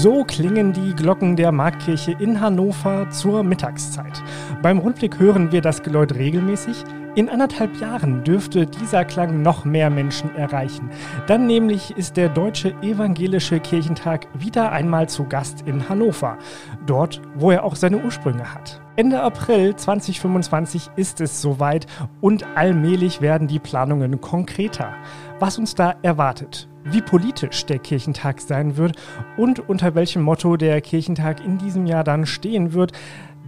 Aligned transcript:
So 0.00 0.22
klingen 0.22 0.72
die 0.72 0.94
Glocken 0.94 1.34
der 1.34 1.50
Marktkirche 1.50 2.12
in 2.12 2.40
Hannover 2.40 3.10
zur 3.10 3.42
Mittagszeit. 3.42 4.22
Beim 4.62 4.78
Rundblick 4.78 5.18
hören 5.18 5.50
wir 5.50 5.60
das 5.60 5.82
Geläut 5.82 6.14
regelmäßig. 6.14 6.84
In 7.16 7.28
anderthalb 7.28 7.80
Jahren 7.80 8.22
dürfte 8.22 8.64
dieser 8.64 9.04
Klang 9.04 9.42
noch 9.42 9.64
mehr 9.64 9.90
Menschen 9.90 10.32
erreichen. 10.36 10.88
Dann 11.26 11.48
nämlich 11.48 11.96
ist 11.96 12.16
der 12.16 12.28
Deutsche 12.28 12.74
Evangelische 12.80 13.58
Kirchentag 13.58 14.28
wieder 14.34 14.70
einmal 14.70 15.08
zu 15.08 15.24
Gast 15.24 15.62
in 15.66 15.88
Hannover. 15.88 16.38
Dort, 16.86 17.20
wo 17.34 17.50
er 17.50 17.64
auch 17.64 17.74
seine 17.74 17.98
Ursprünge 17.98 18.54
hat. 18.54 18.80
Ende 18.94 19.20
April 19.20 19.74
2025 19.74 20.90
ist 20.94 21.20
es 21.20 21.42
soweit 21.42 21.88
und 22.20 22.46
allmählich 22.54 23.20
werden 23.20 23.48
die 23.48 23.58
Planungen 23.58 24.20
konkreter. 24.20 24.92
Was 25.40 25.58
uns 25.58 25.74
da 25.74 25.96
erwartet, 26.02 26.68
wie 26.90 27.02
politisch 27.02 27.66
der 27.66 27.78
Kirchentag 27.78 28.40
sein 28.40 28.76
wird 28.76 28.96
und 29.36 29.68
unter 29.68 29.94
welchem 29.94 30.22
Motto 30.22 30.56
der 30.56 30.80
Kirchentag 30.80 31.44
in 31.44 31.58
diesem 31.58 31.86
Jahr 31.86 32.04
dann 32.04 32.26
stehen 32.26 32.72
wird, 32.72 32.92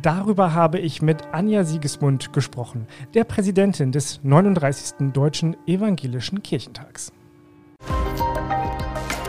Darüber 0.02 0.55
habe 0.55 0.78
ich 0.78 1.02
mit 1.02 1.24
Anja 1.33 1.62
Siegesmund 1.62 2.33
gesprochen, 2.33 2.87
der 3.12 3.24
Präsidentin 3.24 3.92
des 3.92 4.20
39. 4.23 5.12
Deutschen 5.12 5.59
Evangelischen 5.66 6.42
Kirchentags. 6.42 7.12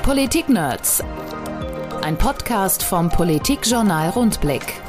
Politik 0.01 0.47
Nerds. 0.47 1.03
Ein 2.03 2.17
Podcast 2.17 2.83
vom 2.83 3.09
Politikjournal 3.09 4.11
Rundblick. 4.11 4.81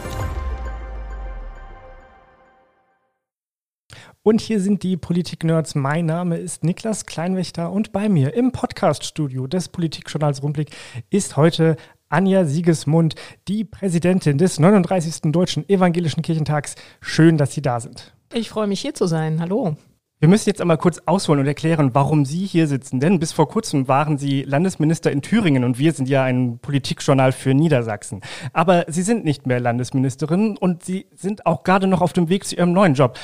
Und 4.24 4.40
hier 4.40 4.60
sind 4.60 4.84
die 4.84 4.96
Politik-Nerds. 4.96 5.74
Mein 5.74 6.06
Name 6.06 6.36
ist 6.36 6.62
Niklas 6.62 7.06
Kleinwächter 7.06 7.72
und 7.72 7.90
bei 7.90 8.08
mir 8.08 8.34
im 8.34 8.52
Podcast-Studio 8.52 9.48
des 9.48 9.68
Politikjournals 9.68 10.45
Rundblick 10.45 10.70
ist 11.10 11.36
heute 11.36 11.74
Anja 12.08 12.45
Siegesmund, 12.45 13.16
die 13.48 13.64
Präsidentin 13.64 14.38
des 14.38 14.60
39. 14.60 15.32
Deutschen 15.32 15.68
Evangelischen 15.68 16.23
Kirchentags. 16.23 16.76
Schön, 17.01 17.37
dass 17.37 17.52
Sie 17.52 17.62
da 17.62 17.80
sind. 17.80 18.14
Ich 18.32 18.48
freue 18.48 18.68
mich 18.68 18.80
hier 18.80 18.95
zu 18.95 19.09
sein. 19.09 19.40
Hallo. 19.40 19.76
Wir 20.20 20.29
müssen 20.29 20.48
jetzt 20.48 20.60
einmal 20.60 20.79
kurz 20.79 21.01
ausholen 21.04 21.40
und 21.40 21.48
erklären, 21.48 21.96
warum 21.96 22.24
Sie 22.24 22.46
hier 22.46 22.68
sitzen. 22.68 23.01
Denn 23.01 23.18
bis 23.18 23.32
vor 23.32 23.48
kurzem 23.48 23.88
waren 23.88 24.18
Sie 24.18 24.45
Landesminister 24.45 25.10
in 25.10 25.23
Thüringen 25.23 25.64
und 25.64 25.80
wir 25.80 25.92
sind 25.92 26.09
ja 26.09 26.23
ein 26.23 26.60
Politikjournal 26.60 27.32
für 27.32 27.54
Niedersachsen. 27.54 28.20
Aber 28.52 28.84
Sie 28.86 29.02
sind 29.02 29.24
nicht 29.24 29.48
mehr 29.48 29.59
Landesministerin 29.59 30.57
und 30.57 30.84
Sie 30.84 31.07
sind 31.12 31.45
auch 31.45 31.64
gerade 31.64 31.88
noch 31.88 32.02
auf 32.02 32.12
dem 32.12 32.29
Weg 32.29 32.45
zu 32.45 32.54
Ihrem 32.54 32.73
neuen 32.73 32.95
Job. 32.95 33.18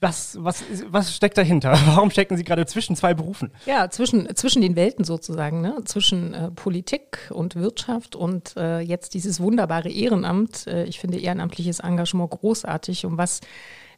Was, 0.00 0.38
was, 0.40 0.62
was 0.86 1.14
steckt 1.14 1.36
dahinter? 1.36 1.72
Warum 1.86 2.10
stecken 2.10 2.36
Sie 2.36 2.44
gerade 2.44 2.66
zwischen 2.66 2.94
zwei 2.94 3.14
Berufen? 3.14 3.50
Ja, 3.66 3.90
zwischen, 3.90 4.34
zwischen 4.36 4.62
den 4.62 4.76
Welten 4.76 5.04
sozusagen, 5.04 5.60
ne? 5.60 5.82
zwischen 5.86 6.34
äh, 6.34 6.50
Politik 6.52 7.30
und 7.30 7.56
Wirtschaft 7.56 8.14
und 8.14 8.56
äh, 8.56 8.78
jetzt 8.78 9.14
dieses 9.14 9.40
wunderbare 9.40 9.90
Ehrenamt. 9.90 10.68
Äh, 10.68 10.84
ich 10.84 11.00
finde 11.00 11.18
ehrenamtliches 11.18 11.80
Engagement 11.80 12.30
großartig. 12.30 13.06
Um 13.06 13.18
was 13.18 13.40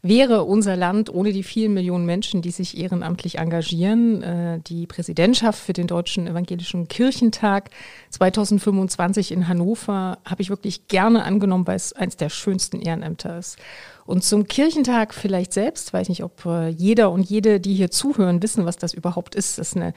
wäre 0.02 0.44
unser 0.44 0.76
Land 0.76 1.12
ohne 1.12 1.32
die 1.32 1.42
vielen 1.42 1.74
Millionen 1.74 2.06
Menschen, 2.06 2.42
die 2.42 2.50
sich 2.50 2.78
ehrenamtlich 2.78 3.38
engagieren. 3.38 4.22
Äh, 4.22 4.60
die 4.60 4.86
Präsidentschaft 4.86 5.60
für 5.60 5.72
den 5.72 5.86
Deutschen 5.86 6.26
Evangelischen 6.26 6.88
Kirchentag 6.88 7.70
2025 8.10 9.32
in 9.32 9.48
Hannover 9.48 10.18
habe 10.24 10.42
ich 10.42 10.50
wirklich 10.50 10.88
gerne 10.88 11.24
angenommen, 11.24 11.66
weil 11.66 11.76
es 11.76 11.92
eines 11.92 12.16
der 12.16 12.30
schönsten 12.30 12.80
Ehrenämter 12.80 13.38
ist. 13.38 13.58
Und 14.06 14.24
zum 14.24 14.46
Kirchentag 14.46 15.14
vielleicht 15.14 15.52
selbst, 15.52 15.92
weiß 15.92 16.08
nicht, 16.08 16.24
ob 16.24 16.44
äh, 16.44 16.68
jeder 16.68 17.12
und 17.12 17.22
jede, 17.22 17.60
die 17.60 17.74
hier 17.74 17.90
zuhören, 17.90 18.42
wissen, 18.42 18.66
was 18.66 18.76
das 18.76 18.94
überhaupt 18.94 19.34
ist. 19.34 19.58
Das 19.58 19.68
ist 19.68 19.76
eine 19.76 19.92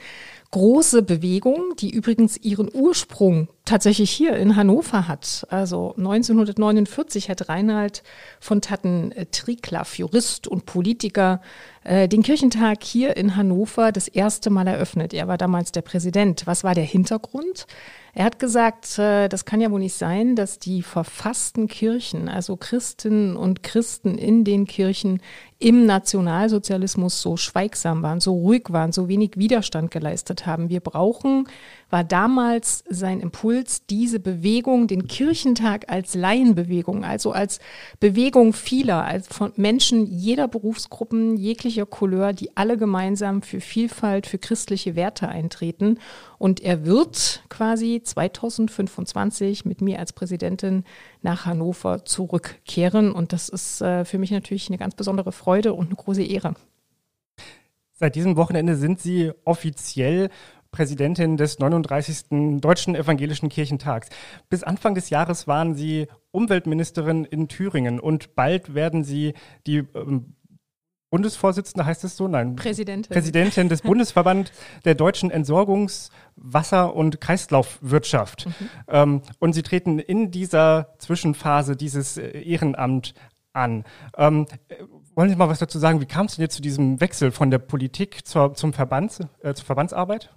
große 0.54 1.02
Bewegung, 1.02 1.74
die 1.80 1.90
übrigens 1.90 2.36
ihren 2.36 2.70
Ursprung 2.72 3.48
tatsächlich 3.64 4.12
hier 4.12 4.36
in 4.36 4.54
Hannover 4.54 5.08
hat. 5.08 5.44
Also 5.50 5.94
1949 5.96 7.28
hat 7.28 7.48
Reinhard 7.48 8.04
von 8.38 8.60
Tatten 8.60 9.10
äh, 9.10 9.26
Jurist 9.96 10.46
und 10.46 10.64
Politiker, 10.64 11.40
äh, 11.82 12.06
den 12.06 12.22
Kirchentag 12.22 12.84
hier 12.84 13.16
in 13.16 13.34
Hannover 13.34 13.90
das 13.90 14.06
erste 14.06 14.48
Mal 14.50 14.68
eröffnet. 14.68 15.12
Er 15.12 15.26
war 15.26 15.38
damals 15.38 15.72
der 15.72 15.82
Präsident. 15.82 16.46
Was 16.46 16.62
war 16.62 16.76
der 16.76 16.84
Hintergrund? 16.84 17.66
Er 18.12 18.24
hat 18.24 18.38
gesagt, 18.38 18.96
äh, 19.00 19.28
das 19.28 19.44
kann 19.44 19.60
ja 19.60 19.72
wohl 19.72 19.80
nicht 19.80 19.96
sein, 19.96 20.36
dass 20.36 20.60
die 20.60 20.82
verfassten 20.82 21.66
Kirchen, 21.66 22.28
also 22.28 22.56
Christinnen 22.56 23.34
und 23.34 23.64
Christen 23.64 24.18
in 24.18 24.44
den 24.44 24.66
Kirchen 24.66 25.20
im 25.64 25.86
Nationalsozialismus 25.86 27.22
so 27.22 27.38
schweigsam 27.38 28.02
waren, 28.02 28.20
so 28.20 28.34
ruhig 28.34 28.64
waren, 28.68 28.92
so 28.92 29.08
wenig 29.08 29.38
Widerstand 29.38 29.90
geleistet 29.90 30.44
haben. 30.44 30.68
Wir 30.68 30.80
brauchen, 30.80 31.48
war 31.94 32.02
damals 32.02 32.82
sein 32.88 33.20
Impuls, 33.20 33.86
diese 33.86 34.18
Bewegung, 34.18 34.88
den 34.88 35.06
Kirchentag 35.06 35.92
als 35.92 36.16
Laienbewegung, 36.16 37.04
also 37.04 37.30
als 37.30 37.60
Bewegung 38.00 38.52
vieler, 38.52 39.04
als 39.04 39.28
von 39.28 39.52
Menschen 39.54 40.04
jeder 40.04 40.48
Berufsgruppen, 40.48 41.36
jeglicher 41.36 41.86
Couleur, 41.86 42.32
die 42.32 42.56
alle 42.56 42.76
gemeinsam 42.78 43.42
für 43.42 43.60
Vielfalt, 43.60 44.26
für 44.26 44.38
christliche 44.38 44.96
Werte 44.96 45.28
eintreten. 45.28 46.00
Und 46.36 46.58
er 46.58 46.84
wird 46.84 47.44
quasi 47.48 48.02
2025 48.02 49.64
mit 49.64 49.80
mir 49.80 50.00
als 50.00 50.12
Präsidentin 50.12 50.82
nach 51.22 51.46
Hannover 51.46 52.04
zurückkehren. 52.04 53.12
Und 53.12 53.32
das 53.32 53.48
ist 53.48 53.82
äh, 53.82 54.04
für 54.04 54.18
mich 54.18 54.32
natürlich 54.32 54.66
eine 54.68 54.78
ganz 54.78 54.96
besondere 54.96 55.30
Freude 55.30 55.72
und 55.74 55.86
eine 55.86 55.94
große 55.94 56.24
Ehre. 56.24 56.56
Seit 57.92 58.16
diesem 58.16 58.34
Wochenende 58.34 58.74
sind 58.74 59.00
Sie 59.00 59.30
offiziell 59.44 60.28
Präsidentin 60.74 61.36
des 61.36 61.60
39. 61.60 62.60
Deutschen 62.60 62.96
Evangelischen 62.96 63.48
Kirchentags. 63.48 64.08
Bis 64.48 64.64
Anfang 64.64 64.96
des 64.96 65.08
Jahres 65.08 65.46
waren 65.46 65.76
Sie 65.76 66.08
Umweltministerin 66.32 67.24
in 67.24 67.46
Thüringen 67.46 68.00
und 68.00 68.34
bald 68.34 68.74
werden 68.74 69.04
Sie 69.04 69.34
die 69.68 69.84
ähm, 69.94 70.34
Bundesvorsitzende, 71.10 71.86
heißt 71.86 72.02
es 72.02 72.16
so? 72.16 72.26
Nein. 72.26 72.56
Präsidentin. 72.56 73.14
Präsidentin 73.14 73.68
des 73.68 73.82
Bundesverband 73.82 74.50
der 74.84 74.96
deutschen 74.96 75.30
Entsorgungs-, 75.30 76.10
Wasser- 76.34 76.96
und 76.96 77.20
Kreislaufwirtschaft. 77.20 78.46
Mhm. 78.46 78.52
Ähm, 78.88 79.22
und 79.38 79.52
Sie 79.52 79.62
treten 79.62 80.00
in 80.00 80.32
dieser 80.32 80.96
Zwischenphase 80.98 81.76
dieses 81.76 82.16
äh, 82.16 82.40
Ehrenamt 82.40 83.14
an. 83.52 83.84
Ähm, 84.16 84.46
wollen 85.14 85.30
Sie 85.30 85.36
mal 85.36 85.48
was 85.48 85.58
dazu 85.58 85.78
sagen? 85.78 86.00
Wie 86.00 86.06
kam 86.06 86.26
es 86.26 86.36
denn 86.36 86.42
jetzt 86.42 86.56
zu 86.56 86.62
diesem 86.62 87.00
Wechsel 87.00 87.30
von 87.30 87.50
der 87.50 87.58
Politik 87.58 88.26
zur, 88.26 88.54
zum 88.54 88.72
Verbands, 88.72 89.20
äh, 89.42 89.54
zur 89.54 89.64
Verbandsarbeit? 89.64 90.30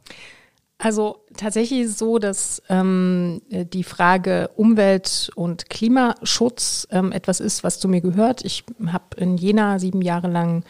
Also 0.79 1.23
tatsächlich 1.35 1.81
ist 1.81 1.91
es 1.91 1.97
so, 1.97 2.19
dass 2.19 2.61
ähm, 2.69 3.41
die 3.49 3.83
Frage 3.83 4.51
Umwelt 4.55 5.31
und 5.35 5.69
Klimaschutz 5.69 6.87
ähm, 6.91 7.11
etwas 7.11 7.39
ist, 7.39 7.63
was 7.63 7.79
zu 7.79 7.87
mir 7.87 8.01
gehört. 8.01 8.45
Ich 8.45 8.63
habe 8.85 9.05
in 9.17 9.37
Jena 9.37 9.79
sieben 9.79 10.03
Jahre 10.03 10.27
lang 10.27 10.63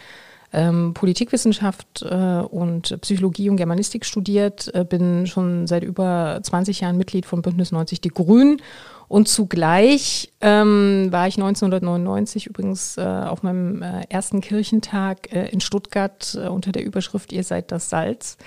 ähm, 0.54 0.94
Politikwissenschaft 0.94 2.04
äh, 2.04 2.16
und 2.16 3.02
Psychologie 3.02 3.50
und 3.50 3.58
Germanistik 3.58 4.06
studiert, 4.06 4.74
äh, 4.74 4.86
bin 4.86 5.28
schon 5.28 5.68
seit 5.68 5.84
über 5.84 6.40
20 6.42 6.82
Jahren 6.82 6.98
Mitglied 6.98 7.26
von 7.26 7.42
Bündnis 7.42 7.74
90 7.74 8.00
Die 8.00 8.10
Grünen 8.10 8.62
und 9.08 9.28
zugleich 9.28 10.34
ähm, 10.42 11.08
war 11.12 11.28
ich 11.28 11.36
1999 11.36 12.48
übrigens 12.48 12.98
äh, 12.98 13.02
auf 13.02 13.42
meinem 13.42 13.82
äh, 13.82 14.02
ersten 14.10 14.42
Kirchentag 14.42 15.32
äh, 15.34 15.48
in 15.50 15.62
Stuttgart 15.62 16.38
äh, 16.42 16.48
unter 16.48 16.72
der 16.72 16.84
Überschrift 16.84 17.32
Ihr 17.32 17.44
seid 17.44 17.72
das 17.72 17.90
Salz. 17.90 18.38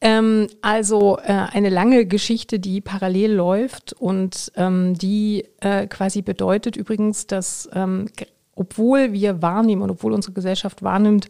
Ähm, 0.00 0.46
also 0.62 1.18
äh, 1.18 1.32
eine 1.52 1.68
lange 1.68 2.06
Geschichte, 2.06 2.58
die 2.58 2.80
parallel 2.80 3.34
läuft 3.34 3.92
und 3.92 4.50
ähm, 4.56 4.94
die 4.94 5.44
äh, 5.60 5.86
quasi 5.86 6.22
bedeutet 6.22 6.76
übrigens, 6.76 7.26
dass 7.26 7.68
ähm, 7.74 8.06
obwohl 8.54 9.12
wir 9.12 9.42
wahrnehmen 9.42 9.82
und 9.82 9.90
obwohl 9.90 10.12
unsere 10.14 10.32
Gesellschaft 10.32 10.82
wahrnimmt, 10.82 11.28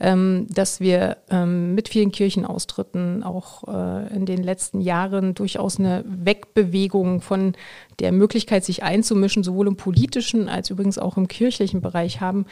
ähm, 0.00 0.46
dass 0.48 0.80
wir 0.80 1.18
ähm, 1.30 1.74
mit 1.74 1.88
vielen 1.88 2.12
Kirchenaustritten 2.12 3.22
auch 3.24 3.64
äh, 3.66 4.14
in 4.14 4.26
den 4.26 4.42
letzten 4.42 4.80
Jahren 4.80 5.34
durchaus 5.34 5.78
eine 5.78 6.04
Wegbewegung 6.06 7.20
von 7.20 7.54
der 7.98 8.12
Möglichkeit, 8.12 8.64
sich 8.64 8.82
einzumischen, 8.82 9.42
sowohl 9.42 9.66
im 9.66 9.76
politischen 9.76 10.48
als 10.48 10.70
übrigens 10.70 10.98
auch 10.98 11.16
im 11.16 11.26
kirchlichen 11.26 11.80
Bereich 11.80 12.20
haben, 12.20 12.46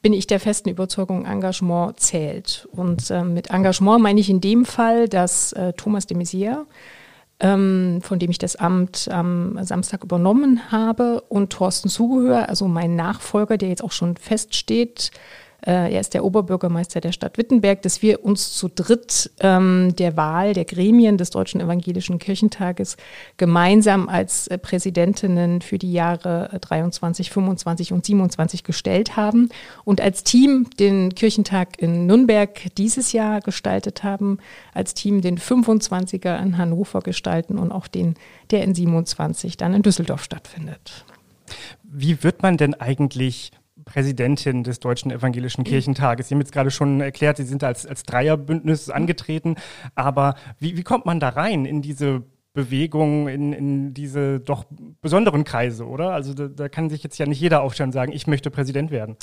bin 0.00 0.12
ich 0.12 0.26
der 0.26 0.40
festen 0.40 0.68
Überzeugung, 0.68 1.24
Engagement 1.24 1.98
zählt. 1.98 2.68
Und 2.72 3.10
äh, 3.10 3.22
mit 3.22 3.50
Engagement 3.50 4.02
meine 4.02 4.20
ich 4.20 4.30
in 4.30 4.40
dem 4.40 4.64
Fall, 4.64 5.08
dass 5.08 5.52
äh, 5.52 5.72
Thomas 5.74 6.06
de 6.06 6.16
Maizière, 6.16 6.66
ähm, 7.40 8.00
von 8.02 8.18
dem 8.18 8.30
ich 8.30 8.38
das 8.38 8.56
Amt 8.56 9.08
am 9.10 9.58
Samstag 9.62 10.04
übernommen 10.04 10.72
habe, 10.72 11.22
und 11.28 11.50
Thorsten 11.50 11.88
Zugehör, 11.88 12.48
also 12.48 12.66
mein 12.68 12.96
Nachfolger, 12.96 13.56
der 13.56 13.68
jetzt 13.68 13.82
auch 13.82 13.92
schon 13.92 14.16
feststeht, 14.16 15.12
er 15.70 16.00
ist 16.00 16.12
der 16.14 16.24
Oberbürgermeister 16.24 17.00
der 17.00 17.12
Stadt 17.12 17.38
Wittenberg, 17.38 17.82
dass 17.82 18.02
wir 18.02 18.24
uns 18.24 18.52
zu 18.54 18.68
dritt 18.68 19.30
ähm, 19.40 19.94
der 19.96 20.16
Wahl 20.16 20.54
der 20.54 20.64
Gremien 20.64 21.18
des 21.18 21.30
Deutschen 21.30 21.60
Evangelischen 21.60 22.18
Kirchentages 22.18 22.96
gemeinsam 23.36 24.08
als 24.08 24.48
äh, 24.48 24.58
Präsidentinnen 24.58 25.62
für 25.62 25.78
die 25.78 25.92
Jahre 25.92 26.58
23, 26.60 27.30
25 27.30 27.92
und 27.92 28.04
27 28.04 28.64
gestellt 28.64 29.16
haben 29.16 29.50
und 29.84 30.00
als 30.00 30.24
Team 30.24 30.68
den 30.80 31.14
Kirchentag 31.14 31.80
in 31.80 32.06
Nürnberg 32.06 32.74
dieses 32.76 33.12
Jahr 33.12 33.40
gestaltet 33.40 34.02
haben, 34.02 34.38
als 34.74 34.94
Team 34.94 35.20
den 35.20 35.38
25er 35.38 36.42
in 36.42 36.58
Hannover 36.58 37.02
gestalten 37.02 37.56
und 37.58 37.70
auch 37.70 37.86
den, 37.86 38.14
der 38.50 38.64
in 38.64 38.74
27 38.74 39.56
dann 39.58 39.74
in 39.74 39.82
Düsseldorf 39.82 40.24
stattfindet. 40.24 41.04
Wie 41.84 42.24
wird 42.24 42.42
man 42.42 42.56
denn 42.56 42.74
eigentlich 42.74 43.52
Präsidentin 43.92 44.64
des 44.64 44.80
Deutschen 44.80 45.10
Evangelischen 45.10 45.64
Kirchentages. 45.64 46.28
Sie 46.28 46.34
haben 46.34 46.40
jetzt 46.40 46.52
gerade 46.52 46.70
schon 46.70 47.02
erklärt, 47.02 47.36
Sie 47.36 47.44
sind 47.44 47.62
als, 47.62 47.84
als 47.84 48.04
Dreierbündnis 48.04 48.88
angetreten. 48.88 49.56
Aber 49.94 50.34
wie, 50.58 50.78
wie 50.78 50.82
kommt 50.82 51.04
man 51.04 51.20
da 51.20 51.28
rein 51.28 51.66
in 51.66 51.82
diese 51.82 52.22
Bewegung, 52.54 53.28
in, 53.28 53.52
in 53.52 53.94
diese 53.94 54.40
doch 54.40 54.64
besonderen 55.02 55.44
Kreise, 55.44 55.86
oder? 55.86 56.12
Also 56.12 56.32
da, 56.32 56.48
da 56.48 56.70
kann 56.70 56.88
sich 56.88 57.02
jetzt 57.02 57.18
ja 57.18 57.26
nicht 57.26 57.40
jeder 57.40 57.62
aufstellen 57.62 57.88
und 57.88 57.92
sagen, 57.92 58.12
ich 58.12 58.26
möchte 58.26 58.50
Präsident 58.50 58.90
werden. 58.90 59.16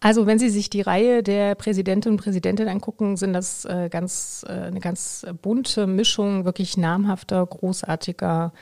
Also 0.00 0.26
wenn 0.26 0.38
Sie 0.38 0.50
sich 0.50 0.68
die 0.68 0.82
Reihe 0.82 1.22
der 1.22 1.54
Präsidentinnen 1.54 2.18
und 2.18 2.22
Präsidenten 2.22 2.68
angucken, 2.68 3.16
sind 3.16 3.32
das 3.32 3.64
äh, 3.64 3.88
ganz, 3.90 4.44
äh, 4.46 4.52
eine 4.52 4.80
ganz 4.80 5.24
bunte 5.40 5.86
Mischung 5.86 6.44
wirklich 6.44 6.76
namhafter, 6.76 7.46
großartiger 7.46 8.52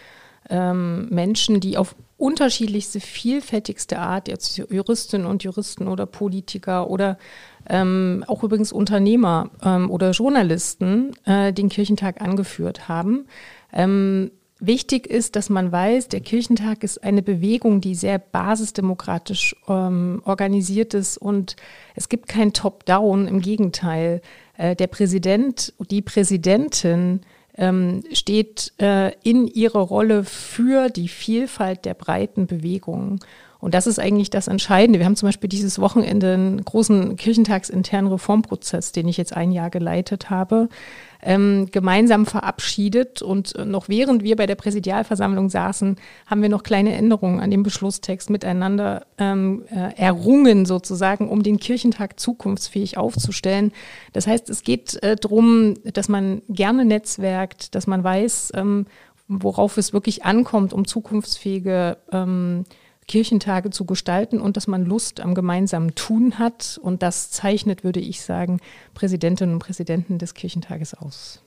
ähm, 0.51 1.09
Menschen, 1.11 1.59
die 1.59 1.77
auf 1.77 1.97
unterschiedlichste, 2.23 3.01
vielfältigste 3.01 3.99
Art, 3.99 4.29
jetzt 4.29 4.57
Juristinnen 4.57 5.27
und 5.27 5.43
Juristen 5.43 5.89
oder 5.89 6.07
Politiker 6.07 6.89
oder 6.89 7.19
ähm, 7.69 8.25
auch 8.29 8.45
übrigens 8.45 8.71
Unternehmer 8.71 9.51
ähm, 9.61 9.91
oder 9.91 10.13
Journalisten 10.13 11.17
äh, 11.25 11.53
den 11.53 11.69
Kirchentag 11.69 12.21
angeführt 12.21 12.89
haben. 12.89 13.27
Ähm, 13.73 14.31
wichtig 14.61 15.09
ist, 15.09 15.35
dass 15.35 15.51
man 15.51 15.73
weiß, 15.73 16.11
der 16.11 16.21
Kirchentag 16.21 16.85
ist 16.85 17.03
eine 17.03 17.23
Bewegung, 17.23 17.81
die 17.81 17.97
sehr 17.97 18.21
basisdemokratisch 18.21 19.57
ähm, 19.67 20.23
organisiert 20.25 20.95
ist 20.95 21.19
und 21.19 21.57
es 21.97 22.09
gibt 22.09 22.29
kein 22.29 22.53
Top-Down, 22.53 23.27
im 23.27 23.41
Gegenteil. 23.41 24.23
Äh, 24.57 24.77
der 24.77 24.87
Präsident, 24.87 25.75
die 25.91 26.03
Präsidentin 26.03 27.23
ähm, 27.57 28.03
steht 28.13 28.73
äh, 28.81 29.13
in 29.23 29.47
ihrer 29.47 29.81
Rolle 29.81 30.25
für 30.25 30.89
die 30.89 31.09
Vielfalt 31.09 31.85
der 31.85 31.95
breiten 31.95 32.47
Bewegungen. 32.47 33.21
Und 33.59 33.75
das 33.75 33.87
ist 33.87 34.01
eigentlich 34.01 34.31
das 34.31 34.49
Entscheidende. 34.49 34.99
Wir 34.99 35.07
haben 35.07 35.15
zum 35.15 35.29
Beispiel 35.29 35.49
dieses 35.49 35.79
Wochenende 35.79 36.35
einen 36.35 36.65
großen 36.65 37.17
kirchentagsinternen 37.17 38.11
Reformprozess, 38.11 38.91
den 38.91 39.07
ich 39.07 39.17
jetzt 39.17 39.37
ein 39.37 39.53
Jahr 39.53 39.71
geleitet 39.71 40.31
habe, 40.31 40.69
ähm, 41.23 41.69
gemeinsam 41.71 42.27
verabschiedet. 42.27 43.23
Und 43.23 43.55
noch 43.65 43.89
während 43.89 44.23
wir 44.23 44.37
bei 44.37 44.47
der 44.47 44.57
Präsidialversammlung 44.57 45.49
saßen, 45.49 45.97
haben 46.27 46.43
wir 46.43 46.49
noch 46.49 46.63
kleine 46.63 46.95
Änderungen 46.95 47.41
an 47.41 47.51
dem 47.51 47.63
Beschlusstext 47.63 48.29
miteinander 48.29 49.07
ähm, 49.19 49.65
äh, 49.71 49.95
errungen, 49.97 50.67
sozusagen, 50.67 51.29
um 51.29 51.43
den 51.43 51.59
Kirchentag 51.59 52.19
zukunftsfähig 52.19 52.99
aufzustellen. 52.99 53.73
Das 54.13 54.27
heißt, 54.27 54.51
es 54.51 54.63
geht 54.65 55.03
äh, 55.03 55.17
darum, 55.17 55.75
dass 55.85 56.09
man 56.09 56.43
gerne 56.49 56.85
netzwerkt, 56.85 57.75
dass 57.75 57.87
man 57.87 58.03
weiß, 58.03 58.53
ähm, 58.55 58.87
worauf 59.29 59.79
es 59.79 59.93
wirklich 59.93 60.25
ankommt, 60.25 60.73
um 60.73 60.87
zukunftsfähige 60.87 61.99
ähm, 62.11 62.65
Kirchentage 63.09 63.71
zu 63.71 63.85
gestalten 63.85 64.41
und 64.41 64.57
dass 64.57 64.67
man 64.67 64.85
Lust 64.85 65.21
am 65.21 65.35
gemeinsamen 65.35 65.95
Tun 65.95 66.39
hat. 66.39 66.79
Und 66.83 67.03
das 67.03 67.31
zeichnet, 67.31 67.85
würde 67.85 68.01
ich 68.01 68.23
sagen, 68.23 68.61
Präsidentinnen 68.95 69.55
und 69.55 69.61
Präsidenten 69.61 70.19
des 70.19 70.35
Kirchentages 70.35 70.95
aus. 70.95 71.43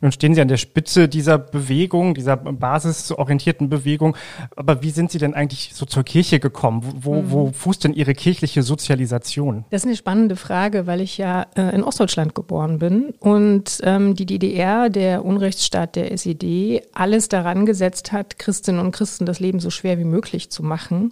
Nun 0.00 0.12
stehen 0.12 0.34
Sie 0.34 0.40
an 0.40 0.48
der 0.48 0.56
Spitze 0.56 1.08
dieser 1.08 1.38
Bewegung, 1.38 2.14
dieser 2.14 2.36
basisorientierten 2.36 3.68
Bewegung. 3.68 4.16
Aber 4.56 4.82
wie 4.82 4.90
sind 4.90 5.10
Sie 5.10 5.18
denn 5.18 5.34
eigentlich 5.34 5.70
so 5.74 5.86
zur 5.86 6.04
Kirche 6.04 6.40
gekommen? 6.40 6.82
Wo, 7.00 7.24
wo 7.26 7.46
mhm. 7.46 7.54
fußt 7.54 7.84
denn 7.84 7.94
Ihre 7.94 8.14
kirchliche 8.14 8.62
Sozialisation? 8.62 9.64
Das 9.70 9.82
ist 9.82 9.86
eine 9.86 9.96
spannende 9.96 10.36
Frage, 10.36 10.86
weil 10.86 11.00
ich 11.00 11.18
ja 11.18 11.46
äh, 11.56 11.74
in 11.74 11.82
Ostdeutschland 11.82 12.34
geboren 12.34 12.78
bin 12.78 13.14
und 13.20 13.80
ähm, 13.82 14.14
die 14.14 14.26
DDR, 14.26 14.90
der 14.90 15.24
Unrechtsstaat 15.24 15.96
der 15.96 16.12
SED, 16.12 16.82
alles 16.92 17.28
daran 17.28 17.66
gesetzt 17.66 18.12
hat, 18.12 18.38
Christinnen 18.38 18.80
und 18.80 18.92
Christen 18.92 19.26
das 19.26 19.40
Leben 19.40 19.60
so 19.60 19.70
schwer 19.70 19.98
wie 19.98 20.04
möglich 20.04 20.50
zu 20.50 20.62
machen 20.62 21.10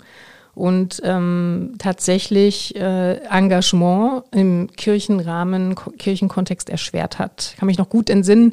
und 0.60 1.00
ähm, 1.04 1.76
tatsächlich 1.78 2.76
äh, 2.76 3.14
Engagement 3.30 4.24
im 4.30 4.68
Kirchenrahmen, 4.76 5.74
Kirchenkontext 5.96 6.68
erschwert 6.68 7.18
hat. 7.18 7.52
Ich 7.52 7.58
kann 7.58 7.66
mich 7.66 7.78
noch 7.78 7.88
gut 7.88 8.10
entsinnen, 8.10 8.52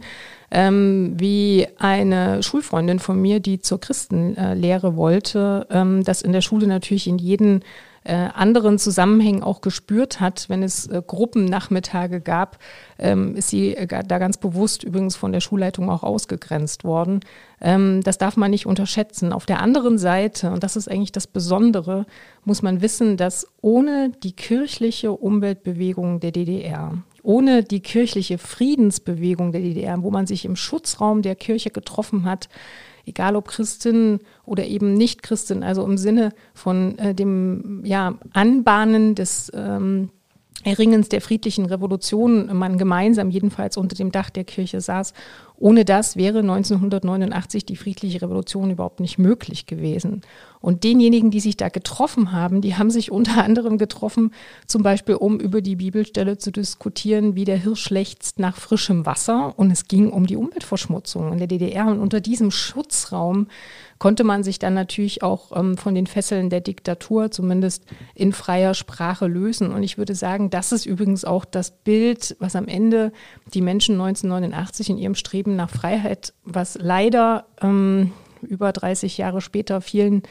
ähm, 0.49 1.15
wie 1.17 1.67
eine 1.77 2.41
Schulfreundin 2.41 2.99
von 2.99 3.21
mir, 3.21 3.41
die 3.41 3.59
zur 3.59 3.81
Christenlehre 3.81 4.95
wollte, 4.95 5.67
ähm, 5.69 6.05
das 6.05 6.21
in 6.21 6.31
der 6.31 6.39
Schule 6.41 6.67
natürlich 6.67 7.07
in 7.07 7.17
jeden 7.17 7.63
äh, 8.07 8.29
anderen 8.33 8.79
Zusammenhängen 8.79 9.43
auch 9.43 9.61
gespürt 9.61 10.19
hat, 10.19 10.47
wenn 10.47 10.63
es 10.63 10.87
äh, 10.87 11.01
Gruppennachmittage 11.05 12.21
gab, 12.21 12.57
ähm, 12.97 13.35
ist 13.35 13.49
sie 13.49 13.75
äh, 13.75 13.85
da 13.85 14.17
ganz 14.17 14.37
bewusst 14.37 14.83
übrigens 14.83 15.15
von 15.15 15.31
der 15.31 15.41
Schulleitung 15.41 15.89
auch 15.89 16.03
ausgegrenzt 16.03 16.83
worden. 16.83 17.19
Ähm, 17.59 18.01
das 18.03 18.17
darf 18.17 18.37
man 18.37 18.51
nicht 18.51 18.65
unterschätzen. 18.65 19.33
Auf 19.33 19.45
der 19.45 19.61
anderen 19.61 19.97
Seite, 19.97 20.51
und 20.51 20.63
das 20.63 20.75
ist 20.75 20.89
eigentlich 20.89 21.11
das 21.11 21.27
Besondere, 21.27 22.05
muss 22.45 22.61
man 22.61 22.81
wissen, 22.81 23.17
dass 23.17 23.47
ohne 23.61 24.11
die 24.23 24.31
kirchliche 24.31 25.11
Umweltbewegung 25.11 26.19
der 26.21 26.31
DDR, 26.31 26.97
ohne 27.23 27.63
die 27.63 27.81
kirchliche 27.81 28.37
Friedensbewegung 28.37 29.51
der 29.51 29.61
DDR, 29.61 30.01
wo 30.01 30.11
man 30.11 30.27
sich 30.27 30.45
im 30.45 30.55
Schutzraum 30.55 31.21
der 31.21 31.35
Kirche 31.35 31.71
getroffen 31.71 32.23
hat, 32.23 32.47
egal 33.07 33.35
ob 33.35 33.47
Christin 33.47 34.19
oder 34.45 34.65
eben 34.65 34.93
nicht 34.93 35.23
Christin, 35.23 35.63
also 35.63 35.83
im 35.85 35.97
Sinne 35.97 36.33
von 36.53 36.97
äh, 36.99 37.15
dem 37.15 37.81
ja, 37.85 38.15
Anbahnen 38.33 39.15
des 39.15 39.51
ähm, 39.55 40.09
Erringens 40.63 41.07
der 41.07 41.21
friedlichen 41.21 41.65
Revolution 41.65 42.49
man 42.57 42.77
gemeinsam 42.77 43.29
jedenfalls 43.29 43.77
unter 43.77 43.95
dem 43.95 44.11
Dach 44.11 44.29
der 44.29 44.43
Kirche 44.43 44.81
saß. 44.81 45.13
Ohne 45.55 45.85
das 45.85 46.17
wäre 46.17 46.39
1989 46.39 47.65
die 47.65 47.77
friedliche 47.77 48.21
Revolution 48.21 48.71
überhaupt 48.71 48.99
nicht 48.99 49.17
möglich 49.17 49.65
gewesen. 49.65 50.21
Und 50.67 50.83
denjenigen, 50.83 51.31
die 51.31 51.39
sich 51.39 51.55
da 51.55 51.69
getroffen 51.69 52.33
haben, 52.33 52.59
die 52.59 52.75
haben 52.75 52.89
sich 52.89 53.09
unter 53.09 53.41
anderem 53.41 53.77
getroffen, 53.77 54.33
zum 54.65 54.83
Beispiel 54.83 55.15
um 55.15 55.39
über 55.39 55.61
die 55.61 55.77
Bibelstelle 55.77 56.39
zu 56.39 56.51
diskutieren, 56.51 57.35
wie 57.35 57.45
der 57.45 57.55
Hirsch 57.55 57.89
lechzt 57.89 58.37
nach 58.37 58.57
frischem 58.57 59.05
Wasser. 59.05 59.57
Und 59.57 59.71
es 59.71 59.87
ging 59.87 60.09
um 60.09 60.27
die 60.27 60.35
Umweltverschmutzung 60.35 61.31
in 61.31 61.37
der 61.37 61.47
DDR. 61.47 61.87
Und 61.87 61.99
unter 61.99 62.19
diesem 62.19 62.51
Schutzraum 62.51 63.47
konnte 63.97 64.25
man 64.25 64.43
sich 64.43 64.59
dann 64.59 64.73
natürlich 64.73 65.23
auch 65.23 65.55
ähm, 65.57 65.77
von 65.77 65.95
den 65.95 66.05
Fesseln 66.05 66.49
der 66.49 66.59
Diktatur 66.59 67.31
zumindest 67.31 67.85
in 68.13 68.33
freier 68.33 68.73
Sprache 68.73 69.27
lösen. 69.27 69.71
Und 69.71 69.83
ich 69.83 69.97
würde 69.97 70.15
sagen, 70.15 70.49
das 70.49 70.73
ist 70.73 70.85
übrigens 70.85 71.23
auch 71.23 71.45
das 71.45 71.71
Bild, 71.71 72.35
was 72.39 72.57
am 72.57 72.67
Ende 72.67 73.13
die 73.53 73.61
Menschen 73.61 73.93
1989 73.93 74.89
in 74.89 74.97
ihrem 74.97 75.15
Streben 75.15 75.55
nach 75.55 75.69
Freiheit, 75.69 76.33
was 76.43 76.77
leider 76.77 77.45
ähm, 77.61 78.11
über 78.47 78.71
30 78.71 79.17
Jahre 79.17 79.41
später 79.41 79.81
vielen 79.81 80.23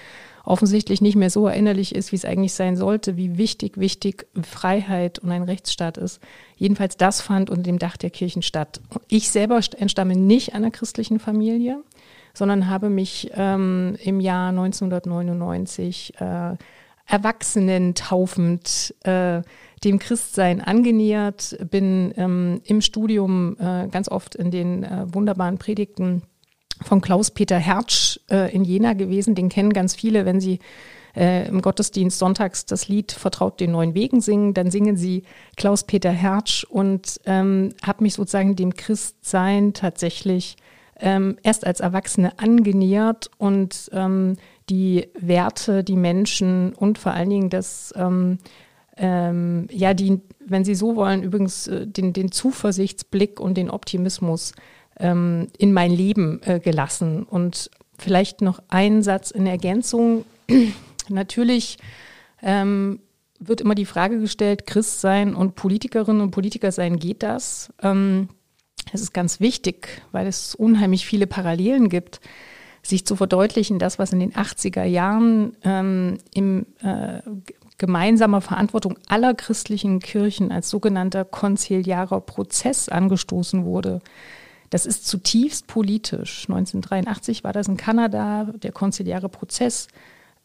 offensichtlich 0.44 1.00
nicht 1.00 1.16
mehr 1.16 1.30
so 1.30 1.48
erinnerlich 1.48 1.94
ist, 1.94 2.12
wie 2.12 2.16
es 2.16 2.24
eigentlich 2.24 2.54
sein 2.54 2.76
sollte, 2.76 3.16
wie 3.16 3.36
wichtig, 3.36 3.78
wichtig 3.78 4.26
Freiheit 4.42 5.18
und 5.18 5.30
ein 5.30 5.42
Rechtsstaat 5.42 5.98
ist. 5.98 6.20
Jedenfalls 6.56 6.96
das 6.96 7.20
fand 7.20 7.50
unter 7.50 7.64
dem 7.64 7.78
Dach 7.78 7.96
der 7.96 8.10
Kirchen 8.10 8.42
statt. 8.42 8.80
Ich 9.08 9.30
selber 9.30 9.60
entstamme 9.76 10.14
nicht 10.14 10.54
einer 10.54 10.70
christlichen 10.70 11.18
Familie 11.18 11.82
sondern 12.36 12.68
habe 12.68 12.90
mich 12.90 13.30
ähm, 13.34 13.96
im 14.02 14.20
Jahr 14.20 14.50
1999 14.50 16.20
äh, 16.20 16.56
Erwachsenen 17.06 17.94
taufend 17.94 18.94
äh, 19.04 19.40
dem 19.84 19.98
Christsein 19.98 20.60
angenähert, 20.60 21.56
bin 21.70 22.12
ähm, 22.16 22.60
im 22.64 22.80
Studium 22.80 23.56
äh, 23.58 23.88
ganz 23.88 24.08
oft 24.08 24.34
in 24.34 24.50
den 24.50 24.84
äh, 24.84 25.06
wunderbaren 25.14 25.58
Predigten 25.58 26.22
von 26.82 27.00
Klaus-Peter 27.00 27.58
Hertsch 27.58 28.20
äh, 28.30 28.54
in 28.54 28.64
Jena 28.64 28.92
gewesen. 28.92 29.34
Den 29.34 29.48
kennen 29.48 29.72
ganz 29.72 29.94
viele, 29.94 30.24
wenn 30.24 30.40
sie 30.40 30.58
äh, 31.16 31.48
im 31.48 31.62
Gottesdienst 31.62 32.18
sonntags 32.18 32.66
das 32.66 32.88
Lied 32.88 33.12
Vertraut 33.12 33.58
den 33.58 33.72
neuen 33.72 33.94
Wegen 33.94 34.20
singen, 34.20 34.54
dann 34.54 34.70
singen 34.70 34.96
sie 34.96 35.22
Klaus-Peter 35.56 36.10
Hertsch 36.10 36.64
und 36.64 37.20
ähm, 37.24 37.70
habe 37.82 38.02
mich 38.02 38.14
sozusagen 38.14 38.54
dem 38.54 38.74
Christsein 38.74 39.72
tatsächlich 39.72 40.56
ähm, 40.98 41.36
erst 41.42 41.66
als 41.66 41.80
Erwachsene 41.80 42.38
angenähert 42.38 43.30
und 43.38 43.90
ähm, 43.92 44.36
die 44.68 45.08
Werte, 45.18 45.84
die 45.84 45.96
Menschen 45.96 46.74
und 46.74 46.98
vor 46.98 47.12
allen 47.12 47.30
Dingen 47.30 47.50
das, 47.50 47.92
ähm, 47.96 48.38
ähm 48.96 49.68
ja, 49.70 49.94
die, 49.94 50.20
wenn 50.40 50.64
Sie 50.64 50.74
so 50.74 50.96
wollen, 50.96 51.22
übrigens 51.22 51.66
äh, 51.68 51.86
den, 51.86 52.12
den 52.12 52.32
Zuversichtsblick 52.32 53.40
und 53.40 53.56
den 53.56 53.70
Optimismus 53.70 54.52
ähm, 54.98 55.48
in 55.58 55.72
mein 55.72 55.90
Leben 55.90 56.40
äh, 56.44 56.60
gelassen. 56.60 57.24
Und 57.24 57.70
vielleicht 57.98 58.40
noch 58.40 58.60
ein 58.68 59.02
Satz 59.02 59.30
in 59.30 59.46
Ergänzung. 59.46 60.24
Natürlich 61.08 61.78
ähm, 62.42 63.00
wird 63.38 63.60
immer 63.60 63.74
die 63.74 63.86
Frage 63.86 64.20
gestellt, 64.20 64.66
Christ 64.66 65.00
sein 65.00 65.34
und 65.34 65.54
Politikerinnen 65.54 66.22
und 66.22 66.30
Politiker 66.30 66.72
sein, 66.72 66.98
geht 66.98 67.22
das? 67.22 67.72
Ähm, 67.82 68.28
es 68.92 69.02
ist 69.02 69.12
ganz 69.12 69.40
wichtig, 69.40 70.02
weil 70.12 70.26
es 70.26 70.54
unheimlich 70.54 71.06
viele 71.06 71.26
Parallelen 71.26 71.88
gibt, 71.88 72.20
sich 72.82 73.04
zu 73.04 73.16
verdeutlichen, 73.16 73.78
das, 73.78 73.98
was 73.98 74.12
in 74.12 74.20
den 74.20 74.32
80er 74.32 74.84
Jahren 74.84 75.56
ähm, 75.64 76.18
im 76.32 76.66
äh, 76.82 77.20
gemeinsamer 77.78 78.40
Verantwortung 78.40 78.96
aller 79.08 79.34
christlichen 79.34 80.00
Kirchen 80.00 80.52
als 80.52 80.70
sogenannter 80.70 81.24
konziliarer 81.24 82.20
Prozess 82.20 82.88
angestoßen 82.88 83.64
wurde. 83.64 84.00
Das 84.70 84.86
ist 84.86 85.06
zutiefst 85.06 85.66
politisch. 85.66 86.48
1983 86.48 87.44
war 87.44 87.52
das 87.52 87.68
in 87.68 87.76
Kanada, 87.76 88.44
der 88.44 88.72
konziliare 88.72 89.28
Prozess 89.28 89.88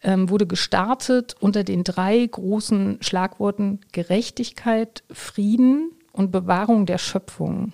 ähm, 0.04 0.30
wurde 0.30 0.48
gestartet 0.48 1.36
unter 1.40 1.64
den 1.64 1.84
drei 1.84 2.26
großen 2.26 2.98
Schlagworten 3.02 3.80
Gerechtigkeit, 3.92 5.04
Frieden 5.12 5.92
und 6.12 6.32
Bewahrung 6.32 6.86
der 6.86 6.98
Schöpfung. 6.98 7.74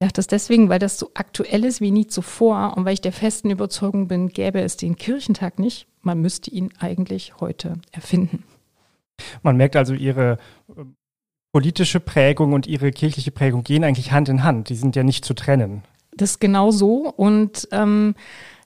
Ich 0.00 0.06
dachte 0.06 0.18
das 0.18 0.26
deswegen, 0.26 0.68
weil 0.68 0.80
das 0.80 0.98
so 0.98 1.12
aktuell 1.14 1.64
ist 1.64 1.80
wie 1.80 1.92
nie 1.92 2.06
zuvor 2.06 2.76
und 2.76 2.84
weil 2.84 2.94
ich 2.94 3.00
der 3.00 3.12
festen 3.12 3.50
Überzeugung 3.50 4.08
bin, 4.08 4.28
gäbe 4.28 4.60
es 4.60 4.76
den 4.76 4.96
Kirchentag 4.96 5.58
nicht, 5.58 5.86
man 6.02 6.20
müsste 6.20 6.50
ihn 6.50 6.70
eigentlich 6.78 7.40
heute 7.40 7.74
erfinden. 7.92 8.44
Man 9.42 9.56
merkt 9.56 9.76
also, 9.76 9.94
Ihre 9.94 10.38
politische 11.54 12.00
Prägung 12.00 12.52
und 12.52 12.66
Ihre 12.66 12.90
kirchliche 12.90 13.30
Prägung 13.30 13.62
gehen 13.62 13.84
eigentlich 13.84 14.10
Hand 14.10 14.28
in 14.28 14.42
Hand. 14.42 14.70
Die 14.70 14.74
sind 14.74 14.96
ja 14.96 15.04
nicht 15.04 15.24
zu 15.24 15.34
trennen. 15.34 15.84
Das 16.16 16.30
ist 16.30 16.40
genau 16.40 16.72
so. 16.72 17.12
Und 17.16 17.68
ähm, 17.70 18.16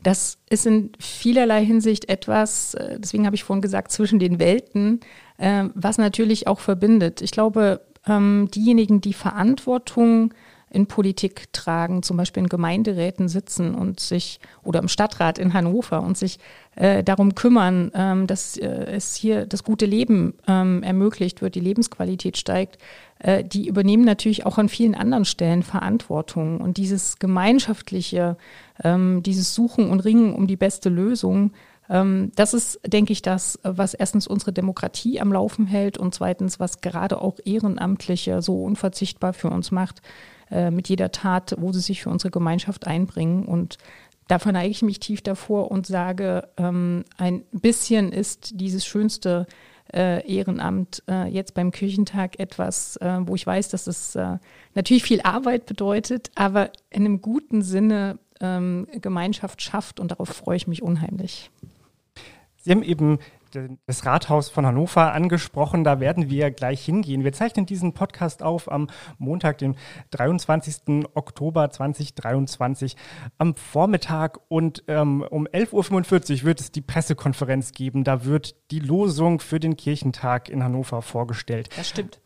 das 0.02 0.38
ist 0.48 0.64
in 0.64 0.92
vielerlei 0.98 1.62
Hinsicht 1.66 2.08
etwas, 2.08 2.72
äh, 2.72 2.98
deswegen 2.98 3.26
habe 3.26 3.36
ich 3.36 3.44
vorhin 3.44 3.60
gesagt, 3.60 3.92
zwischen 3.92 4.18
den 4.18 4.38
Welten, 4.38 5.00
äh, 5.36 5.64
was 5.74 5.98
natürlich 5.98 6.46
auch 6.46 6.60
verbindet. 6.60 7.20
Ich 7.20 7.30
glaube, 7.30 7.82
ähm, 8.06 8.48
diejenigen, 8.54 9.02
die 9.02 9.12
Verantwortung 9.12 10.32
in 10.70 10.86
Politik 10.86 11.52
tragen, 11.52 12.02
zum 12.02 12.16
Beispiel 12.16 12.42
in 12.42 12.48
Gemeinderäten 12.48 13.28
sitzen 13.28 13.74
und 13.74 14.00
sich 14.00 14.40
oder 14.62 14.80
im 14.80 14.88
Stadtrat 14.88 15.38
in 15.38 15.54
Hannover 15.54 16.02
und 16.02 16.16
sich 16.18 16.38
äh, 16.76 17.02
darum 17.02 17.34
kümmern, 17.34 17.90
ähm, 17.94 18.26
dass 18.26 18.56
äh, 18.56 18.66
es 18.66 19.14
hier 19.14 19.46
das 19.46 19.64
gute 19.64 19.86
Leben 19.86 20.34
ähm, 20.46 20.82
ermöglicht 20.82 21.42
wird, 21.42 21.54
die 21.54 21.60
Lebensqualität 21.60 22.36
steigt, 22.36 22.78
äh, 23.18 23.42
die 23.44 23.68
übernehmen 23.68 24.04
natürlich 24.04 24.46
auch 24.46 24.58
an 24.58 24.68
vielen 24.68 24.94
anderen 24.94 25.24
Stellen 25.24 25.62
Verantwortung. 25.62 26.60
Und 26.60 26.76
dieses 26.76 27.18
gemeinschaftliche, 27.18 28.36
ähm, 28.84 29.22
dieses 29.22 29.54
Suchen 29.54 29.90
und 29.90 30.00
Ringen 30.00 30.34
um 30.34 30.46
die 30.46 30.56
beste 30.56 30.88
Lösung, 30.88 31.52
ähm, 31.90 32.32
das 32.36 32.54
ist, 32.54 32.80
denke 32.86 33.12
ich, 33.12 33.22
das, 33.22 33.58
was 33.62 33.94
erstens 33.94 34.26
unsere 34.26 34.52
Demokratie 34.52 35.20
am 35.20 35.32
Laufen 35.32 35.66
hält 35.66 35.98
und 35.98 36.14
zweitens, 36.14 36.60
was 36.60 36.80
gerade 36.80 37.20
auch 37.20 37.38
Ehrenamtliche 37.44 38.42
so 38.42 38.62
unverzichtbar 38.62 39.32
für 39.32 39.50
uns 39.50 39.70
macht, 39.70 40.02
äh, 40.50 40.70
mit 40.70 40.88
jeder 40.88 41.12
Tat, 41.12 41.54
wo 41.58 41.72
sie 41.72 41.80
sich 41.80 42.02
für 42.02 42.10
unsere 42.10 42.30
Gemeinschaft 42.30 42.86
einbringen. 42.86 43.44
Und 43.44 43.78
da 44.28 44.38
verneige 44.38 44.70
ich 44.70 44.82
mich 44.82 45.00
tief 45.00 45.22
davor 45.22 45.70
und 45.70 45.86
sage, 45.86 46.48
ähm, 46.56 47.04
ein 47.16 47.42
bisschen 47.52 48.12
ist 48.12 48.60
dieses 48.60 48.86
schönste 48.86 49.46
äh, 49.94 50.26
Ehrenamt 50.30 51.02
äh, 51.08 51.28
jetzt 51.28 51.54
beim 51.54 51.70
Kirchentag 51.70 52.38
etwas, 52.38 52.96
äh, 52.96 53.18
wo 53.22 53.34
ich 53.34 53.46
weiß, 53.46 53.70
dass 53.70 53.86
es 53.86 54.14
äh, 54.16 54.38
natürlich 54.74 55.02
viel 55.02 55.22
Arbeit 55.22 55.66
bedeutet, 55.66 56.30
aber 56.34 56.70
in 56.90 57.04
einem 57.04 57.22
guten 57.22 57.62
Sinne 57.62 58.18
ähm, 58.40 58.86
Gemeinschaft 59.00 59.62
schafft 59.62 59.98
und 59.98 60.10
darauf 60.10 60.28
freue 60.28 60.56
ich 60.56 60.66
mich 60.66 60.82
unheimlich. 60.82 61.50
Sie 62.56 62.70
haben 62.70 62.82
eben 62.82 63.18
das 63.86 64.04
Rathaus 64.04 64.48
von 64.48 64.66
Hannover 64.66 65.12
angesprochen. 65.12 65.84
Da 65.84 66.00
werden 66.00 66.30
wir 66.30 66.50
gleich 66.50 66.84
hingehen. 66.84 67.24
Wir 67.24 67.32
zeichnen 67.32 67.66
diesen 67.66 67.92
Podcast 67.92 68.42
auf 68.42 68.70
am 68.70 68.88
Montag, 69.18 69.58
den 69.58 69.76
23. 70.10 71.06
Oktober 71.14 71.70
2023 71.70 72.96
am 73.38 73.54
Vormittag 73.54 74.38
und 74.48 74.84
ähm, 74.88 75.22
um 75.28 75.46
11.45 75.46 76.40
Uhr 76.40 76.44
wird 76.44 76.60
es 76.60 76.72
die 76.72 76.80
Pressekonferenz 76.80 77.72
geben. 77.72 78.04
Da 78.04 78.24
wird 78.24 78.54
die 78.70 78.80
Losung 78.80 79.40
für 79.40 79.60
den 79.60 79.76
Kirchentag 79.76 80.48
in 80.48 80.62
Hannover 80.62 81.02
vorgestellt. 81.02 81.68
Das 81.76 81.88
stimmt. 81.88 82.20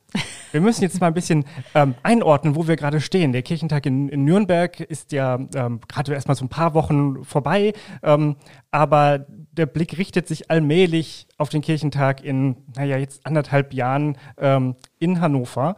Wir 0.51 0.61
müssen 0.61 0.83
jetzt 0.83 1.01
mal 1.01 1.07
ein 1.07 1.15
bisschen 1.15 1.45
ähm, 1.75 1.95
einordnen, 2.03 2.55
wo 2.55 2.69
wir 2.69 2.77
gerade 2.77 3.01
stehen. 3.01 3.33
Der 3.33 3.43
Kirchentag 3.43 3.87
in, 3.87 4.09
in 4.09 4.25
Nürnberg 4.25 4.79
ist 4.81 5.13
ja 5.13 5.39
ähm, 5.55 5.81
gerade 5.89 6.13
erst 6.13 6.29
mal 6.29 6.35
so 6.35 6.45
ein 6.45 6.51
paar 6.51 6.75
Wochen 6.75 7.25
vorbei, 7.25 7.73
ähm, 8.03 8.37
aber 8.71 9.27
der 9.53 9.67
Blick 9.67 9.99
richtet 9.99 10.27
sich 10.27 10.51
allmählich 10.51 11.27
auf 11.37 11.51
den 11.51 11.61
Kirchentag 11.61 12.25
in, 12.25 12.57
naja, 12.75 12.97
jetzt 12.97 13.27
anderthalb 13.27 13.75
Jahren 13.75 14.17
ähm, 14.39 14.77
in 14.99 15.21
Hannover 15.21 15.77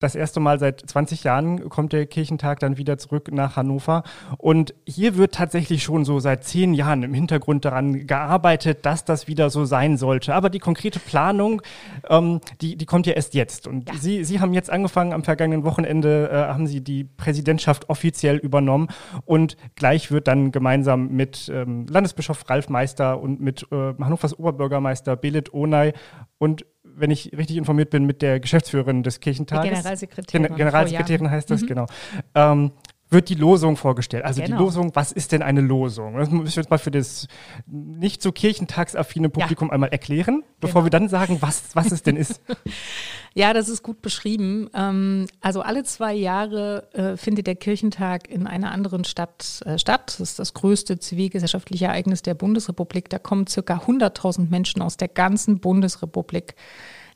das 0.00 0.14
erste 0.14 0.40
Mal 0.40 0.58
seit 0.58 0.80
20 0.80 1.24
Jahren 1.24 1.68
kommt 1.68 1.92
der 1.92 2.06
Kirchentag 2.06 2.58
dann 2.60 2.76
wieder 2.76 2.98
zurück 2.98 3.30
nach 3.32 3.56
Hannover. 3.56 4.02
Und 4.38 4.74
hier 4.86 5.16
wird 5.16 5.34
tatsächlich 5.34 5.82
schon 5.82 6.04
so 6.04 6.18
seit 6.18 6.44
zehn 6.44 6.74
Jahren 6.74 7.02
im 7.02 7.14
Hintergrund 7.14 7.64
daran 7.64 8.06
gearbeitet, 8.06 8.84
dass 8.84 9.04
das 9.04 9.28
wieder 9.28 9.50
so 9.50 9.64
sein 9.64 9.96
sollte. 9.96 10.34
Aber 10.34 10.50
die 10.50 10.58
konkrete 10.58 10.98
Planung, 10.98 11.62
ähm, 12.08 12.40
die, 12.60 12.76
die 12.76 12.86
kommt 12.86 13.06
ja 13.06 13.14
erst 13.14 13.34
jetzt. 13.34 13.66
Und 13.66 13.88
ja. 13.88 13.96
Sie, 13.96 14.24
Sie 14.24 14.40
haben 14.40 14.52
jetzt 14.52 14.68
angefangen, 14.68 15.12
am 15.12 15.24
vergangenen 15.24 15.64
Wochenende 15.64 16.28
äh, 16.30 16.52
haben 16.52 16.66
Sie 16.66 16.82
die 16.82 17.04
Präsidentschaft 17.04 17.88
offiziell 17.88 18.36
übernommen. 18.36 18.88
Und 19.24 19.56
gleich 19.76 20.10
wird 20.10 20.28
dann 20.28 20.52
gemeinsam 20.52 21.08
mit 21.08 21.48
ähm, 21.52 21.86
Landesbischof 21.88 22.48
Ralf 22.50 22.68
Meister 22.68 23.20
und 23.20 23.40
mit 23.40 23.66
äh, 23.70 23.94
Hannovers 23.98 24.38
Oberbürgermeister 24.38 25.16
Belit 25.16 25.54
Onay 25.54 25.92
und 26.38 26.66
wenn 26.96 27.10
ich 27.10 27.32
richtig 27.36 27.56
informiert 27.56 27.90
bin, 27.90 28.04
mit 28.04 28.22
der 28.22 28.40
Geschäftsführerin 28.40 29.02
des 29.02 29.20
Kirchentages. 29.20 29.64
Die 29.64 29.74
Generalsekretärin. 29.74 30.46
Gen 30.46 30.56
Generalsekretärin 30.56 31.30
heißt 31.30 31.50
das, 31.50 31.62
mhm. 31.62 31.66
genau. 31.66 31.86
Ähm, 32.34 32.72
wird 33.14 33.30
die 33.30 33.34
Losung 33.34 33.78
vorgestellt. 33.78 34.24
Also 34.24 34.42
genau. 34.42 34.56
die 34.56 34.62
Losung, 34.62 34.90
was 34.94 35.12
ist 35.12 35.32
denn 35.32 35.40
eine 35.40 35.62
Losung? 35.62 36.18
Das 36.18 36.30
müssen 36.30 36.44
wir 36.44 36.62
jetzt 36.62 36.70
mal 36.70 36.78
für 36.78 36.90
das 36.90 37.28
nicht 37.66 38.20
so 38.20 38.32
kirchentagsaffine 38.32 39.30
Publikum 39.30 39.68
ja. 39.68 39.74
einmal 39.74 39.88
erklären, 39.88 40.44
bevor 40.60 40.82
genau. 40.82 40.86
wir 40.86 40.90
dann 40.90 41.08
sagen, 41.08 41.38
was, 41.40 41.74
was 41.74 41.92
es 41.92 42.02
denn 42.02 42.16
ist. 42.16 42.42
ja, 43.34 43.54
das 43.54 43.70
ist 43.70 43.82
gut 43.82 44.02
beschrieben. 44.02 44.68
Ähm, 44.74 45.26
also 45.40 45.62
alle 45.62 45.84
zwei 45.84 46.12
Jahre 46.12 46.92
äh, 46.92 47.16
findet 47.16 47.46
der 47.46 47.56
Kirchentag 47.56 48.28
in 48.28 48.46
einer 48.46 48.70
anderen 48.72 49.04
Stadt 49.04 49.62
äh, 49.64 49.78
statt. 49.78 50.02
Das 50.18 50.20
ist 50.20 50.38
das 50.38 50.52
größte 50.52 50.98
zivilgesellschaftliche 50.98 51.86
Ereignis 51.86 52.20
der 52.20 52.34
Bundesrepublik. 52.34 53.08
Da 53.08 53.18
kommen 53.18 53.46
circa 53.46 53.78
100.000 53.78 54.50
Menschen 54.50 54.82
aus 54.82 54.98
der 54.98 55.08
ganzen 55.08 55.60
Bundesrepublik 55.60 56.54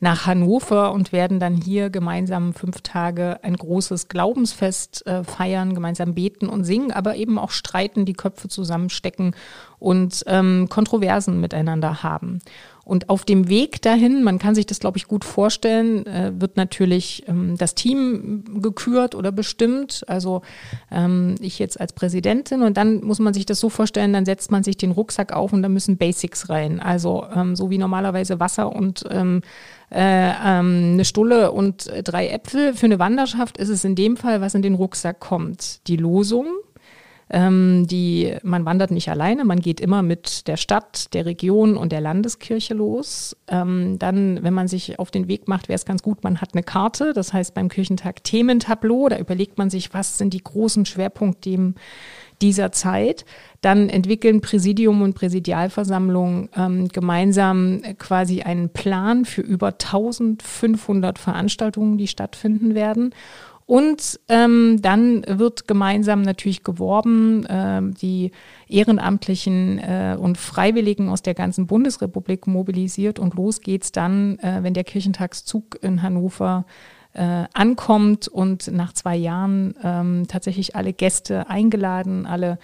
nach 0.01 0.27
Hannover 0.27 0.93
und 0.93 1.13
werden 1.13 1.41
dann 1.41 1.57
hier 1.57 1.91
gemeinsam 1.91 2.55
fünf 2.55 2.83
Tage 2.83 3.41
ein 3.43 3.57
großes 3.57 4.09
Glaubensfest 4.09 5.07
äh, 5.07 5.25
feiern, 5.25 5.75
gemeinsam 5.75 6.15
beten 6.15 6.49
und 6.49 6.65
singen, 6.65 6.93
aber 6.93 7.17
eben 7.17 7.39
auch 7.39 7.51
streiten, 7.51 8.05
die 8.05 8.13
Köpfe 8.13 8.49
zusammenstecken 8.49 9.35
und 9.79 10.25
ähm, 10.27 10.69
Kontroversen 10.69 11.41
miteinander 11.41 12.03
haben. 12.03 12.41
Und 12.89 13.11
auf 13.11 13.27
dem 13.27 13.51
Weg 13.51 13.83
dahin, 13.83 14.25
man 14.25 14.39
kann 14.39 14.55
sich 14.55 14.65
das, 14.65 14.81
glaube 14.81 14.97
ich, 14.97 15.09
gut 15.09 15.27
vorstellen, 15.27 16.07
äh, 16.07 16.33
wird 16.39 16.57
natürlich 16.57 17.23
ähm, 17.29 17.57
das 17.59 17.75
Team 17.75 18.63
gekürt 18.63 19.15
oder 19.15 19.31
bestimmt. 19.31 20.05
Also 20.09 20.41
ähm, 20.91 21.35
ich 21.43 21.59
jetzt 21.59 21.79
als 21.79 21.93
Präsidentin 21.93 22.63
und 22.63 22.79
dann 22.79 23.05
muss 23.05 23.19
man 23.19 23.35
sich 23.35 23.45
das 23.45 23.61
so 23.61 23.69
vorstellen, 23.69 24.15
dann 24.15 24.25
setzt 24.25 24.51
man 24.51 24.65
sich 24.65 24.79
den 24.79 24.93
Rucksack 24.93 25.35
auf 25.35 25.53
und 25.53 25.63
da 25.63 25.69
müssen 25.69 25.99
Basics 25.99 26.49
rein. 26.49 26.81
Also 26.81 27.27
ähm, 27.37 27.57
so 27.57 27.69
wie 27.69 27.77
normalerweise 27.77 28.41
Wasser 28.41 28.75
und 28.75 29.05
ähm, 29.11 29.43
äh, 29.91 30.31
ähm, 30.31 30.93
eine 30.95 31.05
Stulle 31.05 31.53
und 31.53 31.91
drei 32.05 32.29
Äpfel. 32.29 32.73
Für 32.73 32.87
eine 32.87 32.99
Wanderschaft 32.99 33.59
ist 33.59 33.69
es 33.69 33.85
in 33.85 33.97
dem 33.97 34.17
Fall, 34.17 34.41
was 34.41 34.55
in 34.55 34.63
den 34.63 34.75
Rucksack 34.75 35.21
kommt. 35.21 35.87
Die 35.89 35.97
Losung, 35.97 36.47
ähm, 37.31 37.87
die, 37.87 38.35
man 38.43 38.65
wandert 38.65 38.91
nicht 38.91 39.09
alleine, 39.09 39.45
man 39.45 39.61
geht 39.61 39.81
immer 39.81 40.03
mit 40.03 40.47
der 40.49 40.57
Stadt, 40.57 41.13
der 41.15 41.27
Region 41.27 41.77
und 41.77 41.93
der 41.93 42.01
Landeskirche 42.01 42.75
los. 42.75 43.37
Ähm, 43.49 43.99
dann, 43.99 44.43
wenn 44.43 44.55
man 44.55 44.69
sich 44.69 44.99
auf 44.99 45.11
den 45.11 45.29
Weg 45.29 45.49
macht, 45.49 45.69
wäre 45.69 45.77
es 45.77 45.85
ganz 45.85 46.03
gut, 46.03 46.25
man 46.25 46.41
hat 46.41 46.55
eine 46.55 46.63
Karte, 46.63 47.13
das 47.13 47.33
heißt 47.33 47.55
beim 47.55 47.69
Kirchentag 47.69 48.25
Thementableau, 48.25 49.09
da 49.09 49.19
überlegt 49.19 49.59
man 49.59 49.71
sich, 49.71 49.93
was 49.93 50.19
sind 50.19 50.33
die 50.33 50.43
großen 50.43 50.87
Schwerpunktthemen 50.87 51.75
dieser 52.41 52.73
Zeit. 52.73 53.25
Dann 53.61 53.89
entwickeln 53.89 54.41
Präsidium 54.41 55.03
und 55.03 55.15
Präsidialversammlung 55.15 56.49
ähm, 56.57 56.89
gemeinsam 56.89 57.83
quasi 57.99 58.43
einen 58.43 58.71
Plan 58.71 59.25
für 59.25 59.43
über 59.43 59.69
1500 59.69 61.19
Veranstaltungen, 61.19 61.99
die 61.99 62.07
stattfinden 62.07 62.75
werden. 62.75 63.13
Und 63.69 64.19
ähm, 64.31 64.81
dann 64.81 65.27
wird 65.29 65.69
gemeinsam 65.69 66.23
natürlich 66.23 66.65
geworben, 66.65 67.45
äh, 67.45 67.83
die 67.83 68.31
Ehrenamtlichen 68.67 69.79
äh, 69.79 70.17
und 70.19 70.39
Freiwilligen 70.39 71.11
aus 71.11 71.21
der 71.21 71.35
ganzen 71.35 71.67
Bundesrepublik 71.67 72.47
mobilisiert. 72.47 73.19
Und 73.19 73.35
los 73.35 73.61
geht's 73.61 73.93
dann, 73.93 74.39
äh, 74.39 74.61
wenn 74.63 74.73
der 74.73 74.85
Kirchentagszug 74.85 75.83
in 75.83 76.01
Hannover 76.01 76.65
äh, 77.13 77.45
ankommt 77.53 78.27
und 78.27 78.73
nach 78.73 78.95
zwei 78.95 79.17
Jahren 79.17 79.75
ähm, 79.85 80.25
tatsächlich 80.29 80.75
alle 80.75 80.95
Gäste 80.95 81.51
eingeladen, 81.51 82.25
alle 82.25 82.59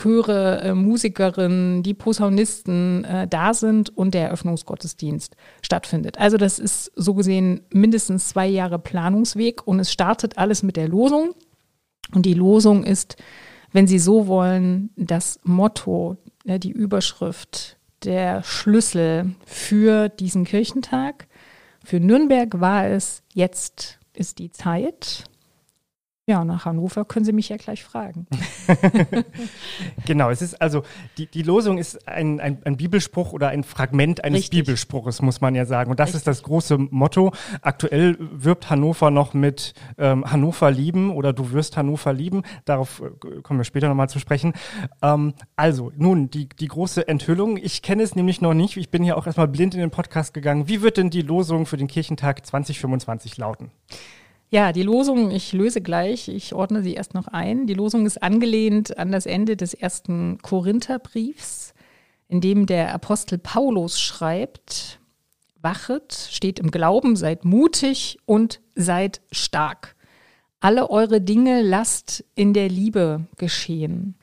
Chöre, 0.00 0.60
äh, 0.62 0.74
Musikerinnen, 0.74 1.82
die 1.82 1.94
Posaunisten 1.94 3.04
äh, 3.04 3.26
da 3.26 3.52
sind 3.52 3.96
und 3.96 4.14
der 4.14 4.28
Eröffnungsgottesdienst 4.28 5.36
stattfindet. 5.62 6.18
Also 6.18 6.36
das 6.36 6.58
ist 6.58 6.92
so 6.94 7.14
gesehen 7.14 7.62
mindestens 7.72 8.28
zwei 8.28 8.46
Jahre 8.46 8.78
Planungsweg 8.78 9.66
und 9.66 9.80
es 9.80 9.92
startet 9.92 10.38
alles 10.38 10.62
mit 10.62 10.76
der 10.76 10.88
Losung. 10.88 11.34
Und 12.14 12.24
die 12.24 12.34
Losung 12.34 12.84
ist, 12.84 13.16
wenn 13.72 13.86
Sie 13.86 13.98
so 13.98 14.26
wollen, 14.26 14.90
das 14.96 15.40
Motto, 15.42 16.16
äh, 16.44 16.58
die 16.58 16.72
Überschrift, 16.72 17.76
der 18.04 18.42
Schlüssel 18.44 19.34
für 19.44 20.08
diesen 20.08 20.44
Kirchentag. 20.44 21.26
Für 21.84 22.00
Nürnberg 22.00 22.60
war 22.60 22.86
es, 22.86 23.22
jetzt 23.34 23.98
ist 24.14 24.38
die 24.38 24.50
Zeit. 24.50 25.24
Ja, 26.28 26.44
nach 26.44 26.66
Hannover 26.66 27.06
können 27.06 27.24
Sie 27.24 27.32
mich 27.32 27.48
ja 27.48 27.56
gleich 27.56 27.82
fragen. 27.82 28.26
genau, 30.04 30.28
es 30.28 30.42
ist 30.42 30.60
also, 30.60 30.82
die, 31.16 31.24
die 31.24 31.40
Losung 31.40 31.78
ist 31.78 32.06
ein, 32.06 32.38
ein, 32.38 32.58
ein 32.66 32.76
Bibelspruch 32.76 33.32
oder 33.32 33.48
ein 33.48 33.64
Fragment 33.64 34.24
eines 34.24 34.40
Richtig. 34.40 34.66
Bibelspruches, 34.66 35.22
muss 35.22 35.40
man 35.40 35.54
ja 35.54 35.64
sagen. 35.64 35.90
Und 35.90 35.98
das 35.98 36.08
Richtig. 36.08 36.18
ist 36.18 36.26
das 36.26 36.42
große 36.42 36.76
Motto. 36.76 37.32
Aktuell 37.62 38.18
wirbt 38.20 38.68
Hannover 38.68 39.10
noch 39.10 39.32
mit 39.32 39.72
ähm, 39.96 40.30
Hannover 40.30 40.70
lieben 40.70 41.12
oder 41.12 41.32
du 41.32 41.52
wirst 41.52 41.78
Hannover 41.78 42.12
lieben. 42.12 42.42
Darauf 42.66 43.00
äh, 43.00 43.40
kommen 43.40 43.58
wir 43.58 43.64
später 43.64 43.88
nochmal 43.88 44.10
zu 44.10 44.18
sprechen. 44.18 44.52
Ähm, 45.00 45.32
also, 45.56 45.92
nun, 45.96 46.28
die, 46.28 46.46
die 46.50 46.68
große 46.68 47.08
Enthüllung. 47.08 47.56
Ich 47.56 47.80
kenne 47.80 48.02
es 48.02 48.14
nämlich 48.14 48.42
noch 48.42 48.52
nicht. 48.52 48.76
Ich 48.76 48.90
bin 48.90 49.02
hier 49.02 49.16
auch 49.16 49.24
erstmal 49.24 49.48
blind 49.48 49.72
in 49.72 49.80
den 49.80 49.90
Podcast 49.90 50.34
gegangen. 50.34 50.68
Wie 50.68 50.82
wird 50.82 50.98
denn 50.98 51.08
die 51.08 51.22
Losung 51.22 51.64
für 51.64 51.78
den 51.78 51.88
Kirchentag 51.88 52.44
2025 52.44 53.38
lauten? 53.38 53.70
Ja, 54.50 54.72
die 54.72 54.82
Losung, 54.82 55.30
ich 55.30 55.52
löse 55.52 55.82
gleich, 55.82 56.28
ich 56.28 56.54
ordne 56.54 56.82
sie 56.82 56.94
erst 56.94 57.12
noch 57.12 57.28
ein. 57.28 57.66
Die 57.66 57.74
Losung 57.74 58.06
ist 58.06 58.22
angelehnt 58.22 58.96
an 58.96 59.12
das 59.12 59.26
Ende 59.26 59.56
des 59.56 59.74
ersten 59.74 60.38
Korintherbriefs, 60.38 61.74
in 62.28 62.40
dem 62.40 62.64
der 62.64 62.94
Apostel 62.94 63.36
Paulus 63.36 64.00
schreibt, 64.00 65.00
wachet, 65.60 66.14
steht 66.30 66.58
im 66.60 66.70
Glauben, 66.70 67.14
seid 67.14 67.44
mutig 67.44 68.18
und 68.24 68.60
seid 68.74 69.20
stark. 69.30 69.96
Alle 70.60 70.90
eure 70.90 71.20
Dinge 71.20 71.60
lasst 71.60 72.24
in 72.34 72.54
der 72.54 72.70
Liebe 72.70 73.26
geschehen. 73.36 74.14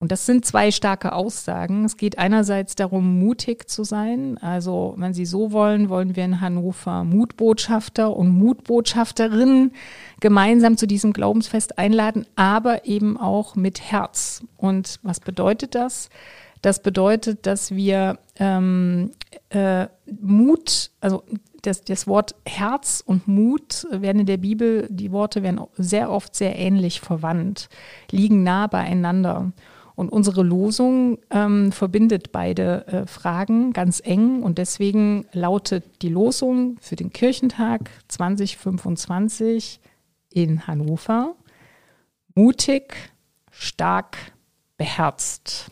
Und 0.00 0.12
das 0.12 0.26
sind 0.26 0.44
zwei 0.44 0.70
starke 0.70 1.12
Aussagen. 1.12 1.84
Es 1.84 1.96
geht 1.96 2.18
einerseits 2.18 2.76
darum, 2.76 3.18
mutig 3.18 3.68
zu 3.68 3.82
sein. 3.82 4.38
Also, 4.38 4.94
wenn 4.96 5.12
Sie 5.12 5.26
so 5.26 5.50
wollen, 5.50 5.88
wollen 5.88 6.14
wir 6.14 6.24
in 6.24 6.40
Hannover 6.40 7.02
Mutbotschafter 7.02 8.16
und 8.16 8.28
Mutbotschafterinnen 8.28 9.72
gemeinsam 10.20 10.76
zu 10.76 10.86
diesem 10.86 11.12
Glaubensfest 11.12 11.78
einladen, 11.78 12.26
aber 12.36 12.86
eben 12.86 13.16
auch 13.16 13.56
mit 13.56 13.80
Herz. 13.80 14.44
Und 14.56 15.00
was 15.02 15.18
bedeutet 15.18 15.74
das? 15.74 16.10
Das 16.62 16.80
bedeutet, 16.80 17.46
dass 17.46 17.72
wir 17.72 18.18
ähm, 18.36 19.10
äh, 19.50 19.86
Mut, 20.20 20.92
also 21.00 21.24
das, 21.62 21.82
das 21.82 22.06
Wort 22.06 22.36
Herz 22.46 23.02
und 23.04 23.26
Mut 23.26 23.86
werden 23.90 24.20
in 24.20 24.26
der 24.26 24.36
Bibel, 24.36 24.86
die 24.90 25.10
Worte 25.10 25.42
werden 25.42 25.60
sehr 25.76 26.10
oft 26.10 26.36
sehr 26.36 26.56
ähnlich 26.56 27.00
verwandt, 27.00 27.68
liegen 28.10 28.44
nah 28.44 28.68
beieinander. 28.68 29.52
Und 29.98 30.10
unsere 30.10 30.44
Losung 30.44 31.18
ähm, 31.30 31.72
verbindet 31.72 32.30
beide 32.30 32.86
äh, 32.86 33.06
Fragen 33.08 33.72
ganz 33.72 34.00
eng. 34.04 34.44
Und 34.44 34.58
deswegen 34.58 35.26
lautet 35.32 36.02
die 36.02 36.08
Losung 36.08 36.76
für 36.80 36.94
den 36.94 37.12
Kirchentag 37.12 37.90
2025 38.06 39.80
in 40.30 40.68
Hannover. 40.68 41.34
Mutig, 42.36 42.94
stark, 43.50 44.16
beherzt 44.76 45.68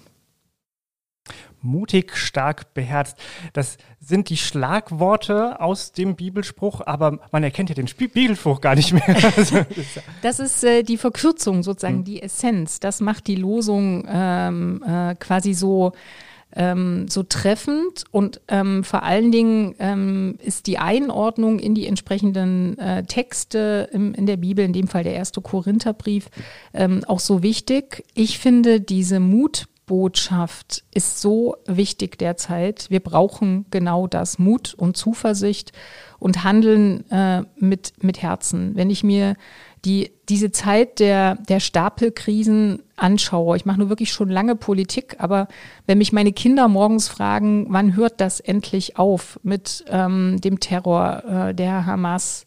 mutig, 1.66 2.16
stark, 2.16 2.72
beherzt. 2.72 3.18
Das 3.52 3.76
sind 4.00 4.30
die 4.30 4.36
Schlagworte 4.36 5.60
aus 5.60 5.92
dem 5.92 6.16
Bibelspruch, 6.16 6.80
aber 6.86 7.18
man 7.32 7.42
erkennt 7.42 7.68
ja 7.68 7.74
den 7.74 7.86
Bibelspruch 7.86 8.60
gar 8.60 8.74
nicht 8.74 8.92
mehr. 8.92 9.02
Also, 9.36 9.66
das 10.22 10.38
ist 10.40 10.64
äh, 10.64 10.82
die 10.82 10.96
Verkürzung, 10.96 11.62
sozusagen, 11.62 11.98
hm. 11.98 12.04
die 12.04 12.22
Essenz. 12.22 12.80
Das 12.80 13.00
macht 13.00 13.26
die 13.26 13.34
Losung 13.34 14.06
ähm, 14.08 14.82
äh, 14.86 15.14
quasi 15.16 15.54
so. 15.54 15.92
Ähm, 16.58 17.06
so 17.08 17.22
treffend 17.22 18.04
und 18.12 18.40
ähm, 18.48 18.82
vor 18.82 19.02
allen 19.02 19.30
Dingen 19.30 19.74
ähm, 19.78 20.38
ist 20.42 20.68
die 20.68 20.78
Einordnung 20.78 21.58
in 21.58 21.74
die 21.74 21.86
entsprechenden 21.86 22.78
äh, 22.78 23.02
Texte 23.02 23.90
im, 23.92 24.14
in 24.14 24.24
der 24.24 24.38
Bibel, 24.38 24.64
in 24.64 24.72
dem 24.72 24.88
Fall 24.88 25.04
der 25.04 25.12
erste 25.12 25.42
Korintherbrief, 25.42 26.30
ähm, 26.72 27.04
auch 27.08 27.20
so 27.20 27.42
wichtig. 27.42 28.04
Ich 28.14 28.38
finde 28.38 28.80
diese 28.80 29.20
Mut 29.20 29.66
Botschaft 29.86 30.82
ist 30.92 31.20
so 31.20 31.56
wichtig 31.66 32.18
derzeit. 32.18 32.90
Wir 32.90 33.00
brauchen 33.00 33.66
genau 33.70 34.08
das, 34.08 34.38
Mut 34.38 34.74
und 34.74 34.96
Zuversicht 34.96 35.72
und 36.18 36.42
Handeln 36.42 37.08
äh, 37.10 37.42
mit, 37.56 37.92
mit 38.02 38.20
Herzen. 38.20 38.74
Wenn 38.74 38.90
ich 38.90 39.04
mir 39.04 39.36
die, 39.84 40.10
diese 40.28 40.50
Zeit 40.50 40.98
der, 40.98 41.36
der 41.36 41.60
Stapelkrisen 41.60 42.82
anschaue, 42.96 43.56
ich 43.56 43.64
mache 43.64 43.78
nur 43.78 43.88
wirklich 43.88 44.12
schon 44.12 44.28
lange 44.28 44.56
Politik, 44.56 45.16
aber 45.18 45.46
wenn 45.86 45.98
mich 45.98 46.12
meine 46.12 46.32
Kinder 46.32 46.66
morgens 46.66 47.08
fragen, 47.08 47.66
wann 47.68 47.94
hört 47.94 48.20
das 48.20 48.40
endlich 48.40 48.98
auf 48.98 49.38
mit 49.44 49.84
ähm, 49.88 50.40
dem 50.40 50.58
Terror 50.58 51.22
äh, 51.24 51.54
der 51.54 51.86
Hamas, 51.86 52.44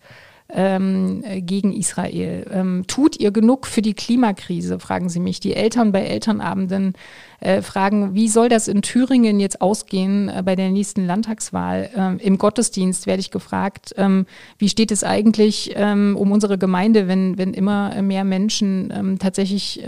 ähm, 0.51 1.23
gegen 1.45 1.73
Israel. 1.73 2.45
Ähm, 2.51 2.83
tut 2.87 3.19
ihr 3.19 3.31
genug 3.31 3.67
für 3.67 3.81
die 3.81 3.93
Klimakrise, 3.93 4.79
fragen 4.79 5.09
sie 5.09 5.19
mich. 5.19 5.39
Die 5.39 5.55
Eltern 5.55 5.91
bei 5.91 6.01
Elternabenden 6.01 6.93
äh, 7.39 7.61
fragen, 7.61 8.15
wie 8.15 8.27
soll 8.27 8.49
das 8.49 8.67
in 8.67 8.81
Thüringen 8.81 9.39
jetzt 9.39 9.61
ausgehen 9.61 10.29
äh, 10.29 10.41
bei 10.43 10.55
der 10.55 10.71
nächsten 10.71 11.05
Landtagswahl? 11.05 11.89
Ähm, 11.95 12.19
Im 12.19 12.37
Gottesdienst 12.37 13.05
werde 13.05 13.21
ich 13.21 13.31
gefragt, 13.31 13.93
ähm, 13.97 14.25
wie 14.57 14.69
steht 14.69 14.91
es 14.91 15.03
eigentlich 15.03 15.73
ähm, 15.75 16.17
um 16.17 16.31
unsere 16.31 16.57
Gemeinde, 16.57 17.07
wenn, 17.07 17.37
wenn 17.37 17.53
immer 17.53 18.01
mehr 18.01 18.23
Menschen 18.23 18.91
ähm, 18.95 19.19
tatsächlich 19.19 19.83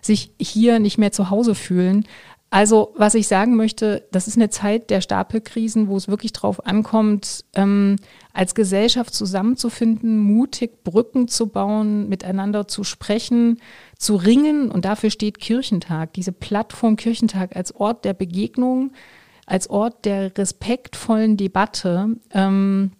sich 0.00 0.30
hier 0.38 0.78
nicht 0.78 0.98
mehr 0.98 1.12
zu 1.12 1.30
Hause 1.30 1.54
fühlen? 1.54 2.04
Also, 2.48 2.94
was 2.96 3.14
ich 3.14 3.26
sagen 3.26 3.56
möchte, 3.56 4.06
das 4.12 4.28
ist 4.28 4.36
eine 4.36 4.50
Zeit 4.50 4.90
der 4.90 5.00
Stapelkrisen, 5.00 5.88
wo 5.88 5.96
es 5.96 6.06
wirklich 6.06 6.32
darauf 6.32 6.64
ankommt, 6.64 7.44
ähm, 7.54 7.96
als 8.32 8.54
Gesellschaft 8.54 9.14
zusammenzufinden, 9.14 10.18
mutig 10.18 10.84
Brücken 10.84 11.26
zu 11.26 11.48
bauen, 11.48 12.08
miteinander 12.08 12.68
zu 12.68 12.84
sprechen, 12.84 13.60
zu 13.98 14.14
ringen. 14.14 14.70
Und 14.70 14.84
dafür 14.84 15.10
steht 15.10 15.40
Kirchentag, 15.40 16.12
diese 16.12 16.32
Plattform 16.32 16.96
Kirchentag 16.96 17.56
als 17.56 17.74
Ort 17.74 18.04
der 18.04 18.14
Begegnung, 18.14 18.92
als 19.46 19.68
Ort 19.68 20.04
der 20.04 20.36
respektvollen 20.38 21.36
Debatte. 21.36 22.16
Ähm, 22.30 22.92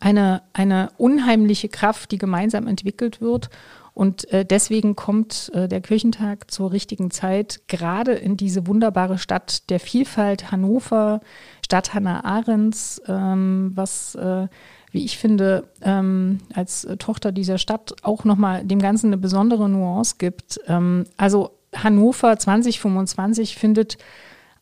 eine, 0.00 0.42
eine 0.52 0.90
unheimliche 0.96 1.68
Kraft, 1.68 2.10
die 2.10 2.18
gemeinsam 2.18 2.66
entwickelt 2.66 3.20
wird 3.20 3.48
und 3.94 4.30
äh, 4.32 4.44
deswegen 4.44 4.96
kommt 4.96 5.50
äh, 5.54 5.68
der 5.68 5.80
Kirchentag 5.80 6.50
zur 6.50 6.72
richtigen 6.72 7.10
Zeit, 7.10 7.60
gerade 7.68 8.12
in 8.12 8.36
diese 8.36 8.66
wunderbare 8.66 9.18
Stadt 9.18 9.68
der 9.70 9.80
Vielfalt 9.80 10.50
Hannover, 10.50 11.20
Stadt 11.64 11.92
Hannah 11.92 12.24
Arendts, 12.24 13.02
ähm, 13.06 13.72
was, 13.74 14.14
äh, 14.14 14.48
wie 14.92 15.04
ich 15.04 15.18
finde, 15.18 15.64
ähm, 15.82 16.38
als 16.54 16.86
Tochter 16.98 17.32
dieser 17.32 17.58
Stadt 17.58 17.94
auch 18.02 18.24
nochmal 18.24 18.64
dem 18.64 18.78
Ganzen 18.78 19.08
eine 19.08 19.18
besondere 19.18 19.68
Nuance 19.68 20.16
gibt. 20.18 20.60
Ähm, 20.68 21.04
also 21.18 21.50
Hannover 21.74 22.38
2025 22.38 23.56
findet 23.56 23.98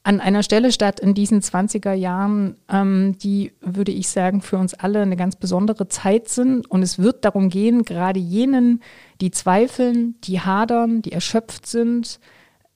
an 0.03 0.21
einer 0.21 0.43
Stelle 0.43 0.73
statt 0.73 0.99
in 0.99 1.13
diesen 1.13 1.43
20er 1.43 1.93
Jahren, 1.93 2.57
ähm, 2.71 3.19
die, 3.19 3.53
würde 3.61 3.93
ich 3.93 4.09
sagen, 4.09 4.41
für 4.41 4.57
uns 4.57 4.73
alle 4.73 5.03
eine 5.03 5.17
ganz 5.17 5.37
besondere 5.37 5.89
Zeit 5.89 6.29
sind. 6.29 6.71
Und 6.71 6.83
es 6.83 6.99
wird 6.99 7.25
darum 7.25 7.51
gehen, 7.51 7.85
gerade 7.85 8.19
jenen, 8.19 8.83
die 9.21 9.31
zweifeln, 9.31 10.19
die 10.25 10.41
hadern, 10.41 11.03
die 11.03 11.13
erschöpft 11.13 11.67
sind, 11.67 12.19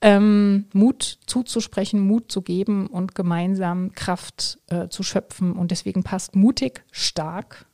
ähm, 0.03 0.67
Mut 0.75 1.19
zuzusprechen, 1.27 1.99
Mut 1.99 2.31
zu 2.31 2.43
geben 2.43 2.89
und 2.89 3.15
gemeinsam 3.15 3.93
Kraft 3.93 4.59
äh, 4.67 4.89
zu 4.89 5.03
schöpfen. 5.03 5.53
Und 5.53 5.71
deswegen 5.71 6.03
passt 6.03 6.37
mutig, 6.37 6.85
stark 6.91 7.65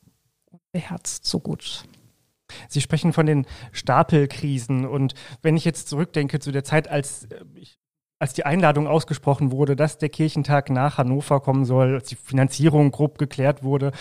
und 0.53 0.61
beherzt 0.71 1.27
so 1.27 1.41
gut. 1.41 1.85
Sie 2.69 2.81
sprechen 2.81 3.13
von 3.13 3.27
den 3.27 3.47
Stapelkrisen. 3.73 4.87
Und 4.87 5.15
wenn 5.43 5.57
ich 5.57 5.65
jetzt 5.65 5.89
zurückdenke 5.89 6.39
zu 6.39 6.53
der 6.53 6.63
Zeit, 6.63 6.87
als 6.87 7.25
äh, 7.25 7.45
ich 7.55 7.80
als 8.21 8.35
die 8.35 8.47
Einladung 8.47 8.87
ausgesprochen 8.87 9.51
wurde, 9.51 9.75
dass 9.75 9.99
der 9.99 10.11
Kirchentag 10.11 10.71
nach 10.71 10.99
Hannover 10.99 11.41
kommen 11.41 11.65
soll, 11.65 11.95
als 11.95 12.09
die 12.09 12.17
Finanzierung 12.17 12.93
grob 12.93 13.19
geklärt 13.19 13.65
wurde, 13.65 13.93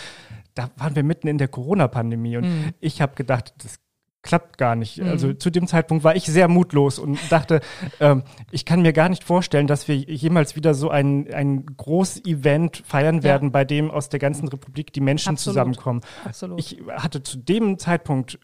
da 0.53 0.69
waren 0.75 0.95
wir 0.95 1.03
mitten 1.03 1.27
in 1.27 1.37
der 1.37 1.47
Corona-Pandemie 1.47 2.37
und 2.37 2.43
mhm. 2.43 2.73
ich 2.81 3.01
habe 3.01 3.15
gedacht, 3.15 3.53
das 3.63 3.79
klappt 4.21 4.57
gar 4.57 4.75
nicht. 4.75 4.97
Mhm. 4.97 5.07
Also 5.07 5.33
zu 5.33 5.49
dem 5.49 5.67
Zeitpunkt 5.67 6.03
war 6.03 6.17
ich 6.17 6.25
sehr 6.25 6.49
mutlos 6.49 6.99
und 6.99 7.17
dachte, 7.29 7.61
ähm, 8.01 8.23
ich 8.51 8.65
kann 8.65 8.81
mir 8.81 8.91
gar 8.91 9.07
nicht 9.07 9.23
vorstellen, 9.23 9.67
dass 9.67 9.87
wir 9.87 9.95
jemals 9.95 10.57
wieder 10.57 10.73
so 10.73 10.89
ein, 10.89 11.33
ein 11.33 11.65
Groß-Event 11.65 12.83
feiern 12.85 13.23
werden, 13.23 13.45
ja. 13.45 13.51
bei 13.51 13.63
dem 13.63 13.89
aus 13.89 14.09
der 14.09 14.19
ganzen 14.19 14.49
Republik 14.49 14.91
die 14.91 14.99
Menschen 14.99 15.29
Absolut. 15.29 15.53
zusammenkommen. 15.53 16.01
Absolut. 16.25 16.59
Ich 16.59 16.81
hatte 16.89 17.23
zu 17.23 17.37
dem 17.37 17.79
Zeitpunkt 17.79 18.37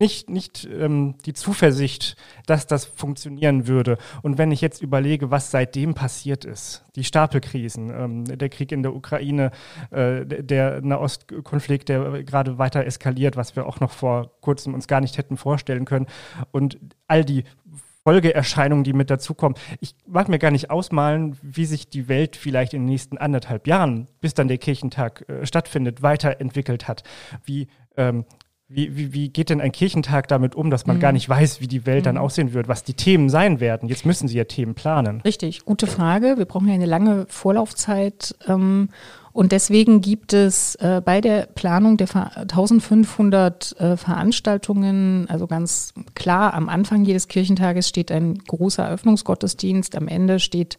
nicht, 0.00 0.28
nicht 0.28 0.68
ähm, 0.70 1.14
die 1.24 1.34
Zuversicht, 1.34 2.16
dass 2.46 2.66
das 2.66 2.84
funktionieren 2.84 3.68
würde. 3.68 3.96
Und 4.22 4.38
wenn 4.38 4.50
ich 4.50 4.60
jetzt 4.60 4.82
überlege, 4.82 5.30
was 5.30 5.50
seitdem 5.50 5.94
passiert 5.94 6.44
ist, 6.44 6.84
die 6.96 7.04
Stapelkrisen, 7.04 7.90
ähm, 7.90 8.24
der 8.24 8.48
Krieg 8.48 8.72
in 8.72 8.82
der 8.82 8.94
Ukraine, 8.94 9.52
äh, 9.90 10.24
der 10.26 10.80
Nahostkonflikt, 10.82 11.88
der 11.88 12.24
gerade 12.24 12.58
weiter 12.58 12.84
eskaliert, 12.84 13.36
was 13.36 13.54
wir 13.54 13.66
auch 13.66 13.80
noch 13.80 13.92
vor 13.92 14.32
kurzem 14.40 14.74
uns 14.74 14.88
gar 14.88 15.00
nicht 15.00 15.16
hätten 15.16 15.36
vorstellen 15.36 15.84
können, 15.84 16.06
und 16.50 16.78
all 17.06 17.24
die 17.24 17.44
Folgeerscheinungen, 18.04 18.84
die 18.84 18.92
mit 18.92 19.10
dazukommen. 19.10 19.56
Ich 19.80 19.94
mag 20.06 20.28
mir 20.28 20.38
gar 20.38 20.50
nicht 20.50 20.70
ausmalen, 20.70 21.38
wie 21.40 21.64
sich 21.64 21.88
die 21.88 22.06
Welt 22.08 22.36
vielleicht 22.36 22.74
in 22.74 22.82
den 22.82 22.90
nächsten 22.90 23.16
anderthalb 23.16 23.66
Jahren, 23.66 24.08
bis 24.20 24.34
dann 24.34 24.48
der 24.48 24.58
Kirchentag 24.58 25.26
äh, 25.28 25.46
stattfindet, 25.46 26.02
weiterentwickelt 26.02 26.86
hat. 26.86 27.02
Wie 27.44 27.68
ähm, 27.96 28.26
wie, 28.74 28.96
wie, 28.96 29.12
wie 29.12 29.28
geht 29.28 29.50
denn 29.50 29.60
ein 29.60 29.72
Kirchentag 29.72 30.28
damit 30.28 30.54
um, 30.54 30.70
dass 30.70 30.86
man 30.86 30.96
mhm. 30.96 31.00
gar 31.00 31.12
nicht 31.12 31.28
weiß, 31.28 31.60
wie 31.60 31.68
die 31.68 31.86
Welt 31.86 32.02
mhm. 32.02 32.04
dann 32.04 32.18
aussehen 32.18 32.52
wird, 32.52 32.68
was 32.68 32.82
die 32.82 32.94
Themen 32.94 33.30
sein 33.30 33.60
werden? 33.60 33.88
Jetzt 33.88 34.04
müssen 34.04 34.28
Sie 34.28 34.36
ja 34.36 34.44
Themen 34.44 34.74
planen. 34.74 35.20
Richtig, 35.20 35.64
gute 35.64 35.86
Frage. 35.86 36.34
Wir 36.36 36.44
brauchen 36.44 36.68
ja 36.68 36.74
eine 36.74 36.86
lange 36.86 37.26
Vorlaufzeit. 37.28 38.34
Ähm, 38.48 38.88
und 39.32 39.50
deswegen 39.50 40.00
gibt 40.00 40.32
es 40.32 40.76
äh, 40.76 41.02
bei 41.04 41.20
der 41.20 41.46
Planung 41.46 41.96
der 41.96 42.08
1500 42.36 43.80
äh, 43.80 43.96
Veranstaltungen, 43.96 45.28
also 45.28 45.48
ganz 45.48 45.92
klar, 46.14 46.54
am 46.54 46.68
Anfang 46.68 47.04
jedes 47.04 47.26
Kirchentages 47.26 47.88
steht 47.88 48.12
ein 48.12 48.38
großer 48.38 48.84
Eröffnungsgottesdienst, 48.84 49.96
am 49.96 50.06
Ende 50.06 50.38
steht 50.38 50.78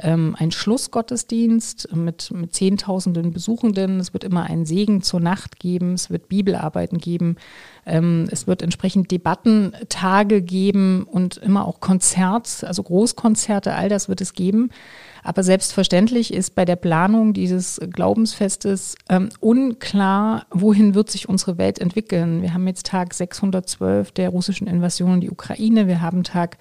ähm, 0.00 0.36
ein 0.38 0.50
Schlussgottesdienst 0.50 1.94
mit, 1.94 2.30
mit 2.30 2.54
Zehntausenden 2.54 3.32
Besuchenden. 3.32 3.98
Es 3.98 4.12
wird 4.12 4.24
immer 4.24 4.44
einen 4.44 4.64
Segen 4.64 5.02
zur 5.02 5.20
Nacht 5.20 5.58
geben. 5.58 5.94
Es 5.94 6.10
wird 6.10 6.28
Bibelarbeiten 6.28 6.98
geben. 6.98 7.36
Ähm, 7.84 8.28
es 8.30 8.46
wird 8.46 8.62
entsprechend 8.62 9.10
Debattentage 9.10 10.42
geben 10.42 11.04
und 11.04 11.36
immer 11.38 11.66
auch 11.66 11.80
Konzerts, 11.80 12.62
also 12.62 12.82
Großkonzerte, 12.82 13.74
all 13.74 13.88
das 13.88 14.08
wird 14.08 14.20
es 14.20 14.34
geben. 14.34 14.70
Aber 15.24 15.42
selbstverständlich 15.42 16.32
ist 16.32 16.54
bei 16.54 16.64
der 16.64 16.76
Planung 16.76 17.32
dieses 17.32 17.80
Glaubensfestes 17.90 18.94
ähm, 19.08 19.30
unklar, 19.40 20.46
wohin 20.50 20.94
wird 20.94 21.10
sich 21.10 21.28
unsere 21.28 21.58
Welt 21.58 21.80
entwickeln. 21.80 22.40
Wir 22.40 22.54
haben 22.54 22.66
jetzt 22.66 22.86
Tag 22.86 23.12
612 23.14 24.12
der 24.12 24.30
russischen 24.30 24.68
Invasion 24.68 25.14
in 25.14 25.20
die 25.20 25.30
Ukraine. 25.30 25.88
Wir 25.88 26.00
haben 26.00 26.22
Tag 26.22 26.56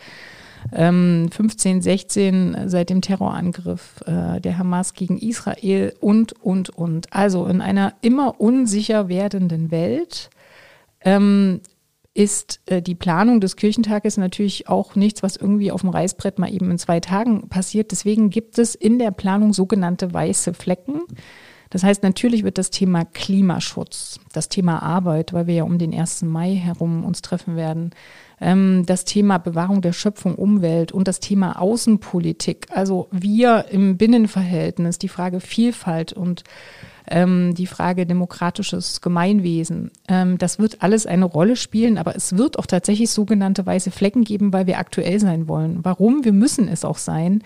ähm, 0.74 1.30
15, 1.32 1.82
16 1.82 2.58
seit 2.66 2.90
dem 2.90 3.02
Terrorangriff 3.02 4.02
äh, 4.06 4.40
der 4.40 4.58
Hamas 4.58 4.94
gegen 4.94 5.18
Israel 5.18 5.94
und, 6.00 6.34
und, 6.44 6.70
und. 6.70 7.14
Also 7.14 7.46
in 7.46 7.62
einer 7.62 7.94
immer 8.02 8.40
unsicher 8.40 9.08
werdenden 9.10 9.72
Welt 9.72 10.30
ähm, 11.02 11.62
ist 12.14 12.62
äh, 12.66 12.82
die 12.82 12.96
Planung 12.96 13.40
des 13.40 13.56
Kirchentages 13.56 14.18
natürlich 14.18 14.68
auch 14.68 14.96
nichts, 14.96 15.22
was 15.22 15.36
irgendwie 15.36 15.72
auf 15.72 15.82
dem 15.82 15.92
Reißbrett 15.92 16.40
mal 16.40 16.52
eben 16.52 16.72
in 16.72 16.80
zwei 16.80 17.00
Tagen 17.00 17.48
passiert. 17.48 17.92
Deswegen 17.92 18.32
gibt 18.32 18.58
es 18.58 18.74
in 18.74 18.98
der 18.98 19.12
Planung 19.12 19.54
sogenannte 19.54 20.14
weiße 20.14 20.56
Flecken. 20.56 21.02
Das 21.70 21.84
heißt, 21.84 22.02
natürlich 22.02 22.44
wird 22.44 22.58
das 22.58 22.72
Thema 22.72 23.06
Klimaschutz, 23.06 24.20
das 24.34 24.50
Thema 24.50 24.82
Arbeit, 24.82 25.34
weil 25.34 25.48
wir 25.48 25.54
ja 25.54 25.64
um 25.64 25.78
den 25.78 25.94
1. 25.94 26.24
Mai 26.24 26.56
herum 26.56 27.04
uns 27.04 27.22
treffen 27.22 27.56
werden, 27.56 27.92
das 28.40 29.04
Thema 29.04 29.40
Bewahrung 29.40 29.82
der 29.82 29.94
Schöpfung, 29.94 30.36
Umwelt 30.36 30.92
und 30.92 31.08
das 31.08 31.20
Thema 31.20 31.60
Außenpolitik, 31.60 32.68
also 32.70 33.08
wir 33.12 33.66
im 33.72 33.98
Binnenverhältnis, 33.98 35.00
die 35.00 35.10
Frage 35.10 35.40
Vielfalt 35.40 36.14
und 36.14 36.44
ähm, 37.10 37.56
die 37.56 37.68
Frage 37.68 38.06
demokratisches 38.06 39.02
Gemeinwesen. 39.02 39.92
Ähm, 40.08 40.38
das 40.38 40.60
wird 40.60 40.84
alles 40.84 41.06
eine 41.06 41.26
Rolle 41.26 41.56
spielen, 41.56 41.98
aber 41.98 42.16
es 42.16 42.38
wird 42.38 42.60
auch 42.60 42.66
tatsächlich 42.66 43.10
sogenannte 43.10 43.66
weiße 43.66 43.92
Flecken 43.92 44.24
geben, 44.24 44.54
weil 44.54 44.68
wir 44.68 44.78
aktuell 44.78 45.20
sein 45.20 45.48
wollen. 45.48 45.80
Warum? 45.84 46.24
Wir 46.24 46.34
müssen 46.34 46.68
es 46.68 46.86
auch 46.86 46.98
sein. 46.98 47.44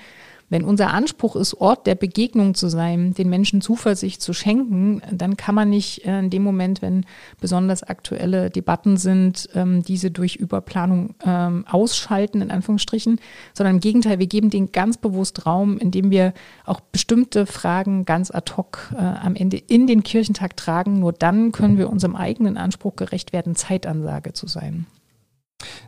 Wenn 0.52 0.66
unser 0.66 0.92
Anspruch 0.94 1.38
ist, 1.38 1.54
Ort 1.62 1.88
der 1.88 1.96
Begegnung 1.96 2.56
zu 2.56 2.68
sein, 2.68 3.14
den 3.14 3.30
Menschen 3.30 3.62
Zuversicht 3.62 4.22
zu 4.22 4.34
schenken, 4.34 5.02
dann 5.10 5.38
kann 5.38 5.56
man 5.56 5.70
nicht 5.70 6.06
äh, 6.06 6.20
in 6.20 6.30
dem 6.30 6.44
Moment, 6.44 6.82
wenn 6.82 7.06
besonders 7.40 7.84
aktuelle 7.84 8.50
Debatten 8.50 8.98
sind, 8.98 9.48
ähm, 9.56 9.82
diese 9.82 10.12
durch 10.12 10.36
Überplanung 10.36 11.16
ähm, 11.26 11.64
ausschalten, 11.72 12.42
in 12.42 12.52
Anführungsstrichen, 12.52 13.18
sondern 13.54 13.76
im 13.76 13.80
Gegenteil, 13.80 14.20
wir 14.20 14.28
geben 14.28 14.50
den 14.50 14.74
ganz 14.74 14.98
bewusst 14.98 15.46
Raum, 15.46 15.78
indem 15.78 16.12
wir 16.12 16.34
auch 16.66 16.82
bestimmte 16.82 17.46
Fragen 17.46 18.04
ganz 18.04 18.30
ad 18.30 18.52
hoc 18.58 18.92
äh, 18.94 18.98
am 18.98 19.36
Ende 19.36 19.56
in 19.56 19.88
den 19.88 20.04
Kirchentag 20.04 20.58
tragen. 20.58 21.00
Nur 21.00 21.14
dann 21.14 21.54
können 21.54 21.78
wir 21.78 21.90
unserem 21.90 22.18
eigenen 22.18 22.58
Anspruch 22.58 22.98
gerecht 22.98 23.32
werden, 23.32 23.56
Zeitansage 23.56 24.34
zu 24.34 24.48
sein. 24.48 24.86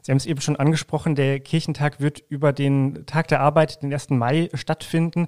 Sie 0.02 0.12
haben 0.12 0.18
es 0.18 0.26
eben 0.26 0.42
schon 0.42 0.56
angesprochen, 0.56 1.16
der 1.16 1.40
Kirchentag 1.40 2.00
wird 2.00 2.20
über 2.30 2.54
den 2.54 3.06
Tag 3.06 3.28
der 3.28 3.42
Arbeit, 3.42 3.82
den 3.84 3.94
1. 3.94 4.10
Mai, 4.12 4.50
stattfinden. 4.54 5.28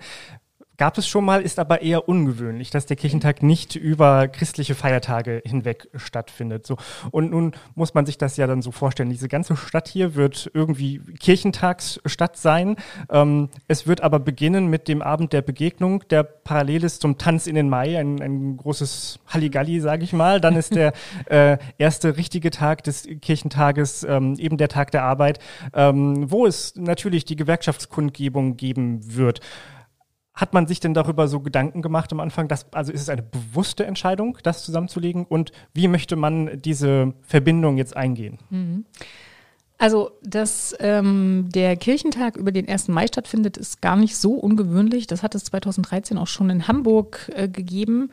Gab 0.77 0.97
es 0.97 1.07
schon 1.07 1.23
mal, 1.23 1.41
ist 1.41 1.59
aber 1.59 1.81
eher 1.81 2.09
ungewöhnlich, 2.09 2.69
dass 2.69 2.85
der 2.85 2.97
Kirchentag 2.97 3.41
nicht 3.41 3.75
über 3.75 4.27
christliche 4.27 4.75
Feiertage 4.75 5.41
hinweg 5.45 5.87
stattfindet. 5.95 6.67
So. 6.67 6.77
Und 7.11 7.31
nun 7.31 7.53
muss 7.75 7.93
man 7.93 8.05
sich 8.05 8.17
das 8.17 8.35
ja 8.35 8.45
dann 8.45 8.61
so 8.61 8.71
vorstellen. 8.71 9.09
Diese 9.09 9.29
ganze 9.29 9.55
Stadt 9.55 9.87
hier 9.87 10.15
wird 10.15 10.51
irgendwie 10.53 10.99
Kirchentagsstadt 11.19 12.35
sein. 12.35 12.75
Ähm, 13.09 13.49
es 13.67 13.87
wird 13.87 14.01
aber 14.01 14.19
beginnen 14.19 14.67
mit 14.67 14.87
dem 14.89 15.01
Abend 15.01 15.31
der 15.31 15.41
Begegnung, 15.41 16.03
der 16.09 16.23
parallel 16.23 16.83
ist 16.83 17.01
zum 17.01 17.17
Tanz 17.17 17.47
in 17.47 17.55
den 17.55 17.69
Mai, 17.69 17.97
ein, 17.97 18.21
ein 18.21 18.57
großes 18.57 19.19
Halligalli, 19.27 19.79
sage 19.79 20.03
ich 20.03 20.11
mal. 20.11 20.41
Dann 20.41 20.57
ist 20.57 20.75
der 20.75 20.91
äh, 21.29 21.57
erste 21.77 22.17
richtige 22.17 22.51
Tag 22.51 22.83
des 22.83 23.07
Kirchentages 23.21 24.03
ähm, 24.03 24.35
eben 24.37 24.57
der 24.57 24.67
Tag 24.67 24.91
der 24.91 25.03
Arbeit, 25.03 25.39
ähm, 25.73 26.29
wo 26.29 26.45
es 26.45 26.75
natürlich 26.75 27.23
die 27.23 27.37
Gewerkschaftskundgebung 27.37 28.57
geben 28.57 29.15
wird. 29.15 29.39
Hat 30.35 30.53
man 30.53 30.67
sich 30.67 30.81
denn 30.81 30.93
darüber 30.93 31.27
so 31.27 31.39
Gedanken 31.39 31.81
gemacht 31.81 32.11
am 32.11 32.19
Anfang? 32.19 32.47
Dass, 32.47 32.71
also 32.73 32.91
ist 32.91 33.01
es 33.01 33.09
eine 33.09 33.23
bewusste 33.23 33.85
Entscheidung, 33.85 34.37
das 34.43 34.63
zusammenzulegen? 34.65 35.25
Und 35.25 35.53
wie 35.73 35.87
möchte 35.87 36.17
man 36.17 36.61
diese 36.61 37.13
Verbindung 37.21 37.77
jetzt 37.77 37.95
eingehen? 37.95 38.39
Mhm. 38.49 38.85
Also, 39.77 40.11
dass 40.23 40.75
ähm, 40.79 41.49
der 41.53 41.75
Kirchentag 41.75 42.37
über 42.37 42.51
den 42.51 42.67
1. 42.67 42.87
Mai 42.89 43.07
stattfindet, 43.07 43.57
ist 43.57 43.81
gar 43.81 43.95
nicht 43.95 44.15
so 44.17 44.33
ungewöhnlich. 44.33 45.07
Das 45.07 45.21
hat 45.23 45.35
es 45.35 45.45
2013 45.45 46.17
auch 46.17 46.27
schon 46.27 46.49
in 46.49 46.67
Hamburg 46.67 47.31
äh, 47.33 47.47
gegeben. 47.49 48.11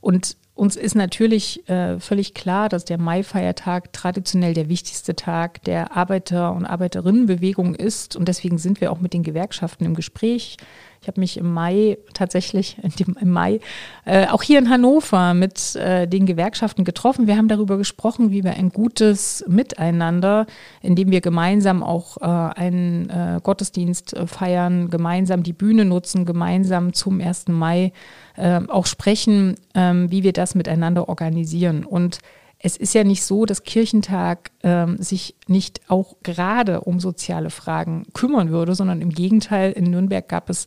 Und 0.00 0.36
uns 0.54 0.76
ist 0.76 0.94
natürlich 0.94 1.68
äh, 1.68 1.98
völlig 2.00 2.34
klar, 2.34 2.68
dass 2.68 2.84
der 2.84 2.98
Mai-Feiertag 2.98 3.92
traditionell 3.92 4.52
der 4.52 4.68
wichtigste 4.68 5.14
Tag 5.14 5.62
der 5.64 5.96
Arbeiter- 5.96 6.52
und 6.52 6.66
Arbeiterinnenbewegung 6.66 7.74
ist. 7.74 8.16
Und 8.16 8.26
deswegen 8.28 8.58
sind 8.58 8.80
wir 8.80 8.90
auch 8.92 9.00
mit 9.00 9.14
den 9.14 9.22
Gewerkschaften 9.22 9.84
im 9.84 9.94
Gespräch. 9.94 10.56
Ich 11.02 11.08
habe 11.08 11.20
mich 11.20 11.36
im 11.36 11.52
Mai 11.52 11.98
tatsächlich, 12.14 12.76
dem, 13.00 13.16
im 13.20 13.30
Mai, 13.30 13.58
äh, 14.04 14.28
auch 14.28 14.42
hier 14.42 14.60
in 14.60 14.70
Hannover 14.70 15.34
mit 15.34 15.74
äh, 15.74 16.06
den 16.06 16.26
Gewerkschaften 16.26 16.84
getroffen. 16.84 17.26
Wir 17.26 17.36
haben 17.36 17.48
darüber 17.48 17.76
gesprochen, 17.76 18.30
wie 18.30 18.44
wir 18.44 18.52
ein 18.52 18.68
gutes 18.70 19.44
Miteinander, 19.48 20.46
indem 20.80 21.10
wir 21.10 21.20
gemeinsam 21.20 21.82
auch 21.82 22.18
äh, 22.18 22.24
einen 22.24 23.10
äh, 23.10 23.40
Gottesdienst 23.42 24.14
äh, 24.14 24.28
feiern, 24.28 24.90
gemeinsam 24.90 25.42
die 25.42 25.52
Bühne 25.52 25.84
nutzen, 25.84 26.24
gemeinsam 26.24 26.92
zum 26.92 27.20
1. 27.20 27.48
Mai 27.48 27.92
äh, 28.36 28.60
auch 28.68 28.86
sprechen, 28.86 29.56
ähm, 29.74 30.08
wie 30.12 30.22
wir 30.22 30.32
das 30.32 30.54
miteinander 30.54 31.08
organisieren. 31.08 31.84
Und 31.84 32.20
es 32.64 32.76
ist 32.76 32.94
ja 32.94 33.02
nicht 33.02 33.24
so, 33.24 33.44
dass 33.44 33.64
Kirchentag 33.64 34.52
ähm, 34.62 34.96
sich 34.98 35.34
nicht 35.48 35.80
auch 35.88 36.14
gerade 36.22 36.82
um 36.82 37.00
soziale 37.00 37.50
Fragen 37.50 38.06
kümmern 38.14 38.50
würde, 38.50 38.76
sondern 38.76 39.00
im 39.00 39.10
Gegenteil, 39.10 39.72
in 39.72 39.90
Nürnberg 39.90 40.28
gab 40.28 40.48
es 40.48 40.66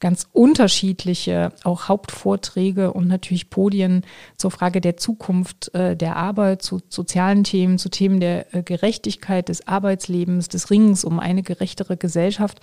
ganz 0.00 0.26
unterschiedliche 0.32 1.52
auch 1.62 1.88
Hauptvorträge 1.88 2.92
und 2.92 3.06
natürlich 3.06 3.48
Podien 3.48 4.02
zur 4.36 4.50
Frage 4.50 4.80
der 4.80 4.96
Zukunft 4.96 5.72
äh, 5.72 5.96
der 5.96 6.16
Arbeit, 6.16 6.62
zu 6.62 6.80
sozialen 6.88 7.44
Themen, 7.44 7.78
zu 7.78 7.90
Themen 7.90 8.18
der 8.18 8.52
äh, 8.52 8.64
Gerechtigkeit 8.64 9.48
des 9.48 9.68
Arbeitslebens, 9.68 10.48
des 10.48 10.70
Ringens 10.70 11.04
um 11.04 11.20
eine 11.20 11.44
gerechtere 11.44 11.96
Gesellschaft, 11.96 12.60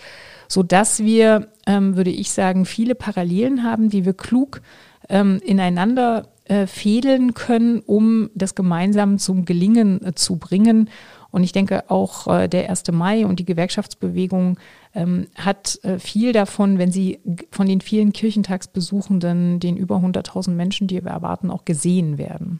so 0.49 0.61
dass 0.61 0.99
wir, 0.99 1.47
ähm, 1.65 1.95
würde 1.95 2.11
ich 2.11 2.31
sagen, 2.31 2.65
viele 2.65 2.95
Parallelen 2.95 3.63
haben, 3.63 3.89
die 3.89 4.03
wir 4.03 4.13
klug 4.13 4.61
ähm, 5.07 5.39
ineinander 5.43 6.32
äh, 6.45 6.67
fädeln 6.67 7.33
können, 7.33 7.79
um 7.79 8.29
das 8.35 8.55
gemeinsam 8.55 9.17
zum 9.17 9.45
Gelingen 9.45 10.05
äh, 10.05 10.13
zu 10.13 10.35
bringen. 10.37 10.89
Und 11.31 11.43
ich 11.43 11.51
denke 11.51 11.89
auch 11.89 12.27
äh, 12.27 12.47
der 12.47 12.69
1. 12.69 12.91
Mai 12.91 13.25
und 13.25 13.39
die 13.39 13.45
Gewerkschaftsbewegung 13.45 14.59
ähm, 14.93 15.27
hat 15.35 15.79
äh, 15.83 15.99
viel 15.99 16.31
davon, 16.31 16.77
wenn 16.77 16.91
sie 16.91 17.19
von 17.49 17.67
den 17.67 17.81
vielen 17.81 18.13
Kirchentagsbesuchenden, 18.13 19.59
den 19.59 19.77
über 19.77 19.95
100.000 19.95 20.51
Menschen, 20.51 20.87
die 20.87 21.03
wir 21.03 21.11
erwarten, 21.11 21.49
auch 21.49 21.65
gesehen 21.65 22.17
werden. 22.17 22.59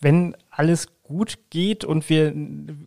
Wenn 0.00 0.36
alles 0.50 0.88
gut 1.04 1.38
geht 1.50 1.84
und 1.84 2.08
wir 2.08 2.34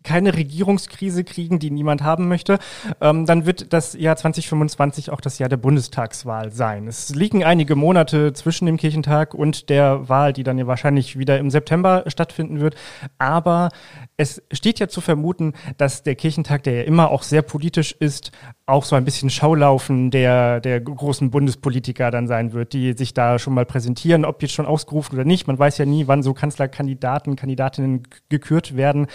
keine 0.04 0.36
Regierungskrise 0.36 1.24
kriegen, 1.24 1.60
die 1.60 1.70
niemand 1.70 2.02
haben 2.02 2.28
möchte, 2.28 2.58
ähm, 3.00 3.28
dann 3.28 3.46
wird 3.46 3.72
das 3.74 3.94
Jahr 3.94 4.16
2025 4.16 5.12
auch 5.12 5.22
das 5.22 5.38
Jahr 5.38 5.50
der 5.50 5.58
Bundestagswahl 5.58 6.52
sein. 6.52 6.88
Es 6.88 7.14
liegen 7.14 7.44
einige 7.44 7.76
Monate 7.76 8.34
zwischen 8.34 8.66
dem 8.66 8.78
Kirchentag 8.78 9.36
und 9.36 9.70
der 9.70 10.10
Wahl, 10.10 10.34
die 10.34 10.44
dann 10.44 10.58
ja 10.58 10.66
wahrscheinlich 10.66 11.20
wieder 11.20 11.38
im 11.38 11.52
September 11.52 12.04
stattfinden 12.08 12.60
wird. 12.60 12.76
Aber 13.20 13.70
es 14.18 14.42
steht 14.52 14.80
ja 14.80 14.88
zu 14.88 15.00
vermuten, 15.00 15.54
dass 15.78 16.02
der 16.02 16.16
Kirchentag, 16.16 16.64
der 16.64 16.74
ja 16.74 16.84
immer 16.84 17.12
auch 17.12 17.22
sehr 17.22 17.44
politisch 17.44 17.92
ist, 17.92 18.32
auch 18.68 18.84
so 18.84 18.98
ein 18.98 19.06
bisschen 19.06 19.30
Schaulaufen 19.30 20.12
der, 20.12 20.60
der 20.60 20.82
großen 20.82 21.32
Bundespolitiker 21.32 22.12
dann 22.12 22.28
sein 22.28 22.52
wird, 22.52 22.74
die 22.74 22.94
sich 22.94 23.14
da 23.14 23.40
schon 23.40 23.54
mal 23.54 23.66
präsentieren, 23.66 24.26
ob 24.26 24.42
jetzt 24.42 24.54
schon 24.54 24.66
ausgerufen 24.66 25.16
oder 25.16 25.24
nicht. 25.24 25.48
Man 25.48 25.58
weiß 25.58 25.78
ja 25.78 25.86
nie, 25.86 26.08
wann 26.08 26.22
so 26.22 26.34
Kanzlerkandidaten, 26.34 27.38
Kandidatinnen 27.38 28.04
gekürt 28.28 28.76
werden. 28.76 29.08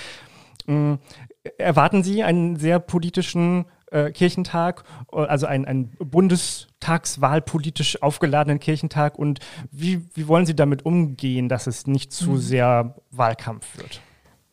Mm, 0.67 0.95
erwarten 1.59 2.03
Sie 2.03 2.23
einen 2.23 2.57
sehr 2.57 2.79
politischen 2.79 3.67
äh, 3.91 4.11
Kirchentag, 4.11 4.85
also 5.09 5.47
einen, 5.47 5.67
einen 5.67 5.91
bundestagswahlpolitisch 5.99 8.03
aufgeladenen 8.03 8.59
Kirchentag? 8.59 9.19
Und 9.19 9.41
wie, 9.71 10.07
wie 10.15 10.29
wollen 10.29 10.47
Sie 10.47 10.57
damit 10.57 10.87
umgehen, 10.87 11.51
dass 11.51 11.67
es 11.67 11.87
nicht 11.87 12.11
zu 12.11 12.31
mhm. 12.31 12.39
sehr 12.39 12.95
Wahlkampf 13.11 13.77
wird? 13.77 14.01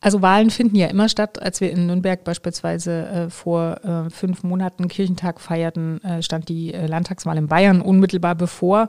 Also 0.02 0.22
Wahlen 0.22 0.48
finden 0.48 0.76
ja 0.76 0.86
immer 0.86 1.10
statt. 1.10 1.40
Als 1.42 1.60
wir 1.60 1.70
in 1.70 1.86
Nürnberg 1.86 2.24
beispielsweise 2.24 3.06
äh, 3.06 3.30
vor 3.30 3.84
äh, 3.84 4.10
fünf 4.10 4.42
Monaten 4.42 4.88
Kirchentag 4.88 5.40
feierten, 5.40 6.02
äh, 6.02 6.22
stand 6.22 6.48
die 6.48 6.72
äh, 6.72 6.86
Landtagswahl 6.86 7.36
in 7.36 7.48
Bayern 7.48 7.82
unmittelbar 7.82 8.34
bevor. 8.34 8.88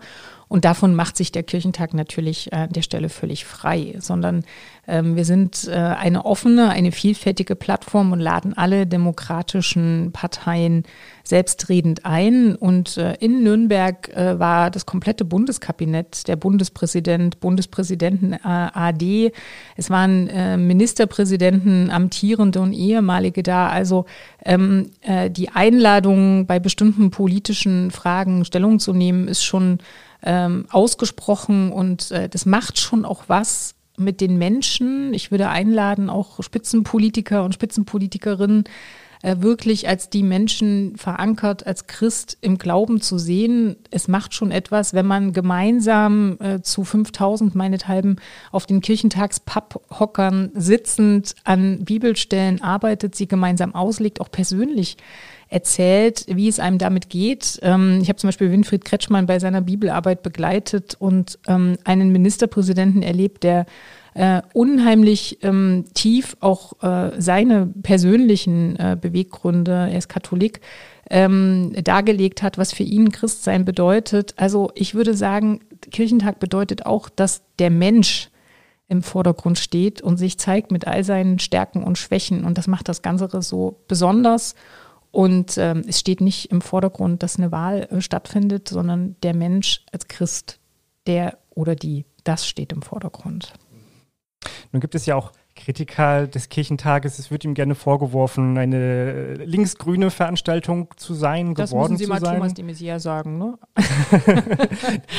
Und 0.52 0.66
davon 0.66 0.96
macht 0.96 1.16
sich 1.16 1.32
der 1.32 1.44
Kirchentag 1.44 1.94
natürlich 1.94 2.52
an 2.52 2.74
der 2.74 2.82
Stelle 2.82 3.08
völlig 3.08 3.46
frei, 3.46 3.96
sondern 4.00 4.44
ähm, 4.86 5.16
wir 5.16 5.24
sind 5.24 5.70
äh, 5.70 5.76
eine 5.76 6.26
offene, 6.26 6.72
eine 6.72 6.92
vielfältige 6.92 7.56
Plattform 7.56 8.12
und 8.12 8.20
laden 8.20 8.58
alle 8.58 8.86
demokratischen 8.86 10.10
Parteien 10.12 10.84
selbstredend 11.24 12.06
ein. 12.06 12.58
Und 12.58 12.98
äh, 12.98 13.14
in 13.22 13.44
Nürnberg 13.44 14.10
äh, 14.10 14.40
war 14.40 14.72
das 14.72 14.86
komplette 14.86 15.24
Bundeskabinett, 15.24 16.28
der 16.28 16.36
Bundespräsident, 16.36 17.40
Bundespräsidenten 17.40 18.34
AD, 18.44 19.32
es 19.78 19.90
waren 19.90 20.68
Ministerpräsidenten, 20.68 21.90
amtierende 21.90 22.60
und 22.60 22.74
ehemalige 22.74 23.42
da. 23.42 23.70
Also 23.70 24.06
ähm, 24.44 24.92
die 25.30 25.50
Einladung, 25.50 26.46
bei 26.46 26.60
bestimmten 26.60 27.10
politischen 27.10 27.92
Fragen 27.92 28.44
Stellung 28.44 28.80
zu 28.80 28.94
nehmen, 28.94 29.28
ist 29.28 29.44
schon 29.44 29.80
ähm, 30.23 30.65
ausgesprochen 30.69 31.71
und 31.71 32.12
äh, 32.12 32.29
das 32.29 32.45
macht 32.45 32.79
schon 32.79 33.05
auch 33.05 33.23
was 33.27 33.75
mit 33.97 34.21
den 34.21 34.38
Menschen. 34.38 35.13
Ich 35.13 35.31
würde 35.31 35.49
einladen, 35.49 36.10
auch 36.10 36.41
Spitzenpolitiker 36.43 37.43
und 37.43 37.53
Spitzenpolitikerinnen 37.53 38.65
äh, 39.23 39.38
wirklich 39.39 39.88
als 39.88 40.10
die 40.10 40.23
Menschen 40.23 40.95
verankert, 40.97 41.65
als 41.67 41.86
Christ 41.86 42.38
im 42.41 42.57
Glauben 42.57 43.01
zu 43.01 43.19
sehen. 43.19 43.75
Es 43.91 44.07
macht 44.07 44.34
schon 44.34 44.51
etwas, 44.51 44.93
wenn 44.93 45.05
man 45.05 45.31
gemeinsam 45.31 46.38
äh, 46.39 46.62
zu 46.62 46.84
5000 46.84 47.53
meinethalben 47.53 48.19
auf 48.51 48.65
den 48.65 48.81
Kirchentagspapphockern 48.81 50.51
sitzend 50.55 51.36
an 51.43 51.86
Bibelstellen 51.86 52.63
arbeitet, 52.63 53.13
sie 53.15 53.27
gemeinsam 53.27 53.75
auslegt, 53.75 54.21
auch 54.21 54.31
persönlich 54.31 54.97
erzählt, 55.52 56.26
wie 56.30 56.48
es 56.48 56.60
einem 56.60 56.78
damit 56.78 57.10
geht. 57.10 57.60
Ähm, 57.62 58.00
ich 58.02 58.08
habe 58.08 58.18
zum 58.18 58.30
Beispiel 58.30 58.52
Winfried 58.52 58.86
Kretschmann 58.86 59.26
bei 59.26 59.38
seiner 59.38 59.62
Bibelarbeit 59.62 60.24
begleitet 60.24 60.96
und 60.98 61.38
ähm, 61.46 61.78
einen 61.84 62.12
Ministerpräsidenten 62.12 63.04
erlebt, 63.04 63.44
der 63.44 63.66
äh, 64.14 64.42
unheimlich 64.54 65.40
ähm, 65.42 65.86
tief 65.94 66.38
auch 66.40 66.82
äh, 66.82 67.12
seine 67.20 67.68
persönlichen 67.84 68.78
äh, 68.78 68.98
Beweggründe, 69.00 69.90
er 69.92 69.98
ist 69.98 70.08
Katholik, 70.08 70.62
ähm, 71.10 71.74
dargelegt 71.84 72.42
hat, 72.42 72.58
was 72.58 72.74
für 72.74 72.84
ihn 72.84 73.12
Christsein 73.12 73.66
bedeutet. 73.66 74.34
Also 74.38 74.72
ich 74.74 74.96
würde 74.96 75.14
sagen, 75.14 75.60
Kirchentag 75.92 76.40
bedeutet 76.40 76.86
auch, 76.86 77.10
dass 77.10 77.42
der 77.60 77.70
Mensch 77.70 78.30
im 78.88 79.04
Vordergrund 79.04 79.58
steht 79.58 80.02
und 80.02 80.16
sich 80.16 80.38
zeigt 80.38 80.72
mit 80.72 80.88
all 80.88 81.04
seinen 81.04 81.40
Stärken 81.40 81.84
und 81.84 81.98
Schwächen. 81.98 82.46
Und 82.46 82.58
das 82.58 82.68
macht 82.68 82.88
das 82.88 83.02
Ganze 83.02 83.42
so 83.42 83.82
besonders 83.88 84.56
und 85.12 85.58
ähm, 85.58 85.84
es 85.88 86.00
steht 86.00 86.21
nicht 86.21 86.52
im 86.52 86.62
Vordergrund, 86.62 87.21
dass 87.21 87.38
eine 87.38 87.52
Wahl 87.52 87.88
äh, 87.91 88.02
stattfindet, 88.02 88.69
sondern 88.69 89.15
der 89.24 89.34
Mensch 89.34 89.86
als 89.91 90.08
Christ, 90.08 90.60
der 91.06 91.38
oder 91.50 91.76
die, 91.76 92.06
das 92.24 92.47
steht 92.47 92.71
im 92.71 92.82
Vordergrund. 92.82 93.54
Nun 94.71 94.80
gibt 94.80 94.95
es 94.95 95.06
ja 95.06 95.15
auch 95.15 95.32
Kritiker 95.56 96.28
des 96.28 96.50
Kirchentages, 96.50 97.19
es 97.19 97.30
wird 97.30 97.43
ihm 97.43 97.54
gerne 97.54 97.76
vorgeworfen, 97.76 98.58
eine 98.58 98.78
äh, 98.78 99.34
linksgrüne 99.43 100.10
Veranstaltung 100.10 100.88
zu 100.95 101.13
sein, 101.13 101.54
das 101.54 101.71
geworden 101.71 101.97
zu 101.97 102.06
sein. 102.06 102.21
Das 102.21 102.21
müssen 102.21 102.26
Sie 102.26 102.26
mal 102.26 102.38
Thomas 102.38 102.54
de 102.54 102.65
Maizière 102.65 103.00
sagen, 103.00 103.38
ne? 103.38 103.60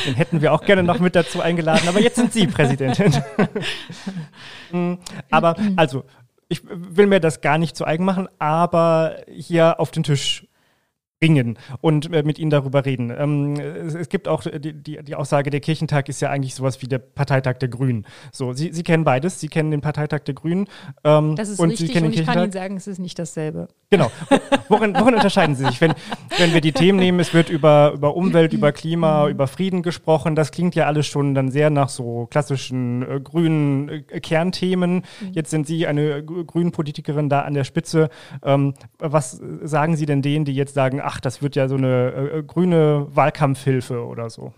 Den 0.06 0.14
hätten 0.14 0.40
wir 0.40 0.52
auch 0.54 0.64
gerne 0.64 0.82
noch 0.82 1.00
mit 1.00 1.14
dazu 1.14 1.42
eingeladen, 1.42 1.86
aber 1.86 2.00
jetzt 2.00 2.16
sind 2.16 2.32
Sie 2.32 2.46
Präsidentin. 2.46 3.12
Mm, 4.72 4.94
aber 5.30 5.54
also, 5.76 6.04
ich 6.52 6.62
will 6.64 7.06
mir 7.06 7.18
das 7.18 7.40
gar 7.40 7.56
nicht 7.56 7.76
zu 7.76 7.86
eigen 7.86 8.04
machen, 8.04 8.28
aber 8.38 9.16
hier 9.26 9.80
auf 9.80 9.90
den 9.90 10.02
Tisch 10.02 10.46
bringen 11.22 11.56
und 11.80 12.12
äh, 12.12 12.24
mit 12.24 12.38
ihnen 12.38 12.50
darüber 12.50 12.84
reden. 12.84 13.12
Ähm, 13.16 13.54
es, 13.54 14.08
gibt 14.08 14.26
auch 14.26 14.42
die, 14.42 14.72
die, 14.72 15.02
die, 15.02 15.14
Aussage, 15.14 15.50
der 15.50 15.60
Kirchentag 15.60 16.08
ist 16.08 16.20
ja 16.20 16.30
eigentlich 16.30 16.54
sowas 16.54 16.82
wie 16.82 16.88
der 16.88 16.98
Parteitag 16.98 17.58
der 17.58 17.68
Grünen. 17.68 18.04
So, 18.32 18.52
Sie, 18.52 18.72
Sie 18.72 18.82
kennen 18.82 19.04
beides. 19.04 19.38
Sie 19.38 19.48
kennen 19.48 19.70
den 19.70 19.80
Parteitag 19.80 20.20
der 20.20 20.34
Grünen. 20.34 20.66
Ähm, 21.04 21.36
das 21.36 21.48
ist 21.48 21.60
und 21.60 21.70
richtig 21.70 21.88
Sie 21.88 21.92
kennen 21.92 22.06
und 22.06 22.14
ich 22.18 22.26
kann 22.26 22.38
Ihnen 22.38 22.50
sagen, 22.50 22.76
es 22.76 22.88
ist 22.88 22.98
nicht 22.98 23.18
dasselbe. 23.18 23.68
Genau. 23.90 24.10
Worin, 24.68 24.94
worin 24.94 25.14
unterscheiden 25.14 25.54
Sie 25.54 25.66
sich? 25.66 25.80
Wenn, 25.80 25.92
wenn 26.38 26.54
wir 26.54 26.62
die 26.62 26.72
Themen 26.72 26.98
nehmen, 26.98 27.20
es 27.20 27.34
wird 27.34 27.50
über, 27.50 27.92
über 27.94 28.16
Umwelt, 28.16 28.54
über 28.54 28.72
Klima, 28.72 29.28
über 29.28 29.46
Frieden 29.46 29.82
gesprochen. 29.82 30.34
Das 30.34 30.50
klingt 30.50 30.74
ja 30.74 30.86
alles 30.86 31.06
schon 31.06 31.34
dann 31.34 31.50
sehr 31.50 31.68
nach 31.68 31.90
so 31.90 32.26
klassischen 32.30 33.02
äh, 33.02 33.20
grünen 33.20 33.90
äh, 33.90 34.20
Kernthemen. 34.20 34.94
Mhm. 34.94 35.32
Jetzt 35.32 35.50
sind 35.50 35.66
Sie 35.66 35.86
eine 35.86 36.24
grünen 36.24 36.72
Politikerin 36.72 37.28
da 37.28 37.42
an 37.42 37.52
der 37.52 37.64
Spitze. 37.64 38.08
Ähm, 38.42 38.74
was 38.98 39.40
sagen 39.62 39.96
Sie 39.96 40.06
denn 40.06 40.22
denen, 40.22 40.46
die 40.46 40.54
jetzt 40.54 40.72
sagen, 40.72 41.00
ach, 41.02 41.11
das 41.20 41.42
wird 41.42 41.56
ja 41.56 41.68
so 41.68 41.76
eine 41.76 42.12
äh, 42.12 42.38
äh, 42.38 42.42
grüne 42.42 43.06
Wahlkampfhilfe 43.10 44.04
oder 44.04 44.30
so. 44.30 44.52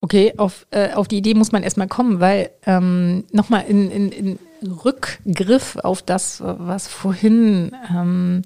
Okay, 0.00 0.34
auf, 0.36 0.66
äh, 0.70 0.92
auf 0.92 1.08
die 1.08 1.16
Idee 1.16 1.34
muss 1.34 1.52
man 1.52 1.62
erstmal 1.62 1.88
kommen, 1.88 2.20
weil 2.20 2.50
ähm, 2.66 3.24
nochmal 3.32 3.64
in, 3.66 3.90
in, 3.90 4.12
in 4.12 4.38
Rückgriff 4.62 5.76
auf 5.76 6.02
das, 6.02 6.42
was 6.42 6.88
vorhin 6.88 7.74
ähm, 7.90 8.42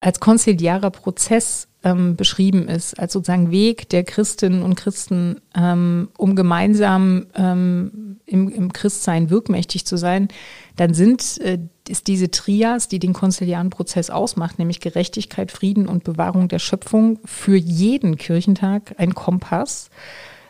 als 0.00 0.20
konziliarer 0.20 0.90
Prozess 0.90 1.68
ähm, 1.86 2.16
beschrieben 2.16 2.66
ist, 2.66 2.98
als 2.98 3.12
sozusagen 3.12 3.52
Weg 3.52 3.88
der 3.90 4.02
Christinnen 4.02 4.62
und 4.62 4.74
Christen, 4.74 5.40
ähm, 5.56 6.08
um 6.18 6.34
gemeinsam 6.34 7.26
ähm, 7.36 8.18
im, 8.26 8.48
im 8.48 8.72
Christsein 8.72 9.30
wirkmächtig 9.30 9.86
zu 9.86 9.96
sein, 9.96 10.26
dann 10.74 10.94
sind 10.94 11.38
äh, 11.38 11.60
ist 11.88 12.08
diese 12.08 12.32
Trias, 12.32 12.88
die 12.88 12.98
den 12.98 13.12
konziliaren 13.12 13.70
Prozess 13.70 14.10
ausmacht, 14.10 14.58
nämlich 14.58 14.80
Gerechtigkeit, 14.80 15.52
Frieden 15.52 15.86
und 15.86 16.02
Bewahrung 16.02 16.48
der 16.48 16.58
Schöpfung, 16.58 17.20
für 17.24 17.54
jeden 17.54 18.16
Kirchentag 18.16 18.96
ein 18.98 19.14
Kompass. 19.14 19.90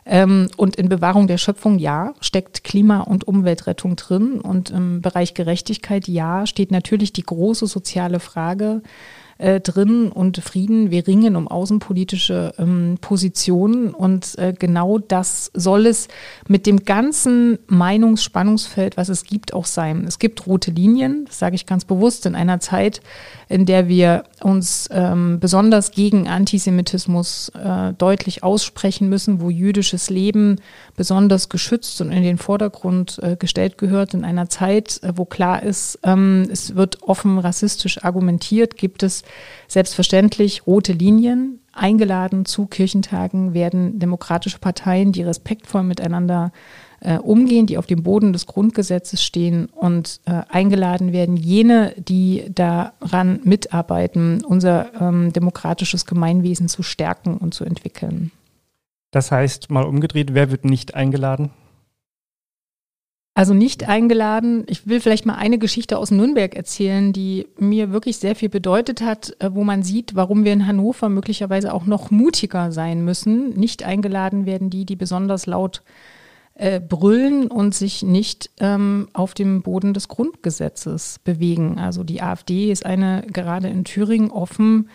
Ähm, 0.07 0.49
und 0.57 0.77
in 0.77 0.89
Bewahrung 0.89 1.27
der 1.27 1.37
Schöpfung, 1.37 1.79
ja, 1.79 2.15
steckt 2.21 2.65
Klima- 2.65 3.01
und 3.01 3.29
Umweltrettung 3.29 3.97
drin. 3.97 4.41
Und 4.41 4.71
im 4.71 5.03
Bereich 5.03 5.35
Gerechtigkeit, 5.35 6.09
ja, 6.09 6.47
steht 6.47 6.71
natürlich 6.71 7.13
die 7.13 7.25
große 7.25 7.67
soziale 7.67 8.21
Frage 8.21 8.81
äh, 9.39 9.61
drin 9.61 10.11
und 10.11 10.39
Frieden. 10.39 10.91
Wir 10.91 11.07
ringen 11.07 11.37
um 11.37 11.49
außenpolitische 11.49 12.55
ähm, 12.59 12.99
Positionen 13.01 13.95
und 13.95 14.39
äh, 14.39 14.55
genau 14.59 14.99
das 14.99 15.51
soll 15.55 15.87
es 15.87 16.09
mit 16.49 16.67
dem 16.67 16.85
ganzen 16.85 17.59
Meinungsspannungsfeld, 17.67 18.97
was 18.97 19.09
es 19.09 19.25
gibt, 19.25 19.53
auch 19.53 19.67
sein. 19.67 20.05
Es 20.07 20.19
gibt 20.19 20.47
rote 20.47 20.71
Linien, 20.71 21.25
das 21.27 21.39
sage 21.39 21.55
ich 21.55 21.67
ganz 21.67 21.85
bewusst, 21.85 22.27
in 22.27 22.35
einer 22.35 22.61
Zeit, 22.61 23.01
in 23.49 23.65
der 23.65 23.89
wir 23.89 24.25
uns 24.43 24.89
ähm, 24.91 25.39
besonders 25.39 25.93
gegen 25.93 26.29
Antisemitismus 26.29 27.51
äh, 27.51 27.93
deutlich 27.93 28.43
aussprechen 28.43 29.09
müssen, 29.09 29.41
wo 29.41 29.51
jüdisches 29.51 30.11
Leben 30.11 30.57
besonders 30.97 31.49
geschützt 31.49 32.01
und 32.01 32.11
in 32.11 32.25
den 32.25 32.39
Vordergrund 32.39 33.21
äh, 33.23 33.37
gestellt 33.37 33.79
gehört, 33.79 34.15
in 34.15 34.25
einer 34.25 34.49
Zeit, 34.49 35.01
äh, 35.03 35.13
wo 35.15 35.25
klar 35.25 35.63
ist, 35.63 35.99
ähm, 36.03 36.49
es 36.51 36.75
wird 36.75 37.03
offen 37.03 37.39
rassistisch 37.39 38.03
argumentiert, 38.05 38.77
gibt 38.77 39.05
es 39.05 39.23
selbstverständlich 39.69 40.67
rote 40.67 40.93
Linien. 40.93 41.61
Eingeladen 41.73 42.47
zu 42.47 42.67
Kirchentagen 42.67 43.55
werden 43.55 43.99
demokratische 43.99 44.59
Parteien, 44.59 45.13
die 45.13 45.23
respektvoll 45.23 45.83
miteinander 45.83 46.51
umgehen, 47.01 47.67
die 47.67 47.79
auf 47.79 47.87
dem 47.87 48.03
Boden 48.03 48.33
des 48.33 48.47
Grundgesetzes 48.47 49.23
stehen 49.23 49.67
und 49.67 50.21
äh, 50.25 50.43
eingeladen 50.49 51.13
werden 51.13 51.37
jene, 51.37 51.95
die 51.99 52.45
daran 52.55 53.41
mitarbeiten, 53.45 54.43
unser 54.45 54.91
ähm, 55.01 55.33
demokratisches 55.33 56.07
Gemeinwesen 56.07 56.69
zu 56.69 56.83
stärken 56.83 57.37
und 57.37 57.55
zu 57.55 57.65
entwickeln. 57.65 58.31
Das 59.11 59.31
heißt, 59.31 59.71
mal 59.71 59.85
umgedreht, 59.85 60.35
wer 60.35 60.51
wird 60.51 60.65
nicht 60.65 60.95
eingeladen? 60.95 61.51
Also 63.35 63.53
nicht 63.53 63.87
eingeladen. 63.87 64.65
Ich 64.67 64.87
will 64.87 65.01
vielleicht 65.01 65.27
mal 65.27 65.35
eine 65.35 65.59
Geschichte 65.59 65.99
aus 65.99 66.11
Nürnberg 66.11 66.55
erzählen, 66.55 67.13
die 67.13 67.47
mir 67.59 67.93
wirklich 67.93 68.17
sehr 68.17 68.35
viel 68.35 68.49
bedeutet 68.49 69.03
hat, 69.03 69.37
äh, 69.41 69.51
wo 69.53 69.63
man 69.65 69.83
sieht, 69.83 70.17
warum 70.17 70.45
wir 70.45 70.55
in 70.55 70.67
Hannover 70.67 71.11
möglicherweise 71.11 71.75
auch 71.75 71.85
noch 71.85 72.11
mutiger 72.11 72.73
sein 72.73 73.05
müssen. 73.05 73.51
Nicht 73.51 73.83
eingeladen 73.83 74.47
werden 74.47 74.71
die, 74.71 74.87
die 74.87 74.97
besonders 74.97 75.45
laut 75.45 75.83
äh, 75.85 76.16
brüllen 76.81 77.49
und 77.49 77.75
sich 77.75 78.03
nicht 78.03 78.51
ähm, 78.61 79.09
auf 79.13 79.35
dem 79.35 79.63
Boden 79.63 79.93
des 79.93 80.09
Grundgesetzes 80.09 81.21
bewegen. 81.23 81.79
Also 81.79 82.03
die 82.03 82.23
AfD 82.23 82.71
ist 82.71 82.87
eine 82.87 83.23
gerade 83.31 83.69
in 83.69 83.85
Thüringen 83.85 84.31
offen 84.31 84.89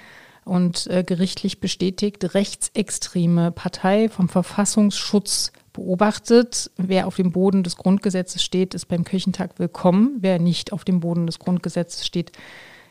und 0.43 0.87
äh, 0.87 1.03
gerichtlich 1.03 1.59
bestätigt 1.59 2.33
rechtsextreme 2.33 3.51
Partei 3.51 4.09
vom 4.09 4.27
Verfassungsschutz 4.27 5.51
beobachtet. 5.71 6.71
Wer 6.77 7.07
auf 7.07 7.15
dem 7.15 7.31
Boden 7.31 7.63
des 7.63 7.77
Grundgesetzes 7.77 8.43
steht, 8.43 8.73
ist 8.73 8.87
beim 8.87 9.03
Kirchentag 9.03 9.59
willkommen. 9.59 10.17
Wer 10.19 10.39
nicht 10.39 10.73
auf 10.73 10.83
dem 10.83 10.99
Boden 10.99 11.27
des 11.27 11.39
Grundgesetzes 11.39 12.05
steht, 12.05 12.31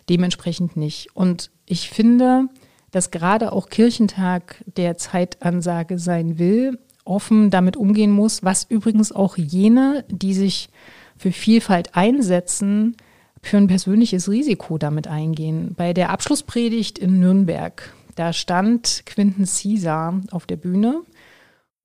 dementsprechend 0.09 0.77
nicht. 0.77 1.15
Und 1.15 1.51
ich 1.67 1.91
finde, 1.91 2.47
dass 2.93 3.11
gerade 3.11 3.53
auch 3.53 3.69
Kirchentag 3.69 4.65
der 4.77 4.97
Zeitansage 4.97 5.99
sein 5.99 6.39
will, 6.39 6.79
offen 7.11 7.51
damit 7.51 7.77
umgehen 7.77 8.11
muss, 8.11 8.43
was 8.43 8.65
übrigens 8.69 9.13
auch 9.13 9.37
jene, 9.37 10.05
die 10.09 10.35
sich 10.35 10.71
für 11.17 11.33
Vielfalt 11.33 11.95
einsetzen, 11.95 12.97
für 13.43 13.57
ein 13.57 13.67
persönliches 13.67 14.29
Risiko 14.29 14.79
damit 14.79 15.09
eingehen. 15.09 15.75
Bei 15.77 15.93
der 15.93 16.11
Abschlusspredigt 16.11 16.99
in 16.99 17.21
Nürnberg, 17.21 17.95
da 18.15 18.33
stand 18.33 19.03
Quinten 19.07 19.45
Caesar 19.45 20.21
auf 20.31 20.47
der 20.47 20.57
Bühne 20.57 21.03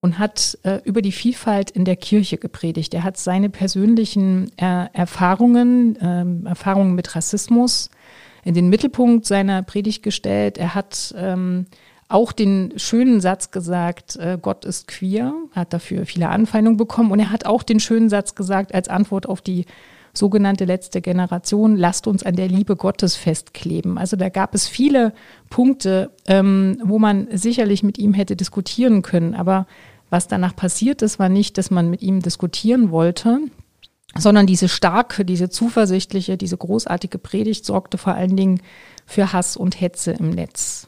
und 0.02 0.20
hat 0.20 0.58
äh, 0.64 0.82
über 0.84 1.02
die 1.02 1.12
Vielfalt 1.12 1.72
in 1.72 1.86
der 1.86 1.96
Kirche 1.96 2.38
gepredigt. 2.38 2.94
Er 2.94 3.04
hat 3.04 3.18
seine 3.18 3.50
persönlichen 3.50 4.52
äh, 4.58 4.88
Erfahrungen, 4.94 5.96
äh, 5.96 6.48
Erfahrungen 6.48 6.94
mit 6.94 7.16
Rassismus 7.16 7.90
in 8.44 8.54
den 8.54 8.70
Mittelpunkt 8.70 9.26
seiner 9.26 9.64
Predigt 9.64 10.04
gestellt. 10.04 10.58
Er 10.58 10.76
hat 10.76 11.16
ähm, 11.18 11.66
auch 12.08 12.32
den 12.32 12.74
schönen 12.78 13.20
Satz 13.20 13.52
gesagt, 13.52 14.16
äh, 14.18 14.38
Gott 14.42 14.66
ist 14.66 14.88
queer, 14.88 15.34
hat 15.52 15.74
dafür 15.74 16.06
viele 16.06 16.30
Anfeindungen 16.30 16.78
bekommen 16.78 17.12
und 17.12 17.20
er 17.20 17.32
hat 17.32 17.46
auch 17.46 17.64
den 17.64 17.80
schönen 17.80 18.10
Satz 18.10 18.36
gesagt 18.36 18.74
als 18.74 18.88
Antwort 18.90 19.28
auf 19.28 19.42
die 19.42 19.66
sogenannte 20.14 20.66
letzte 20.66 21.02
Generation, 21.02 21.76
lasst 21.76 22.08
uns 22.08 22.24
an 22.24 22.36
der 22.36 22.48
Liebe 22.48 22.76
Gottes 22.76 23.16
festkleben. 23.16 23.98
Also 23.98 24.16
da 24.16 24.30
gab 24.30 24.56
es 24.56 24.68
viele 24.68 25.14
Punkte, 25.50 26.12
ähm, 26.28 26.82
wo 26.84 27.00
man 27.00 27.28
sicherlich 27.32 27.84
mit 27.84 27.98
ihm 27.98 28.14
hätte 28.14 28.36
diskutieren 28.36 29.02
können, 29.02 29.36
aber 29.36 29.68
was 30.10 30.28
danach 30.28 30.56
passiert 30.56 31.02
ist, 31.02 31.20
war 31.20 31.30
nicht, 31.30 31.58
dass 31.58 31.72
man 31.72 31.90
mit 31.90 32.02
ihm 32.02 32.22
diskutieren 32.22 32.92
wollte, 32.92 33.40
sondern 34.18 34.48
diese 34.48 34.70
starke, 34.70 35.26
diese 35.26 35.50
zuversichtliche, 35.50 36.38
diese 36.38 36.56
großartige 36.56 37.18
Predigt 37.18 37.66
sorgte 37.66 37.98
vor 37.98 38.14
allen 38.14 38.38
Dingen 38.38 38.62
für 39.06 39.34
Hass 39.34 39.58
und 39.58 39.82
Hetze 39.82 40.12
im 40.12 40.30
Netz. 40.30 40.88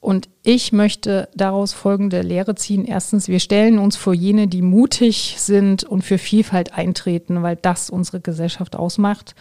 Und 0.00 0.28
ich 0.44 0.72
möchte 0.72 1.28
daraus 1.34 1.72
folgende 1.72 2.22
Lehre 2.22 2.54
ziehen. 2.54 2.84
Erstens, 2.84 3.26
wir 3.28 3.40
stellen 3.40 3.78
uns 3.78 3.96
vor 3.96 4.14
jene, 4.14 4.46
die 4.46 4.62
mutig 4.62 5.34
sind 5.38 5.82
und 5.82 6.02
für 6.02 6.18
Vielfalt 6.18 6.72
eintreten, 6.74 7.42
weil 7.42 7.56
das 7.56 7.90
unsere 7.90 8.20
Gesellschaft 8.20 8.76
ausmacht. 8.76 9.34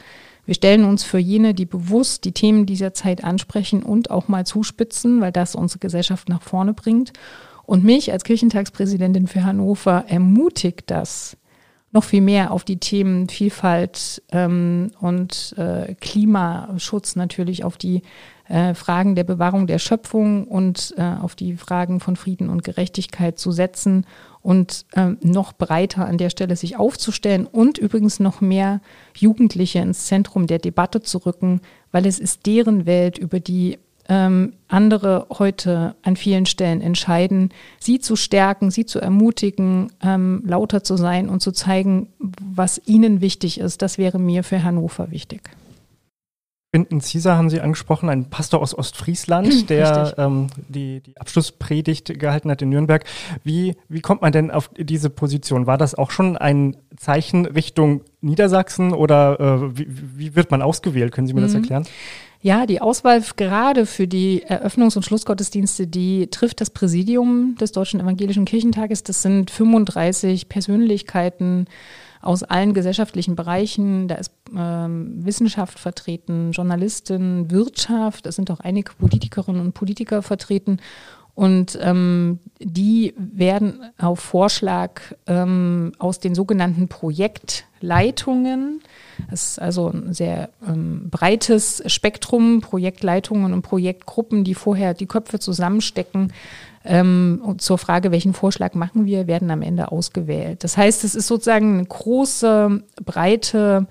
Wir 0.45 0.55
stellen 0.55 0.85
uns 0.85 1.03
für 1.03 1.19
jene, 1.19 1.53
die 1.53 1.65
bewusst 1.65 2.23
die 2.25 2.31
Themen 2.31 2.65
dieser 2.65 2.93
Zeit 2.93 3.23
ansprechen 3.23 3.83
und 3.83 4.09
auch 4.09 4.29
mal 4.29 4.45
zuspitzen, 4.45 5.21
weil 5.21 5.31
das 5.31 5.55
unsere 5.55 5.79
Gesellschaft 5.79 6.29
nach 6.29 6.41
vorne 6.41 6.73
bringt. 6.73 7.13
Und 7.65 7.83
mich 7.83 8.11
als 8.13 8.23
Kirchentagspräsidentin 8.23 9.27
für 9.27 9.43
Hannover 9.43 10.05
ermutigt 10.07 10.85
das, 10.87 11.35
noch 11.91 12.03
viel 12.03 12.21
mehr 12.21 12.51
auf 12.51 12.63
die 12.63 12.77
Themen 12.77 13.27
Vielfalt 13.27 14.21
ähm, 14.31 14.91
und 14.99 15.53
äh, 15.57 15.95
Klimaschutz 15.95 17.15
natürlich, 17.15 17.63
auf 17.63 17.77
die 17.77 18.03
äh, 18.49 18.73
Fragen 18.73 19.15
der 19.15 19.23
Bewahrung 19.23 19.67
der 19.67 19.79
Schöpfung 19.79 20.47
und 20.47 20.93
äh, 20.97 21.01
auf 21.01 21.35
die 21.35 21.55
Fragen 21.57 21.99
von 21.99 22.15
Frieden 22.15 22.49
und 22.49 22.63
Gerechtigkeit 22.63 23.39
zu 23.39 23.51
setzen 23.51 24.05
und 24.41 24.85
äh, 24.93 25.11
noch 25.21 25.53
breiter 25.53 26.05
an 26.05 26.17
der 26.17 26.29
Stelle 26.29 26.55
sich 26.55 26.77
aufzustellen 26.77 27.45
und 27.45 27.77
übrigens 27.77 28.19
noch 28.19 28.39
mehr 28.41 28.81
Jugendliche 29.15 29.79
ins 29.79 30.05
Zentrum 30.05 30.47
der 30.47 30.59
Debatte 30.59 31.01
zu 31.01 31.19
rücken, 31.19 31.61
weil 31.91 32.05
es 32.05 32.19
ist 32.19 32.45
deren 32.45 32.85
Welt, 32.85 33.17
über 33.17 33.39
die 33.39 33.77
ähm, 34.09 34.53
andere 34.67 35.27
heute 35.37 35.95
an 36.01 36.15
vielen 36.15 36.45
Stellen 36.45 36.81
entscheiden, 36.81 37.49
sie 37.79 37.99
zu 37.99 38.15
stärken, 38.15 38.71
sie 38.71 38.85
zu 38.85 38.99
ermutigen, 38.99 39.91
ähm, 40.01 40.43
lauter 40.45 40.83
zu 40.83 40.95
sein 40.95 41.29
und 41.29 41.41
zu 41.41 41.51
zeigen, 41.51 42.07
was 42.19 42.81
ihnen 42.85 43.21
wichtig 43.21 43.59
ist. 43.59 43.81
Das 43.81 43.97
wäre 43.97 44.19
mir 44.19 44.43
für 44.43 44.63
Hannover 44.63 45.11
wichtig. 45.11 45.49
Quinten 46.71 46.99
Caesar 46.99 47.37
haben 47.37 47.49
Sie 47.49 47.61
angesprochen, 47.61 48.09
ein 48.09 48.29
Pastor 48.29 48.61
aus 48.61 48.77
Ostfriesland, 48.77 49.69
der 49.69 50.15
ähm, 50.17 50.47
die, 50.67 51.01
die 51.01 51.17
Abschlusspredigt 51.17 52.19
gehalten 52.19 52.51
hat 52.51 52.61
in 52.61 52.69
Nürnberg. 52.69 53.05
Wie, 53.43 53.75
wie 53.87 54.01
kommt 54.01 54.21
man 54.21 54.33
denn 54.33 54.51
auf 54.51 54.69
diese 54.77 55.09
Position? 55.09 55.65
War 55.65 55.77
das 55.77 55.95
auch 55.95 56.11
schon 56.11 56.35
ein 56.35 56.75
Zeichen 56.97 57.45
Richtung 57.45 58.01
Niedersachsen 58.19 58.93
oder 58.93 59.39
äh, 59.39 59.77
wie, 59.77 59.87
wie, 59.89 60.35
wird 60.35 60.51
man 60.51 60.61
ausgewählt? 60.61 61.13
Können 61.13 61.27
Sie 61.27 61.33
mir 61.33 61.41
mhm. 61.41 61.45
das 61.45 61.53
erklären? 61.53 61.87
Ja, 62.41 62.65
die 62.65 62.81
Auswahl 62.81 63.23
gerade 63.35 63.85
für 63.85 64.07
die 64.07 64.43
Eröffnungs- 64.45 64.95
und 64.95 65.03
Schlussgottesdienste, 65.03 65.87
die 65.87 66.27
trifft 66.27 66.61
das 66.61 66.69
Präsidium 66.69 67.55
des 67.59 67.71
Deutschen 67.71 67.99
Evangelischen 67.99 68.45
Kirchentages. 68.45 69.03
Das 69.03 69.21
sind 69.21 69.49
35 69.49 70.49
Persönlichkeiten 70.49 71.65
aus 72.21 72.43
allen 72.43 72.73
gesellschaftlichen 72.73 73.35
Bereichen. 73.35 74.07
Da 74.07 74.15
ist 74.15 74.31
ähm, 74.55 75.25
Wissenschaft 75.25 75.79
vertreten, 75.79 76.51
Journalistin, 76.51 77.51
Wirtschaft. 77.51 78.25
Es 78.25 78.35
sind 78.35 78.51
auch 78.51 78.59
einige 78.59 78.93
Politikerinnen 78.93 79.61
und 79.61 79.73
Politiker 79.73 80.21
vertreten. 80.21 80.79
Und 81.37 81.77
ähm, 81.81 82.39
die 82.59 83.13
werden 83.15 83.81
auf 83.99 84.19
Vorschlag 84.19 85.01
ähm, 85.27 85.91
aus 85.99 86.19
den 86.19 86.33
sogenannten 86.33 86.87
Projektleitungen, 86.87 88.81
das 89.29 89.51
ist 89.51 89.59
also 89.59 89.89
ein 89.89 90.13
sehr 90.13 90.49
ähm, 90.67 91.09
breites 91.09 91.83
Spektrum, 91.87 92.61
Projektleitungen 92.61 93.53
und 93.53 93.61
Projektgruppen, 93.61 94.43
die 94.43 94.53
vorher 94.53 94.93
die 94.93 95.05
Köpfe 95.05 95.39
zusammenstecken, 95.39 96.33
ähm, 96.85 97.55
zur 97.57 97.77
Frage, 97.77 98.11
welchen 98.11 98.33
Vorschlag 98.33 98.73
machen 98.73 99.05
wir, 99.05 99.27
werden 99.27 99.51
am 99.51 99.61
Ende 99.61 99.91
ausgewählt. 99.91 100.63
Das 100.63 100.77
heißt, 100.77 101.03
es 101.03 101.15
ist 101.15 101.27
sozusagen 101.27 101.75
eine 101.75 101.85
große, 101.85 102.83
breite 103.03 103.87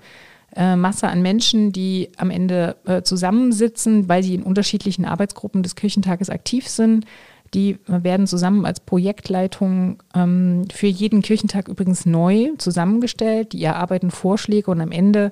äh, 0.55 0.75
Masse 0.75 1.07
an 1.07 1.21
Menschen, 1.21 1.71
die 1.71 2.09
am 2.17 2.31
Ende 2.31 2.77
äh, 2.85 3.03
zusammensitzen, 3.03 4.09
weil 4.09 4.23
sie 4.23 4.35
in 4.35 4.43
unterschiedlichen 4.43 5.05
Arbeitsgruppen 5.05 5.61
des 5.61 5.75
Kirchentages 5.75 6.29
aktiv 6.29 6.67
sind 6.67 7.05
die 7.53 7.77
werden 7.87 8.27
zusammen 8.27 8.65
als 8.65 8.79
Projektleitung 8.79 10.03
ähm, 10.13 10.65
für 10.71 10.87
jeden 10.87 11.21
Kirchentag 11.21 11.67
übrigens 11.67 12.05
neu 12.05 12.49
zusammengestellt. 12.57 13.53
Die 13.53 13.63
erarbeiten 13.63 14.11
Vorschläge 14.11 14.71
und 14.71 14.81
am 14.81 14.91
Ende 14.91 15.31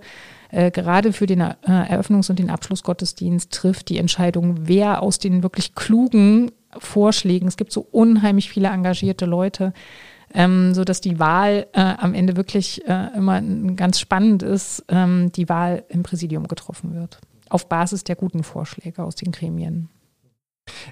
äh, 0.51 0.71
gerade 0.71 1.12
für 1.12 1.25
den 1.25 1.41
äh, 1.41 1.56
Eröffnungs- 1.67 2.30
und 2.30 2.39
den 2.39 2.49
Abschlussgottesdienst 2.49 3.51
trifft 3.51 3.89
die 3.89 3.97
Entscheidung, 3.97 4.67
wer 4.67 5.01
aus 5.01 5.19
den 5.19 5.43
wirklich 5.43 5.75
klugen 5.75 6.51
Vorschlägen, 6.78 7.47
es 7.47 7.58
gibt 7.58 7.71
so 7.71 7.86
unheimlich 7.91 8.49
viele 8.49 8.69
engagierte 8.69 9.25
Leute, 9.25 9.73
ähm, 10.34 10.73
so 10.73 10.84
dass 10.84 11.01
die 11.01 11.19
Wahl 11.19 11.67
äh, 11.73 11.82
am 11.82 12.13
Ende 12.13 12.36
wirklich 12.36 12.86
äh, 12.88 13.15
immer 13.15 13.41
ganz 13.75 13.99
spannend 13.99 14.43
ist, 14.43 14.84
ähm, 14.89 15.32
die 15.32 15.49
Wahl 15.49 15.84
im 15.89 16.04
Präsidium 16.04 16.47
getroffen 16.47 16.93
wird. 16.93 17.19
Auf 17.49 17.69
Basis 17.69 18.04
der 18.04 18.15
guten 18.15 18.43
Vorschläge 18.43 19.04
aus 19.04 19.15
den 19.15 19.32
Gremien. 19.32 19.89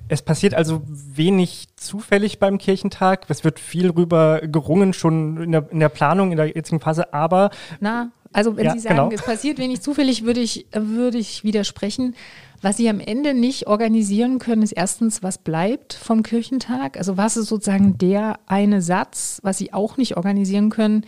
Es 0.08 0.22
passiert 0.22 0.54
also 0.54 0.82
wenig 0.86 1.68
zufällig 1.76 2.40
beim 2.40 2.58
Kirchentag. 2.58 3.26
Es 3.30 3.44
wird 3.44 3.60
viel 3.60 3.90
rüber 3.90 4.42
gerungen, 4.42 4.94
schon 4.94 5.42
in 5.42 5.52
der, 5.52 5.72
in 5.72 5.80
der 5.80 5.90
Planung, 5.90 6.32
in 6.32 6.38
der 6.38 6.48
jetzigen 6.48 6.80
Phase, 6.80 7.14
aber. 7.14 7.50
Na, 7.80 8.12
also 8.34 8.58
wenn 8.58 8.66
ja, 8.66 8.74
Sie 8.74 8.80
sagen, 8.80 8.96
genau. 8.96 9.12
es 9.12 9.22
passiert 9.22 9.60
wenig 9.60 9.82
zufällig, 9.82 10.26
würde 10.26 10.42
ich, 10.42 10.66
würde 10.74 11.18
ich 11.18 11.44
widersprechen. 11.44 12.16
Was 12.62 12.78
Sie 12.78 12.90
am 12.90 13.00
Ende 13.00 13.34
nicht 13.34 13.68
organisieren 13.68 14.40
können, 14.40 14.64
ist 14.64 14.72
erstens, 14.72 15.22
was 15.22 15.38
bleibt 15.38 15.94
vom 15.94 16.24
Kirchentag? 16.24 16.98
Also 16.98 17.18
was 17.18 17.38
ist 17.38 17.48
sozusagen 17.48 17.98
der 17.98 18.40
eine 18.48 18.82
Satz, 18.82 19.40
was 19.44 19.58
Sie 19.58 19.74
auch 19.74 19.98
nicht 19.98 20.18
organisieren 20.18 20.70
können? 20.70 21.06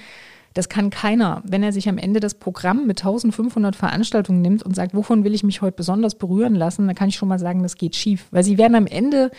Das 0.55 0.69
kann 0.69 0.89
keiner. 0.89 1.43
Wenn 1.45 1.63
er 1.63 1.73
sich 1.73 1.89
am 1.89 1.97
Ende 1.97 2.21
das 2.21 2.33
Programm 2.33 2.87
mit 2.87 3.01
1500 3.01 3.75
Veranstaltungen 3.75 4.41
nimmt 4.41 4.63
und 4.63 4.73
sagt, 4.73 4.95
wovon 4.95 5.25
will 5.25 5.33
ich 5.33 5.43
mich 5.43 5.61
heute 5.61 5.75
besonders 5.75 6.15
berühren 6.15 6.55
lassen, 6.55 6.87
dann 6.87 6.95
kann 6.95 7.09
ich 7.09 7.17
schon 7.17 7.27
mal 7.27 7.39
sagen, 7.39 7.61
das 7.61 7.75
geht 7.75 7.93
schief. 7.93 8.27
Weil 8.31 8.45
sie 8.45 8.57
werden 8.57 8.75
am 8.75 8.87
Ende 8.87 9.31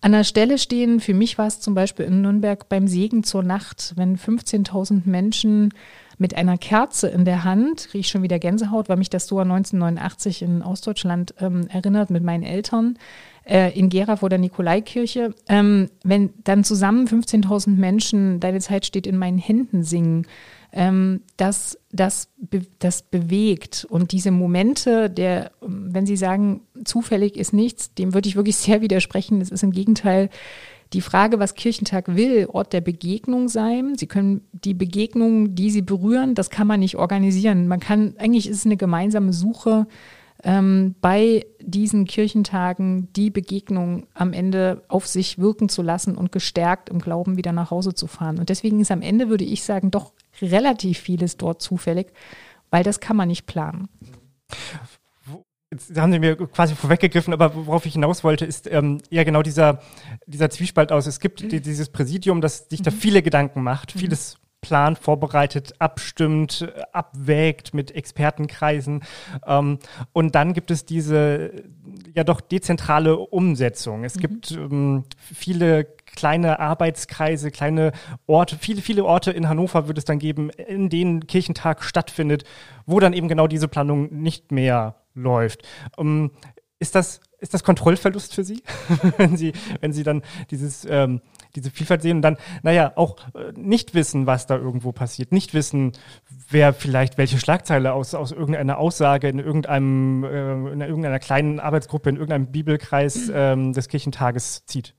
an 0.00 0.12
der 0.12 0.22
Stelle 0.22 0.58
stehen. 0.58 1.00
Für 1.00 1.12
mich 1.12 1.38
war 1.38 1.48
es 1.48 1.58
zum 1.58 1.74
Beispiel 1.74 2.06
in 2.06 2.22
Nürnberg 2.22 2.68
beim 2.68 2.86
Segen 2.86 3.24
zur 3.24 3.42
Nacht, 3.42 3.94
wenn 3.96 4.16
15.000 4.16 5.02
Menschen 5.06 5.74
mit 6.18 6.36
einer 6.36 6.56
Kerze 6.56 7.08
in 7.08 7.24
der 7.24 7.42
Hand, 7.42 7.88
kriege 7.88 8.00
ich 8.00 8.08
schon 8.08 8.22
wieder 8.22 8.38
Gänsehaut, 8.38 8.88
weil 8.88 8.96
mich 8.96 9.10
das 9.10 9.26
so 9.26 9.40
1989 9.40 10.42
in 10.42 10.62
Ostdeutschland 10.62 11.34
ähm, 11.40 11.66
erinnert 11.68 12.10
mit 12.10 12.22
meinen 12.22 12.44
Eltern 12.44 12.96
äh, 13.44 13.76
in 13.76 13.88
Gera 13.88 14.16
vor 14.16 14.28
der 14.28 14.38
Nikolaikirche. 14.38 15.34
Ähm, 15.48 15.90
wenn 16.04 16.30
dann 16.44 16.62
zusammen 16.62 17.08
15.000 17.08 17.70
Menschen 17.70 18.38
Deine 18.38 18.60
Zeit 18.60 18.86
steht 18.86 19.06
in 19.06 19.16
meinen 19.16 19.38
Händen 19.38 19.82
singen, 19.82 20.26
ähm, 20.72 21.22
das, 21.36 21.78
das, 21.90 22.28
das 22.78 23.02
bewegt. 23.02 23.86
Und 23.88 24.12
diese 24.12 24.30
Momente, 24.30 25.10
der, 25.10 25.50
wenn 25.60 26.06
Sie 26.06 26.16
sagen, 26.16 26.62
zufällig 26.84 27.36
ist 27.36 27.52
nichts, 27.52 27.94
dem 27.94 28.14
würde 28.14 28.28
ich 28.28 28.36
wirklich 28.36 28.56
sehr 28.56 28.80
widersprechen. 28.80 29.40
Es 29.40 29.50
ist 29.50 29.62
im 29.62 29.72
Gegenteil 29.72 30.30
die 30.92 31.00
Frage, 31.00 31.38
was 31.38 31.54
Kirchentag 31.54 32.16
will, 32.16 32.46
Ort 32.50 32.72
der 32.72 32.80
Begegnung 32.80 33.48
sein. 33.48 33.94
Sie 33.96 34.06
können 34.06 34.42
die 34.52 34.74
Begegnungen, 34.74 35.54
die 35.54 35.70
Sie 35.70 35.82
berühren, 35.82 36.34
das 36.34 36.50
kann 36.50 36.66
man 36.66 36.80
nicht 36.80 36.96
organisieren. 36.96 37.68
Man 37.68 37.80
kann, 37.80 38.14
eigentlich 38.18 38.48
ist 38.48 38.58
es 38.58 38.66
eine 38.66 38.76
gemeinsame 38.76 39.32
Suche 39.32 39.86
ähm, 40.42 40.94
bei 41.00 41.46
diesen 41.60 42.06
Kirchentagen 42.06 43.12
die 43.14 43.30
Begegnung 43.30 44.06
am 44.14 44.32
Ende 44.32 44.82
auf 44.88 45.06
sich 45.06 45.38
wirken 45.38 45.68
zu 45.68 45.82
lassen 45.82 46.16
und 46.16 46.32
gestärkt 46.32 46.88
im 46.88 46.98
Glauben 46.98 47.36
wieder 47.36 47.52
nach 47.52 47.70
Hause 47.70 47.94
zu 47.94 48.06
fahren. 48.06 48.38
Und 48.38 48.48
deswegen 48.48 48.80
ist 48.80 48.90
am 48.90 49.02
Ende, 49.02 49.28
würde 49.28 49.44
ich 49.44 49.62
sagen, 49.62 49.90
doch 49.90 50.12
relativ 50.42 50.98
vieles 50.98 51.36
dort 51.36 51.62
zufällig, 51.62 52.12
weil 52.70 52.82
das 52.82 53.00
kann 53.00 53.16
man 53.16 53.28
nicht 53.28 53.46
planen. 53.46 53.88
Jetzt 55.72 55.96
haben 55.96 56.10
Sie 56.10 56.18
mir 56.18 56.36
quasi 56.36 56.74
vorweggegriffen, 56.74 57.32
aber 57.32 57.54
worauf 57.54 57.86
ich 57.86 57.92
hinaus 57.92 58.24
wollte, 58.24 58.44
ist 58.44 58.66
ähm, 58.70 58.98
eher 59.08 59.24
genau 59.24 59.42
dieser, 59.42 59.80
dieser 60.26 60.50
Zwiespalt 60.50 60.90
aus. 60.90 61.06
Es 61.06 61.20
gibt 61.20 61.52
die, 61.52 61.60
dieses 61.60 61.90
Präsidium, 61.90 62.40
das 62.40 62.68
sich 62.68 62.82
da 62.82 62.90
mhm. 62.90 62.96
viele 62.96 63.22
Gedanken 63.22 63.62
macht, 63.62 63.94
mhm. 63.94 64.00
vieles 64.00 64.40
plant, 64.60 64.98
vorbereitet, 64.98 65.74
abstimmt, 65.78 66.68
abwägt 66.92 67.72
mit 67.72 67.94
Expertenkreisen. 67.94 69.02
Ähm, 69.46 69.78
und 70.12 70.34
dann 70.34 70.52
gibt 70.52 70.70
es 70.70 70.84
diese 70.84 71.52
ja 72.14 72.24
doch 72.24 72.40
dezentrale 72.40 73.16
Umsetzung. 73.16 74.04
Es 74.04 74.16
mhm. 74.16 74.20
gibt 74.20 74.50
ähm, 74.52 75.04
viele 75.14 75.84
kleine 76.16 76.60
Arbeitskreise, 76.60 77.50
kleine 77.50 77.92
Orte, 78.26 78.56
viele, 78.58 78.82
viele 78.82 79.04
Orte 79.04 79.30
in 79.30 79.48
Hannover 79.48 79.88
wird 79.88 79.98
es 79.98 80.04
dann 80.04 80.18
geben, 80.18 80.50
in 80.50 80.88
denen 80.88 81.26
Kirchentag 81.26 81.82
stattfindet, 81.82 82.44
wo 82.86 83.00
dann 83.00 83.12
eben 83.12 83.28
genau 83.28 83.46
diese 83.46 83.68
Planung 83.68 84.12
nicht 84.12 84.52
mehr 84.52 84.96
läuft. 85.14 85.62
Um, 85.96 86.06
ähm, 86.06 86.30
ist 86.80 86.94
das, 86.94 87.20
ist 87.40 87.52
das 87.52 87.62
Kontrollverlust 87.62 88.34
für 88.34 88.42
Sie, 88.42 88.62
wenn 89.18 89.36
Sie, 89.36 89.52
wenn 89.80 89.92
Sie 89.92 90.02
dann 90.02 90.22
dieses, 90.50 90.86
ähm, 90.88 91.20
diese 91.54 91.70
Vielfalt 91.70 92.00
sehen 92.00 92.16
und 92.16 92.22
dann, 92.22 92.38
naja, 92.62 92.92
auch 92.96 93.18
äh, 93.34 93.52
nicht 93.54 93.92
wissen, 93.94 94.26
was 94.26 94.46
da 94.46 94.56
irgendwo 94.56 94.90
passiert, 94.90 95.30
nicht 95.30 95.52
wissen, 95.52 95.92
wer 96.48 96.72
vielleicht 96.72 97.18
welche 97.18 97.38
Schlagzeile 97.38 97.92
aus, 97.92 98.14
aus 98.14 98.32
irgendeiner 98.32 98.78
Aussage 98.78 99.28
in 99.28 99.38
irgendeinem, 99.38 100.24
äh, 100.24 100.72
in 100.72 100.80
irgendeiner 100.80 101.18
kleinen 101.18 101.60
Arbeitsgruppe, 101.60 102.08
in 102.08 102.16
irgendeinem 102.16 102.50
Bibelkreis 102.50 103.30
ähm, 103.34 103.74
des 103.74 103.88
Kirchentages 103.88 104.64
zieht? 104.64 104.94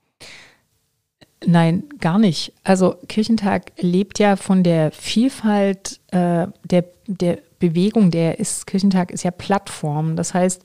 Nein, 1.46 1.84
gar 2.00 2.18
nicht. 2.18 2.52
Also 2.64 2.94
Kirchentag 3.08 3.72
lebt 3.78 4.18
ja 4.18 4.36
von 4.36 4.62
der 4.62 4.90
Vielfalt 4.92 6.00
äh, 6.10 6.46
der, 6.64 6.84
der 7.06 7.38
Bewegung, 7.62 8.10
der 8.10 8.40
ist, 8.40 8.66
Kirchentag 8.66 9.12
ist 9.12 9.22
ja 9.22 9.30
Plattform. 9.30 10.16
Das 10.16 10.34
heißt, 10.34 10.64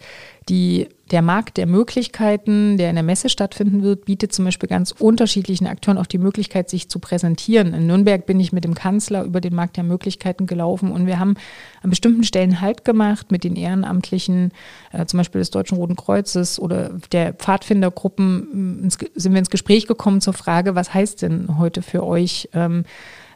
die, 0.49 0.87
der 1.11 1.21
Markt 1.21 1.57
der 1.57 1.67
Möglichkeiten, 1.67 2.77
der 2.77 2.89
in 2.89 2.95
der 2.95 3.03
Messe 3.03 3.29
stattfinden 3.29 3.83
wird, 3.83 4.05
bietet 4.05 4.33
zum 4.33 4.45
Beispiel 4.45 4.67
ganz 4.67 4.91
unterschiedlichen 4.97 5.67
Akteuren 5.67 5.99
auch 5.99 6.07
die 6.07 6.17
Möglichkeit, 6.17 6.71
sich 6.71 6.89
zu 6.89 6.97
präsentieren. 6.97 7.75
In 7.75 7.85
Nürnberg 7.85 8.25
bin 8.25 8.39
ich 8.39 8.51
mit 8.51 8.63
dem 8.63 8.73
Kanzler 8.73 9.25
über 9.25 9.41
den 9.41 9.53
Markt 9.53 9.77
der 9.77 9.83
Möglichkeiten 9.83 10.47
gelaufen 10.47 10.91
und 10.91 11.05
wir 11.05 11.19
haben 11.19 11.35
an 11.83 11.91
bestimmten 11.91 12.23
Stellen 12.23 12.61
Halt 12.61 12.83
gemacht 12.83 13.31
mit 13.31 13.43
den 13.43 13.55
Ehrenamtlichen, 13.55 14.51
äh, 14.91 15.05
zum 15.05 15.19
Beispiel 15.19 15.39
des 15.39 15.51
Deutschen 15.51 15.77
Roten 15.77 15.95
Kreuzes 15.95 16.59
oder 16.59 16.89
der 17.11 17.33
Pfadfindergruppen, 17.33 18.81
ins, 18.83 18.97
sind 19.13 19.33
wir 19.33 19.39
ins 19.39 19.51
Gespräch 19.51 19.85
gekommen 19.85 20.19
zur 20.19 20.33
Frage, 20.33 20.73
was 20.73 20.95
heißt 20.95 21.21
denn 21.21 21.59
heute 21.59 21.83
für 21.83 22.03
euch 22.03 22.49
ähm, 22.53 22.85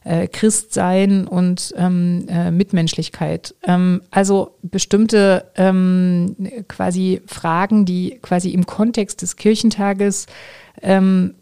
äh, 0.03 0.27
Christsein 0.27 1.27
und 1.27 1.73
ähm, 1.77 2.25
äh, 2.27 2.51
Mitmenschlichkeit. 2.51 3.55
Ähm, 3.63 4.01
also 4.11 4.55
bestimmte 4.63 5.45
ähm, 5.55 6.35
quasi 6.67 7.21
Fragen, 7.27 7.85
die 7.85 8.19
quasi 8.21 8.49
im 8.49 8.65
Kontext 8.65 9.21
des 9.21 9.35
Kirchentages 9.35 10.25
ähm, 10.81 11.35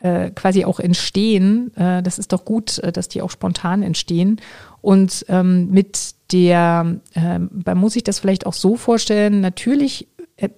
äh, 0.00 0.30
quasi 0.30 0.64
auch 0.64 0.80
entstehen. 0.80 1.76
Äh, 1.76 2.02
das 2.02 2.18
ist 2.18 2.32
doch 2.32 2.44
gut, 2.44 2.78
äh, 2.78 2.90
dass 2.92 3.08
die 3.08 3.22
auch 3.22 3.30
spontan 3.30 3.82
entstehen. 3.82 4.40
Und 4.80 5.26
ähm, 5.28 5.70
mit 5.70 6.14
der, 6.32 6.96
äh, 7.14 7.38
man 7.38 7.78
muss 7.78 7.92
sich 7.92 8.04
das 8.04 8.18
vielleicht 8.18 8.46
auch 8.46 8.54
so 8.54 8.76
vorstellen, 8.76 9.40
natürlich 9.40 10.08
äh, 10.36 10.48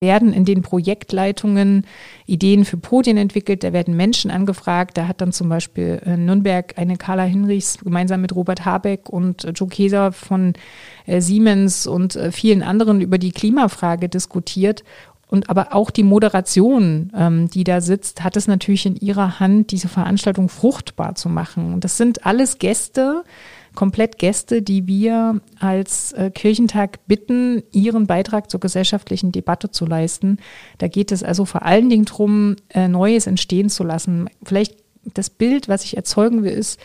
werden 0.00 0.32
in 0.32 0.44
den 0.44 0.62
Projektleitungen 0.62 1.86
Ideen 2.26 2.64
für 2.64 2.76
Podien 2.76 3.16
entwickelt, 3.16 3.64
da 3.64 3.72
werden 3.72 3.96
Menschen 3.96 4.30
angefragt. 4.30 4.96
Da 4.98 5.08
hat 5.08 5.20
dann 5.20 5.32
zum 5.32 5.48
Beispiel 5.48 6.00
äh, 6.04 6.16
Nürnberg 6.16 6.74
eine 6.76 6.96
Carla 6.96 7.22
Hinrichs 7.24 7.78
gemeinsam 7.78 8.20
mit 8.20 8.34
Robert 8.34 8.64
Habeck 8.64 9.08
und 9.08 9.46
Joe 9.54 9.68
Keser 9.68 10.12
von 10.12 10.54
äh, 11.06 11.20
Siemens 11.20 11.86
und 11.86 12.16
äh, 12.16 12.32
vielen 12.32 12.62
anderen 12.62 13.00
über 13.00 13.18
die 13.18 13.32
Klimafrage 13.32 14.08
diskutiert. 14.08 14.84
Und 15.26 15.50
aber 15.50 15.74
auch 15.74 15.90
die 15.90 16.02
Moderation, 16.02 17.10
ähm, 17.16 17.48
die 17.50 17.64
da 17.64 17.80
sitzt, 17.80 18.22
hat 18.22 18.36
es 18.36 18.46
natürlich 18.46 18.86
in 18.86 18.96
ihrer 18.96 19.40
Hand, 19.40 19.72
diese 19.72 19.88
Veranstaltung 19.88 20.48
fruchtbar 20.48 21.14
zu 21.14 21.28
machen. 21.28 21.72
Und 21.72 21.82
das 21.82 21.96
sind 21.96 22.26
alles 22.26 22.58
Gäste, 22.58 23.24
komplett 23.74 24.18
Gäste, 24.18 24.62
die 24.62 24.86
wir 24.86 25.40
als 25.58 26.12
äh, 26.12 26.30
Kirchentag 26.30 27.06
bitten, 27.06 27.62
ihren 27.72 28.06
Beitrag 28.06 28.50
zur 28.50 28.60
gesellschaftlichen 28.60 29.32
Debatte 29.32 29.70
zu 29.70 29.86
leisten. 29.86 30.38
Da 30.78 30.88
geht 30.88 31.12
es 31.12 31.22
also 31.22 31.44
vor 31.44 31.62
allen 31.62 31.88
Dingen 31.88 32.04
darum, 32.04 32.56
äh, 32.70 32.88
Neues 32.88 33.26
entstehen 33.26 33.68
zu 33.68 33.84
lassen. 33.84 34.28
Vielleicht 34.44 34.76
das 35.12 35.30
Bild, 35.30 35.68
was 35.68 35.84
ich 35.84 35.96
erzeugen 35.96 36.42
will, 36.42 36.52
ist, 36.52 36.80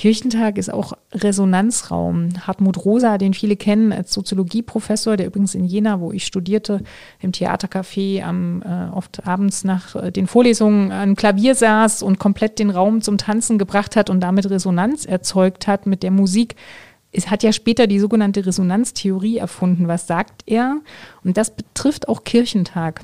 Kirchentag 0.00 0.56
ist 0.56 0.72
auch 0.72 0.94
Resonanzraum. 1.12 2.30
Hartmut 2.46 2.86
Rosa, 2.86 3.18
den 3.18 3.34
viele 3.34 3.54
kennen 3.54 3.92
als 3.92 4.14
Soziologieprofessor, 4.14 5.18
der 5.18 5.26
übrigens 5.26 5.54
in 5.54 5.66
Jena, 5.66 6.00
wo 6.00 6.10
ich 6.10 6.24
studierte, 6.24 6.80
im 7.20 7.32
Theatercafé 7.32 8.22
am, 8.22 8.62
äh, 8.62 8.96
oft 8.96 9.26
abends 9.26 9.62
nach 9.62 9.94
äh, 9.96 10.10
den 10.10 10.26
Vorlesungen 10.26 10.90
am 10.90 11.16
Klavier 11.16 11.54
saß 11.54 12.02
und 12.02 12.18
komplett 12.18 12.58
den 12.58 12.70
Raum 12.70 13.02
zum 13.02 13.18
Tanzen 13.18 13.58
gebracht 13.58 13.94
hat 13.94 14.08
und 14.08 14.20
damit 14.20 14.48
Resonanz 14.48 15.04
erzeugt 15.04 15.66
hat 15.66 15.84
mit 15.84 16.02
der 16.02 16.12
Musik. 16.12 16.56
Es 17.12 17.30
hat 17.30 17.42
ja 17.42 17.52
später 17.52 17.86
die 17.86 18.00
sogenannte 18.00 18.46
Resonanztheorie 18.46 19.36
erfunden. 19.36 19.86
Was 19.86 20.06
sagt 20.06 20.44
er? 20.46 20.80
Und 21.24 21.36
das 21.36 21.54
betrifft 21.54 22.08
auch 22.08 22.24
Kirchentag. 22.24 23.02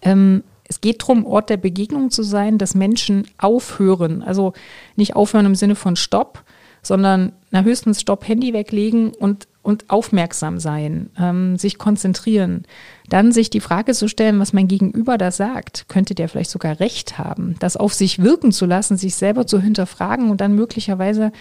Ähm, 0.00 0.42
es 0.68 0.80
geht 0.80 1.02
darum, 1.02 1.26
Ort 1.26 1.50
der 1.50 1.56
Begegnung 1.56 2.10
zu 2.10 2.22
sein, 2.22 2.58
dass 2.58 2.74
Menschen 2.74 3.26
aufhören. 3.38 4.22
Also 4.22 4.52
nicht 4.96 5.16
aufhören 5.16 5.46
im 5.46 5.54
Sinne 5.54 5.74
von 5.74 5.96
Stopp, 5.96 6.44
sondern 6.82 7.32
na, 7.50 7.62
höchstens 7.62 8.02
Stopp, 8.02 8.28
Handy 8.28 8.52
weglegen 8.52 9.12
und, 9.12 9.48
und 9.68 9.90
aufmerksam 9.90 10.58
sein, 10.58 11.10
ähm, 11.20 11.58
sich 11.58 11.76
konzentrieren. 11.76 12.64
Dann 13.10 13.32
sich 13.32 13.50
die 13.50 13.60
Frage 13.60 13.92
zu 13.92 14.08
stellen, 14.08 14.40
was 14.40 14.54
mein 14.54 14.66
Gegenüber 14.66 15.18
da 15.18 15.30
sagt. 15.30 15.90
Könnte 15.90 16.14
der 16.14 16.30
vielleicht 16.30 16.48
sogar 16.48 16.80
recht 16.80 17.18
haben? 17.18 17.54
Das 17.58 17.76
auf 17.76 17.92
sich 17.92 18.22
wirken 18.22 18.50
zu 18.50 18.64
lassen, 18.64 18.96
sich 18.96 19.14
selber 19.14 19.46
zu 19.46 19.60
hinterfragen 19.60 20.30
und 20.30 20.40
dann 20.40 20.54
möglicherweise 20.54 21.32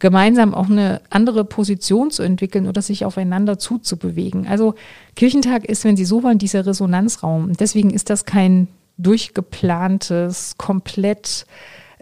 gemeinsam 0.00 0.52
auch 0.52 0.68
eine 0.68 1.00
andere 1.10 1.44
Position 1.44 2.10
zu 2.10 2.24
entwickeln 2.24 2.66
oder 2.66 2.82
sich 2.82 3.04
aufeinander 3.04 3.56
zuzubewegen. 3.56 4.48
Also 4.48 4.74
Kirchentag 5.14 5.64
ist, 5.64 5.84
wenn 5.84 5.96
Sie 5.96 6.06
so 6.06 6.24
wollen, 6.24 6.38
dieser 6.38 6.66
Resonanzraum. 6.66 7.52
Deswegen 7.52 7.90
ist 7.90 8.10
das 8.10 8.24
kein 8.24 8.66
durchgeplantes, 8.98 10.56
komplett 10.58 11.46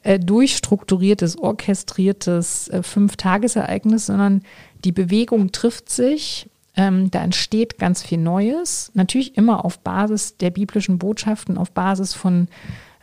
äh, 0.04 0.20
durchstrukturiertes, 0.20 1.38
orchestriertes 1.38 2.68
äh, 2.68 2.82
Fünf-Tagesereignis, 2.82 4.06
sondern 4.06 4.42
die 4.84 4.92
Bewegung 4.92 5.50
trifft 5.50 5.90
sich. 5.90 6.48
Ähm, 6.76 7.10
da 7.10 7.22
entsteht 7.22 7.78
ganz 7.78 8.02
viel 8.02 8.18
Neues, 8.18 8.90
natürlich 8.94 9.36
immer 9.36 9.64
auf 9.64 9.78
Basis 9.78 10.36
der 10.36 10.50
biblischen 10.50 10.98
Botschaften, 10.98 11.56
auf 11.56 11.70
Basis 11.70 12.12
von 12.14 12.48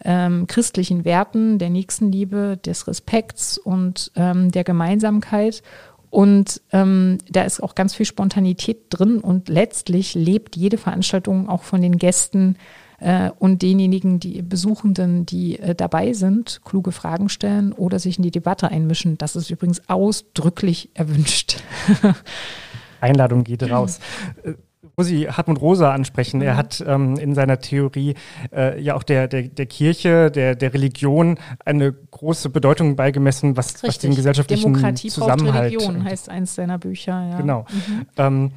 ähm, 0.03 0.45
christlichen 0.47 1.03
Werten, 1.03 1.57
der 1.57 1.69
Nächstenliebe, 1.69 2.59
des 2.63 2.87
Respekts 2.87 3.57
und 3.57 4.11
ähm, 4.15 4.51
der 4.51 4.63
Gemeinsamkeit. 4.63 5.63
Und 6.11 6.61
ähm, 6.71 7.17
da 7.29 7.43
ist 7.43 7.63
auch 7.63 7.73
ganz 7.73 7.95
viel 7.95 8.05
Spontanität 8.05 8.77
drin 8.89 9.19
und 9.19 9.47
letztlich 9.49 10.13
lebt 10.13 10.57
jede 10.57 10.77
Veranstaltung 10.77 11.49
auch 11.49 11.63
von 11.63 11.81
den 11.81 11.97
Gästen 11.97 12.57
äh, 13.01 13.31
und 13.39 13.61
denjenigen, 13.61 14.19
die 14.19 14.41
Besuchenden, 14.41 15.25
die 15.25 15.59
äh, 15.59 15.75
dabei 15.75 16.13
sind, 16.13 16.61
kluge 16.63 16.91
Fragen 16.91 17.29
stellen 17.29 17.73
oder 17.73 17.99
sich 17.99 18.17
in 18.17 18.23
die 18.23 18.31
Debatte 18.31 18.69
einmischen. 18.69 19.17
Das 19.17 19.35
ist 19.35 19.49
übrigens 19.49 19.81
ausdrücklich 19.89 20.89
erwünscht. 20.93 21.57
Einladung 23.01 23.43
geht 23.43 23.69
raus. 23.69 23.99
Äh, 24.43 24.53
wo 24.97 25.03
Sie 25.03 25.29
Hartmut 25.29 25.61
Rosa 25.61 25.93
ansprechen, 25.93 26.41
er 26.41 26.53
mhm. 26.53 26.57
hat 26.57 26.83
ähm, 26.85 27.17
in 27.17 27.33
seiner 27.33 27.59
Theorie 27.59 28.13
äh, 28.53 28.79
ja 28.79 28.95
auch 28.95 29.03
der, 29.03 29.27
der, 29.27 29.43
der 29.43 29.65
Kirche, 29.65 30.29
der, 30.29 30.55
der 30.55 30.73
Religion 30.73 31.39
eine 31.65 31.93
große 31.93 32.49
Bedeutung 32.49 32.95
beigemessen, 32.95 33.57
was, 33.57 33.81
was 33.83 33.97
den 33.97 34.15
gesellschaftlichen 34.15 34.73
Demokratie 34.73 35.09
Zusammenhalt. 35.09 35.71
Religion 35.71 36.03
heißt 36.03 36.29
eins 36.29 36.55
seiner 36.55 36.77
Bücher. 36.77 37.29
Ja. 37.29 37.37
Genau. 37.37 37.65
Mhm. 37.71 38.05
Ähm, 38.17 38.51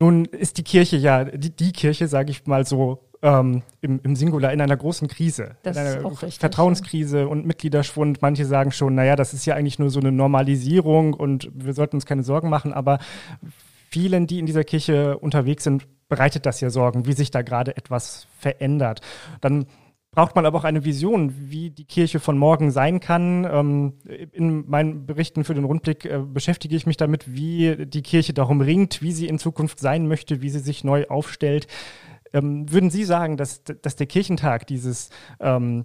nun 0.00 0.24
ist 0.24 0.58
die 0.58 0.64
Kirche 0.64 0.96
ja, 0.96 1.24
die, 1.24 1.50
die 1.54 1.72
Kirche, 1.72 2.08
sage 2.08 2.30
ich 2.30 2.46
mal 2.46 2.66
so, 2.66 3.09
ähm, 3.22 3.62
im, 3.80 4.00
im 4.02 4.16
Singular 4.16 4.52
in 4.52 4.60
einer 4.60 4.76
großen 4.76 5.08
Krise, 5.08 5.56
Das 5.62 5.76
in 5.76 5.82
ist 5.82 5.96
einer 5.96 6.06
auch 6.06 6.22
richtig, 6.22 6.38
Vertrauenskrise 6.38 7.28
und 7.28 7.46
Mitgliederschwund. 7.46 8.22
Manche 8.22 8.46
sagen 8.46 8.72
schon, 8.72 8.94
naja, 8.94 9.16
das 9.16 9.34
ist 9.34 9.46
ja 9.46 9.54
eigentlich 9.54 9.78
nur 9.78 9.90
so 9.90 10.00
eine 10.00 10.12
Normalisierung 10.12 11.14
und 11.14 11.50
wir 11.52 11.74
sollten 11.74 11.96
uns 11.96 12.06
keine 12.06 12.22
Sorgen 12.22 12.48
machen, 12.48 12.72
aber 12.72 12.98
vielen, 13.90 14.26
die 14.26 14.38
in 14.38 14.46
dieser 14.46 14.64
Kirche 14.64 15.18
unterwegs 15.18 15.64
sind, 15.64 15.86
bereitet 16.08 16.46
das 16.46 16.60
ja 16.60 16.70
Sorgen, 16.70 17.06
wie 17.06 17.12
sich 17.12 17.30
da 17.30 17.42
gerade 17.42 17.76
etwas 17.76 18.26
verändert. 18.38 19.00
Dann 19.40 19.66
braucht 20.12 20.34
man 20.34 20.44
aber 20.44 20.58
auch 20.58 20.64
eine 20.64 20.84
Vision, 20.84 21.32
wie 21.50 21.70
die 21.70 21.84
Kirche 21.84 22.18
von 22.18 22.36
morgen 22.36 22.70
sein 22.70 23.00
kann. 23.00 23.46
Ähm, 23.50 23.92
in 24.32 24.68
meinen 24.68 25.06
Berichten 25.06 25.44
für 25.44 25.54
den 25.54 25.64
Rundblick 25.64 26.04
äh, 26.04 26.18
beschäftige 26.18 26.74
ich 26.74 26.86
mich 26.86 26.96
damit, 26.96 27.32
wie 27.32 27.86
die 27.86 28.02
Kirche 28.02 28.32
darum 28.32 28.60
ringt, 28.60 29.02
wie 29.02 29.12
sie 29.12 29.28
in 29.28 29.38
Zukunft 29.38 29.78
sein 29.78 30.08
möchte, 30.08 30.42
wie 30.42 30.50
sie 30.50 30.58
sich 30.58 30.82
neu 30.82 31.06
aufstellt. 31.06 31.68
Ähm, 32.32 32.70
würden 32.70 32.90
Sie 32.90 33.04
sagen, 33.04 33.36
dass, 33.36 33.62
dass 33.64 33.96
der 33.96 34.06
Kirchentag 34.06 34.66
dieses, 34.66 35.10
ähm, 35.40 35.84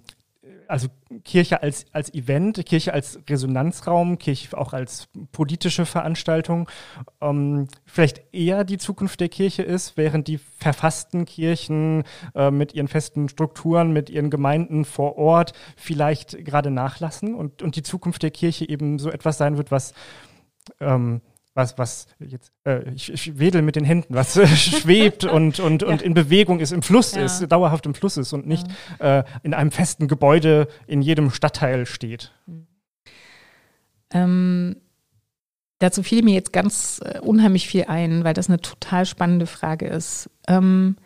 also 0.68 0.88
Kirche 1.24 1.62
als, 1.62 1.86
als 1.92 2.12
Event, 2.14 2.64
Kirche 2.66 2.92
als 2.92 3.20
Resonanzraum, 3.28 4.18
Kirche 4.18 4.56
auch 4.56 4.72
als 4.72 5.08
politische 5.32 5.86
Veranstaltung, 5.86 6.68
ähm, 7.20 7.68
vielleicht 7.84 8.22
eher 8.32 8.64
die 8.64 8.78
Zukunft 8.78 9.20
der 9.20 9.28
Kirche 9.28 9.62
ist, 9.62 9.96
während 9.96 10.28
die 10.28 10.38
verfassten 10.38 11.24
Kirchen 11.24 12.04
äh, 12.34 12.50
mit 12.50 12.74
ihren 12.74 12.88
festen 12.88 13.28
Strukturen, 13.28 13.92
mit 13.92 14.10
ihren 14.10 14.30
Gemeinden 14.30 14.84
vor 14.84 15.16
Ort 15.16 15.52
vielleicht 15.76 16.44
gerade 16.44 16.70
nachlassen 16.70 17.34
und, 17.34 17.62
und 17.62 17.76
die 17.76 17.82
Zukunft 17.82 18.22
der 18.22 18.30
Kirche 18.30 18.68
eben 18.68 18.98
so 18.98 19.10
etwas 19.10 19.38
sein 19.38 19.56
wird, 19.56 19.70
was 19.70 19.94
ähm, 20.80 21.20
was, 21.56 21.78
was 21.78 22.06
jetzt, 22.18 22.52
äh, 22.64 22.88
ich, 22.90 23.12
ich 23.12 23.38
wedel 23.38 23.62
mit 23.62 23.76
den 23.76 23.84
Händen, 23.84 24.14
was 24.14 24.36
äh, 24.36 24.46
schwebt 24.56 25.24
und, 25.24 25.58
und, 25.58 25.82
ja. 25.82 25.88
und 25.88 26.02
in 26.02 26.14
Bewegung 26.14 26.60
ist, 26.60 26.70
im 26.70 26.82
Fluss 26.82 27.14
ja. 27.14 27.24
ist, 27.24 27.46
dauerhaft 27.48 27.86
im 27.86 27.94
Fluss 27.94 28.18
ist 28.18 28.32
und 28.32 28.46
nicht 28.46 28.66
ja. 29.00 29.20
äh, 29.20 29.24
in 29.42 29.54
einem 29.54 29.70
festen 29.70 30.06
Gebäude 30.06 30.68
in 30.86 31.00
jedem 31.00 31.30
Stadtteil 31.30 31.86
steht. 31.86 32.32
Ähm, 34.12 34.76
dazu 35.78 36.02
fiel 36.02 36.22
mir 36.22 36.34
jetzt 36.34 36.52
ganz 36.52 37.00
äh, 37.02 37.20
unheimlich 37.20 37.68
viel 37.68 37.86
ein, 37.86 38.22
weil 38.22 38.34
das 38.34 38.48
eine 38.48 38.60
total 38.60 39.06
spannende 39.06 39.46
Frage 39.46 39.86
ist. 39.86 40.30
Ähm, 40.46 40.96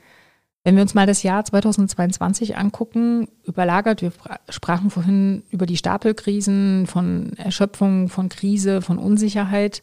wenn 0.65 0.75
wir 0.75 0.83
uns 0.83 0.95
mal 0.95 1.07
das 1.07 1.23
Jahr 1.23 1.45
2022 1.45 2.57
angucken, 2.57 3.29
überlagert, 3.45 4.03
wir 4.03 4.13
sprachen 4.51 4.91
vorhin 4.91 5.45
über 5.51 5.65
die 5.65 5.79
Stapelkrisen 5.79 6.87
von 6.87 7.33
Erschöpfung, 7.39 8.09
von 8.09 8.29
Krise, 8.29 8.83
von 8.83 8.99
Unsicherheit 8.99 9.83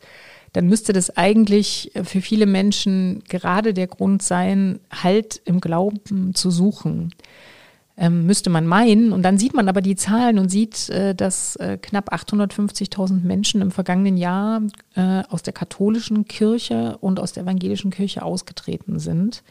dann 0.54 0.68
müsste 0.68 0.94
das 0.94 1.16
eigentlich 1.18 1.92
für 2.04 2.22
viele 2.22 2.46
Menschen 2.46 3.24
gerade 3.28 3.74
der 3.74 3.88
Grund 3.88 4.22
sein, 4.24 4.80
Halt 4.92 5.42
im 5.46 5.60
Glauben 5.60 6.34
zu 6.34 6.52
suchen. 6.52 7.14
Ähm, 8.00 8.28
müsste 8.28 8.52
man 8.52 8.68
meinen. 8.68 9.12
Und 9.12 9.24
dann 9.24 9.40
sieht 9.40 9.56
man 9.56 9.68
aber 9.68 9.82
die 9.82 9.96
Zahlen 9.96 10.38
und 10.38 10.50
sieht, 10.50 10.90
äh, 10.90 11.16
dass 11.16 11.56
äh, 11.56 11.80
knapp 11.82 12.14
850.000 12.14 13.24
Menschen 13.24 13.60
im 13.60 13.72
vergangenen 13.72 14.18
Jahr 14.18 14.62
äh, 14.96 15.24
aus 15.30 15.42
der 15.42 15.54
katholischen 15.54 16.26
Kirche 16.26 16.98
und 17.02 17.20
aus 17.20 17.34
der 17.34 17.44
evangelischen 17.44 17.90
Kirche 17.90 18.22
ausgetreten 18.22 19.00
sind. 19.00 19.42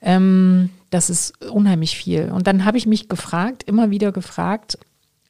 Ähm, 0.00 0.70
das 0.88 1.10
ist 1.10 1.44
unheimlich 1.46 1.96
viel. 1.96 2.30
Und 2.32 2.46
dann 2.46 2.64
habe 2.64 2.78
ich 2.78 2.86
mich 2.86 3.10
gefragt, 3.10 3.62
immer 3.64 3.90
wieder 3.90 4.10
gefragt, 4.10 4.78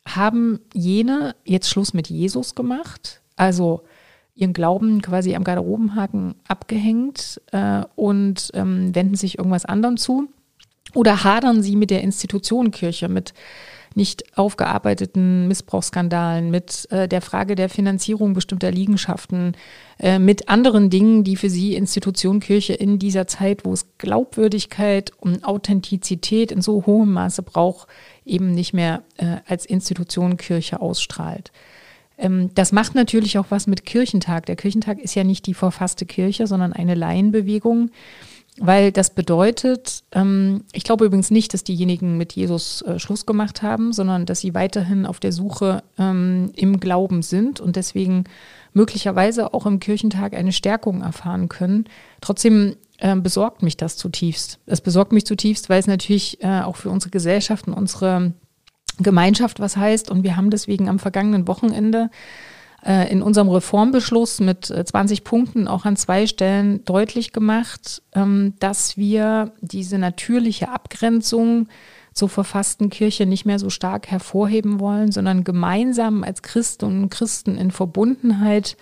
haben 0.06 0.60
jene 0.72 1.34
jetzt 1.44 1.68
Schluss 1.68 1.94
mit 1.94 2.08
Jesus 2.08 2.54
gemacht? 2.54 3.20
Also 3.34 3.82
ihren 4.36 4.52
Glauben 4.52 5.02
quasi 5.02 5.34
am 5.34 5.44
Garderobenhaken 5.44 6.34
abgehängt 6.46 7.40
äh, 7.52 7.82
und 7.96 8.50
ähm, 8.54 8.94
wenden 8.94 9.16
sich 9.16 9.38
irgendwas 9.38 9.64
anderem 9.64 9.96
zu? 9.96 10.28
Oder 10.94 11.24
hadern 11.24 11.62
sie 11.62 11.74
mit 11.74 11.90
der 11.90 12.02
Institution 12.02 12.70
Kirche, 12.70 13.08
mit 13.08 13.34
nicht 13.96 14.36
aufgearbeiteten 14.36 15.48
Missbrauchsskandalen, 15.48 16.50
mit 16.50 16.86
äh, 16.90 17.08
der 17.08 17.22
Frage 17.22 17.54
der 17.54 17.70
Finanzierung 17.70 18.34
bestimmter 18.34 18.70
Liegenschaften, 18.70 19.56
äh, 19.98 20.18
mit 20.18 20.50
anderen 20.50 20.90
Dingen, 20.90 21.24
die 21.24 21.36
für 21.36 21.48
sie 21.48 21.74
Institution 21.74 22.40
Kirche 22.40 22.74
in 22.74 22.98
dieser 22.98 23.26
Zeit, 23.26 23.64
wo 23.64 23.72
es 23.72 23.86
Glaubwürdigkeit 23.96 25.12
und 25.18 25.44
Authentizität 25.44 26.52
in 26.52 26.60
so 26.60 26.84
hohem 26.84 27.14
Maße 27.14 27.42
braucht, 27.42 27.88
eben 28.26 28.52
nicht 28.52 28.74
mehr 28.74 29.02
äh, 29.16 29.36
als 29.46 29.64
Institution 29.64 30.36
Kirche 30.36 30.80
ausstrahlt. 30.80 31.50
Ähm, 32.18 32.50
das 32.54 32.72
macht 32.72 32.94
natürlich 32.94 33.38
auch 33.38 33.46
was 33.50 33.66
mit 33.66 33.84
Kirchentag. 33.84 34.46
Der 34.46 34.56
Kirchentag 34.56 34.98
ist 34.98 35.14
ja 35.14 35.24
nicht 35.24 35.46
die 35.46 35.54
verfasste 35.54 36.06
Kirche, 36.06 36.46
sondern 36.46 36.72
eine 36.72 36.94
Laienbewegung, 36.94 37.90
weil 38.58 38.90
das 38.90 39.10
bedeutet, 39.10 40.04
ähm, 40.12 40.64
ich 40.72 40.84
glaube 40.84 41.04
übrigens 41.04 41.30
nicht, 41.30 41.52
dass 41.52 41.64
diejenigen 41.64 42.16
mit 42.16 42.32
Jesus 42.32 42.82
äh, 42.82 42.98
Schluss 42.98 43.26
gemacht 43.26 43.62
haben, 43.62 43.92
sondern 43.92 44.24
dass 44.24 44.40
sie 44.40 44.54
weiterhin 44.54 45.04
auf 45.04 45.20
der 45.20 45.32
Suche 45.32 45.82
ähm, 45.98 46.52
im 46.56 46.80
Glauben 46.80 47.22
sind 47.22 47.60
und 47.60 47.76
deswegen 47.76 48.24
möglicherweise 48.72 49.52
auch 49.52 49.66
im 49.66 49.80
Kirchentag 49.80 50.34
eine 50.34 50.52
Stärkung 50.52 51.02
erfahren 51.02 51.48
können. 51.48 51.84
Trotzdem 52.20 52.76
besorgt 53.16 53.62
mich 53.62 53.76
das 53.76 53.98
zutiefst. 53.98 54.58
Es 54.64 54.80
besorgt 54.80 55.12
mich 55.12 55.26
zutiefst, 55.26 55.68
weil 55.68 55.78
es 55.78 55.86
natürlich 55.86 56.42
äh, 56.42 56.62
auch 56.62 56.76
für 56.76 56.88
unsere 56.88 57.10
Gesellschaft 57.10 57.68
und 57.68 57.74
unsere 57.74 58.32
Gemeinschaft 58.98 59.60
was 59.60 59.76
heißt. 59.76 60.10
Und 60.10 60.22
wir 60.22 60.36
haben 60.36 60.50
deswegen 60.50 60.88
am 60.88 60.98
vergangenen 60.98 61.48
Wochenende 61.48 62.10
äh, 62.84 63.10
in 63.10 63.22
unserem 63.22 63.48
Reformbeschluss 63.48 64.40
mit 64.40 64.66
20 64.66 65.18
äh, 65.18 65.22
Punkten 65.22 65.68
auch 65.68 65.84
an 65.84 65.96
zwei 65.96 66.26
Stellen 66.26 66.84
deutlich 66.84 67.32
gemacht, 67.32 68.02
ähm, 68.14 68.54
dass 68.58 68.96
wir 68.96 69.52
diese 69.60 69.98
natürliche 69.98 70.68
Abgrenzung 70.68 71.68
zur 72.12 72.28
verfassten 72.30 72.88
Kirche 72.88 73.26
nicht 73.26 73.44
mehr 73.44 73.58
so 73.58 73.68
stark 73.68 74.08
hervorheben 74.08 74.80
wollen, 74.80 75.12
sondern 75.12 75.44
gemeinsam 75.44 76.24
als 76.24 76.42
Christen 76.42 76.86
und 76.86 77.10
Christen 77.10 77.58
in 77.58 77.70
Verbundenheit 77.70 78.76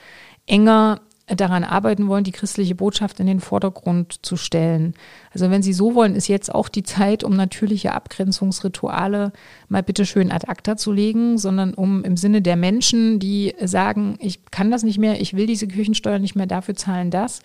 enger 0.47 1.01
daran 1.27 1.65
arbeiten 1.65 2.07
wollen, 2.09 2.25
die 2.25 2.33
christliche 2.33 2.75
Botschaft 2.75 3.19
in 3.19 3.27
den 3.27 3.41
Vordergrund 3.41 4.25
zu 4.25 4.37
stellen. 4.37 4.95
Also 5.35 5.51
wenn 5.51 5.63
Sie 5.63 5.73
so 5.73 5.95
wollen, 5.95 6.15
ist 6.15 6.29
jetzt 6.29 6.55
auch 6.55 6.69
die 6.69 6.85
Zeit, 6.85 7.25
um 7.25 7.35
natürliche 7.35 7.93
Abgrenzungsrituale 7.93 9.33
mal 9.69 9.83
bitteschön 9.83 10.31
ad 10.31 10.47
acta 10.49 10.77
zu 10.77 10.93
legen, 10.93 11.39
sondern 11.39 11.75
um 11.75 12.05
im 12.05 12.17
Sinne 12.17 12.41
der 12.41 12.57
Menschen, 12.57 13.19
die 13.19 13.55
sagen, 13.63 14.17
ich 14.21 14.47
kann 14.47 14.71
das 14.71 14.85
nicht 14.85 14.99
mehr, 14.99 15.21
ich 15.21 15.35
will 15.35 15.47
diese 15.47 15.67
Kirchensteuer 15.67 16.21
nicht 16.21 16.37
mehr, 16.37 16.47
dafür 16.47 16.77
zahlen 16.77 17.11
das, 17.11 17.41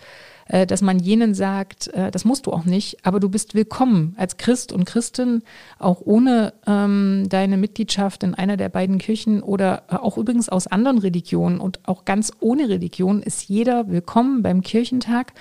äh, 0.46 0.66
dass 0.66 0.82
man 0.82 1.00
jenen 1.00 1.34
sagt, 1.34 1.88
äh, 1.88 2.12
das 2.12 2.24
musst 2.24 2.46
du 2.46 2.52
auch 2.52 2.64
nicht, 2.64 3.04
aber 3.04 3.18
du 3.18 3.28
bist 3.28 3.54
willkommen 3.54 4.14
als 4.16 4.36
Christ 4.36 4.72
und 4.72 4.84
Christin, 4.84 5.42
auch 5.80 6.00
ohne 6.04 6.52
ähm, 6.68 7.26
deine 7.28 7.56
Mitgliedschaft 7.56 8.22
in 8.22 8.34
einer 8.34 8.56
der 8.56 8.68
beiden 8.68 8.98
Kirchen 8.98 9.42
oder 9.42 9.82
auch 9.88 10.16
übrigens 10.16 10.48
aus 10.48 10.68
anderen 10.68 10.98
Religionen 10.98 11.60
und 11.60 11.80
auch 11.88 12.04
ganz 12.04 12.32
ohne 12.38 12.68
Religion 12.68 13.22
ist 13.22 13.48
jeder 13.48 13.88
willkommen 13.88 14.42
beim 14.42 14.60
Kirchentag 14.60 15.32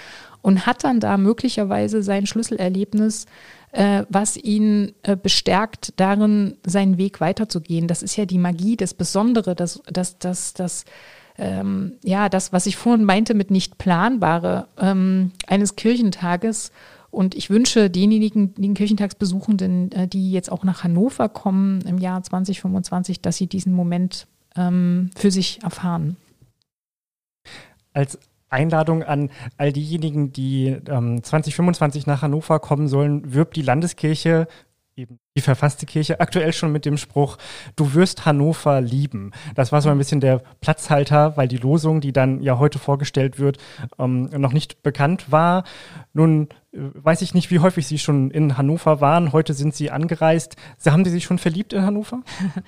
und 0.42 0.66
hat 0.66 0.84
dann 0.84 1.00
da 1.00 1.18
möglicherweise 1.18 2.04
sein 2.04 2.26
Schlüsselerlebnis, 2.26 3.26
äh, 3.72 4.04
was 4.10 4.38
ihn 4.38 4.94
äh, 5.04 5.16
bestärkt 5.16 5.94
darin, 5.98 6.58
seinen 6.66 6.98
Weg 6.98 7.22
weiterzugehen. 7.22 7.88
Das 7.88 8.02
ist 8.02 8.16
ja 8.16 8.26
die 8.26 8.38
Magie, 8.38 8.78
das 8.78 8.94
Besondere, 8.94 9.56
das, 9.56 9.82
das, 9.88 10.18
das, 10.18 10.54
das, 10.54 10.86
ähm, 11.38 11.94
ja, 12.04 12.30
das, 12.30 12.52
was 12.52 12.66
ich 12.66 12.78
vorhin 12.78 13.06
meinte 13.06 13.34
mit 13.34 13.52
nicht 13.52 13.78
planbare 13.78 14.68
ähm, 14.78 15.32
eines 15.48 15.76
Kirchentages. 15.76 16.72
Und 17.12 17.34
ich 17.34 17.50
wünsche 17.50 17.90
denjenigen, 17.90 18.54
den 18.56 18.76
Kirchentagsbesuchenden, 18.76 19.92
äh, 19.92 20.08
die 20.08 20.32
jetzt 20.32 20.52
auch 20.52 20.64
nach 20.64 20.84
Hannover 20.84 21.30
kommen 21.30 21.82
im 21.82 21.98
Jahr 21.98 22.22
2025, 22.22 23.22
dass 23.22 23.38
sie 23.38 23.48
diesen 23.48 23.74
Moment 23.74 24.28
ähm, 24.56 25.10
für 25.16 25.32
sich 25.32 25.62
erfahren. 25.64 26.18
Als 27.94 28.20
Einladung 28.50 29.04
an 29.04 29.30
all 29.58 29.72
diejenigen, 29.72 30.32
die 30.32 30.78
ähm, 30.88 31.24
2025 31.24 32.08
nach 32.08 32.22
Hannover 32.22 32.60
kommen 32.60 32.88
sollen, 32.88 33.34
wirbt 33.34 33.56
die 33.56 33.62
Landeskirche 33.62 34.48
eben 35.00 35.20
die 35.40 35.42
verfasste 35.42 35.86
Kirche 35.86 36.20
aktuell 36.20 36.52
schon 36.52 36.72
mit 36.72 36.86
dem 36.86 36.98
Spruch, 36.98 37.38
du 37.78 37.94
wirst 37.94 38.26
Hannover 38.26 38.82
lieben. 38.82 39.32
Das 39.56 39.72
war 39.72 39.82
so 39.82 39.90
ein 39.90 39.98
bisschen 39.98 40.20
der 40.20 40.42
Platzhalter, 40.60 41.38
weil 41.38 41.48
die 41.48 41.58
Losung, 41.58 42.02
die 42.02 42.12
dann 42.12 42.42
ja 42.42 42.60
heute 42.60 42.78
vorgestellt 42.78 43.40
wird, 43.40 43.58
ähm, 43.98 44.24
noch 44.36 44.52
nicht 44.52 44.84
bekannt 44.84 45.32
war. 45.32 45.64
Nun 46.14 46.50
äh, 46.74 46.80
weiß 46.94 47.22
ich 47.22 47.34
nicht, 47.34 47.52
wie 47.52 47.60
häufig 47.60 47.88
Sie 47.88 48.00
schon 48.00 48.32
in 48.32 48.58
Hannover 48.58 49.00
waren. 49.00 49.32
Heute 49.32 49.54
sind 49.54 49.74
Sie 49.74 49.92
angereist. 49.92 50.58
Haben 50.86 51.06
Sie 51.06 51.12
sich 51.12 51.24
schon 51.24 51.40
verliebt 51.40 51.74
in 51.74 51.84
Hannover? 51.84 52.22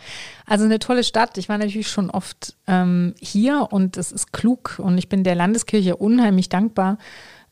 Also 0.45 0.65
eine 0.65 0.79
tolle 0.79 1.05
Stadt. 1.05 1.37
Ich 1.37 1.47
war 1.47 1.57
natürlich 1.57 1.87
schon 1.87 2.09
oft 2.09 2.57
ähm, 2.67 3.13
hier 3.21 3.69
und 3.71 3.95
es 3.95 4.11
ist 4.11 4.33
klug 4.33 4.79
und 4.79 4.97
ich 4.97 5.07
bin 5.07 5.23
der 5.23 5.35
Landeskirche 5.35 5.95
unheimlich 5.95 6.49
dankbar 6.49 6.97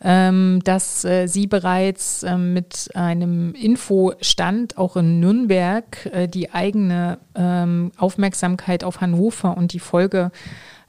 ähm, 0.01 0.61
dass 0.63 1.03
äh, 1.03 1.27
sie 1.27 1.47
bereits 1.47 2.23
äh, 2.23 2.37
mit 2.37 2.89
einem 2.93 3.53
Infostand 3.53 4.77
auch 4.77 4.95
in 4.95 5.19
Nürnberg 5.19 6.05
äh, 6.13 6.27
die 6.27 6.51
eigene 6.51 7.19
ähm, 7.35 7.91
Aufmerksamkeit 7.97 8.83
auf 8.83 9.01
Hannover 9.01 9.57
und 9.57 9.73
die 9.73 9.79
Folge 9.79 10.31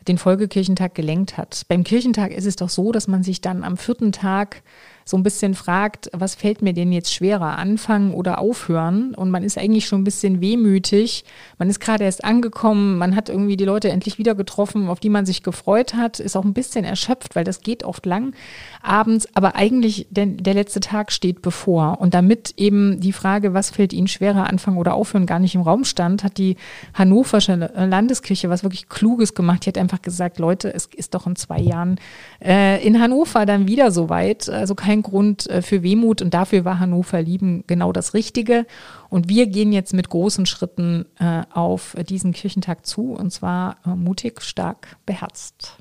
den 0.09 0.17
Folgekirchentag 0.17 0.95
gelenkt 0.95 1.37
hat. 1.37 1.63
Beim 1.69 1.85
Kirchentag 1.85 2.33
ist 2.33 2.47
es 2.47 2.57
doch 2.57 2.71
so, 2.71 2.91
dass 2.93 3.07
man 3.07 3.23
sich 3.23 3.41
dann 3.41 3.65
am 3.65 3.77
vierten 3.77 4.13
Tag 4.13 4.63
so 5.11 5.17
ein 5.17 5.23
bisschen 5.23 5.55
fragt, 5.55 6.09
was 6.13 6.35
fällt 6.35 6.63
mir 6.63 6.73
denn 6.73 6.93
jetzt 6.93 7.13
schwerer, 7.13 7.59
anfangen 7.59 8.15
oder 8.15 8.39
aufhören? 8.39 9.15
Und 9.15 9.31
man 9.31 9.43
ist 9.43 9.59
eigentlich 9.59 9.87
schon 9.87 10.03
ein 10.03 10.05
bisschen 10.05 10.41
wehmütig. 10.41 11.25
Man 11.59 11.69
ist 11.69 11.81
gerade 11.81 12.05
erst 12.05 12.25
angekommen, 12.25 12.97
man 12.97 13.17
hat 13.17 13.29
irgendwie 13.29 13.57
die 13.57 13.65
Leute 13.65 13.91
endlich 13.91 14.19
wieder 14.19 14.35
getroffen, 14.35 14.89
auf 14.89 15.01
die 15.01 15.11
man 15.11 15.27
sich 15.27 15.43
gefreut 15.43 15.95
hat, 15.95 16.21
ist 16.21 16.37
auch 16.37 16.45
ein 16.45 16.55
bisschen 16.55 16.85
erschöpft, 16.85 17.37
weil 17.37 17.45
das 17.45 17.61
geht 17.61 17.85
oft 17.85 18.07
lang 18.07 18.35
abends, 18.83 19.29
aber 19.35 19.57
eigentlich 19.57 20.07
der, 20.11 20.27
der 20.27 20.55
letzte 20.55 20.81
Tag 20.81 21.13
steht 21.13 21.43
bevor. 21.43 22.01
Und 22.01 22.15
damit 22.15 22.55
eben 22.57 23.01
die 23.01 23.13
Frage, 23.13 23.53
was 23.53 23.71
fällt 23.71 23.93
Ihnen 23.93 24.09
schwerer, 24.09 24.49
anfangen 24.49 24.79
oder 24.79 24.95
aufhören, 24.95 25.27
gar 25.27 25.41
nicht 25.41 25.55
im 25.55 25.63
Raum 25.63 25.85
stand, 25.85 26.25
hat 26.25 26.39
die 26.39 26.57
Hannoversche 26.95 27.71
Landeskirche 27.75 28.49
was 28.49 28.63
wirklich 28.63 28.89
Kluges 28.89 29.35
gemacht. 29.35 29.67
Die 29.67 29.71
hat 29.71 29.79
einfach 29.79 30.03
gesagt, 30.03 30.39
Leute, 30.39 30.73
es 30.73 30.89
ist 30.95 31.15
doch 31.15 31.27
in 31.27 31.37
zwei 31.37 31.59
Jahren 31.59 31.97
äh, 32.43 32.85
in 32.87 33.01
Hannover 33.01 33.45
dann 33.45 33.67
wieder 33.67 33.91
soweit. 33.91 34.49
Also 34.49 34.75
kein 34.75 35.00
Grund 35.03 35.49
äh, 35.49 35.63
für 35.63 35.83
Wehmut 35.83 36.23
und 36.23 36.35
dafür 36.35 36.65
war 36.65 36.79
Hannover 36.79 37.21
lieben 37.23 37.65
genau 37.67 37.93
das 37.93 38.15
Richtige. 38.15 38.67
Und 39.09 39.29
wir 39.29 39.47
gehen 39.47 39.73
jetzt 39.73 39.93
mit 39.93 40.09
großen 40.09 40.47
Schritten 40.47 41.07
äh, 41.19 41.43
auf 41.53 41.97
diesen 42.09 42.33
Kirchentag 42.33 42.87
zu 42.87 43.13
und 43.13 43.31
zwar 43.33 43.77
äh, 43.85 43.91
mutig, 43.91 44.43
stark, 44.43 44.97
beherzt. 45.07 45.80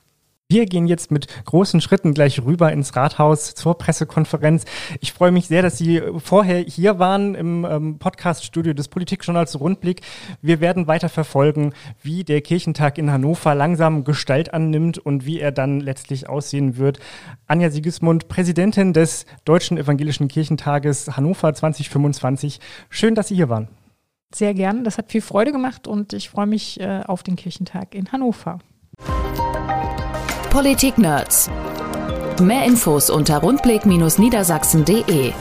Wir 0.52 0.66
gehen 0.66 0.88
jetzt 0.88 1.12
mit 1.12 1.28
großen 1.46 1.80
Schritten 1.80 2.16
gleich 2.16 2.44
rüber 2.44 2.74
ins 2.74 2.96
Rathaus 2.96 3.54
zur 3.54 3.78
Pressekonferenz. 3.78 4.66
Ich 5.00 5.14
freue 5.14 5.32
mich 5.32 5.46
sehr, 5.46 5.62
dass 5.62 5.78
Sie 5.78 6.02
vorher 6.18 6.58
hier 6.58 6.98
waren 6.98 7.36
im 7.36 7.68
ähm, 7.70 8.00
Podcaststudio 8.00 8.74
des 8.74 8.88
Politikjournals 8.88 9.60
Rundblick. 9.60 10.02
Wir 10.42 10.60
werden 10.60 10.88
weiter 10.88 11.08
verfolgen, 11.08 11.74
wie 12.02 12.24
der 12.24 12.42
Kirchentag 12.42 12.98
in 12.98 13.12
Hannover 13.12 13.54
langsam 13.54 14.04
Gestalt 14.04 14.52
annimmt 14.52 14.98
und 14.98 15.24
wie 15.24 15.40
er 15.40 15.52
dann 15.52 15.82
letztlich 15.82 16.28
aussehen 16.28 16.78
wird. 16.78 16.98
Anja 17.46 17.70
Sigismund, 17.70 18.28
Präsidentin 18.28 18.92
des 18.92 19.28
Deutschen 19.46 19.78
Evangelischen 19.78 20.30
Kirchentages 20.30 21.16
Hannover 21.16 21.54
2025. 21.54 22.60
Schön, 22.90 23.14
dass 23.14 23.28
Sie 23.28 23.36
hier 23.36 23.50
waren. 23.50 23.68
Sehr 24.34 24.56
gern. 24.56 24.84
Das 24.84 24.98
hat 24.98 25.12
viel 25.12 25.22
Freude 25.22 25.52
gemacht 25.52 25.88
und 25.88 26.12
ich 26.14 26.32
freue 26.32 26.48
mich 26.48 26.80
äh, 26.80 27.04
auf 27.06 27.22
den 27.22 27.36
Kirchentag 27.36 27.94
in 27.94 28.12
Hannover. 28.12 28.58
Politik 30.50 30.98
Nerds. 30.98 31.50
Mehr 32.42 32.66
Infos 32.66 33.10
unter 33.12 33.38
rundblick-niedersachsen.de. 33.38 35.34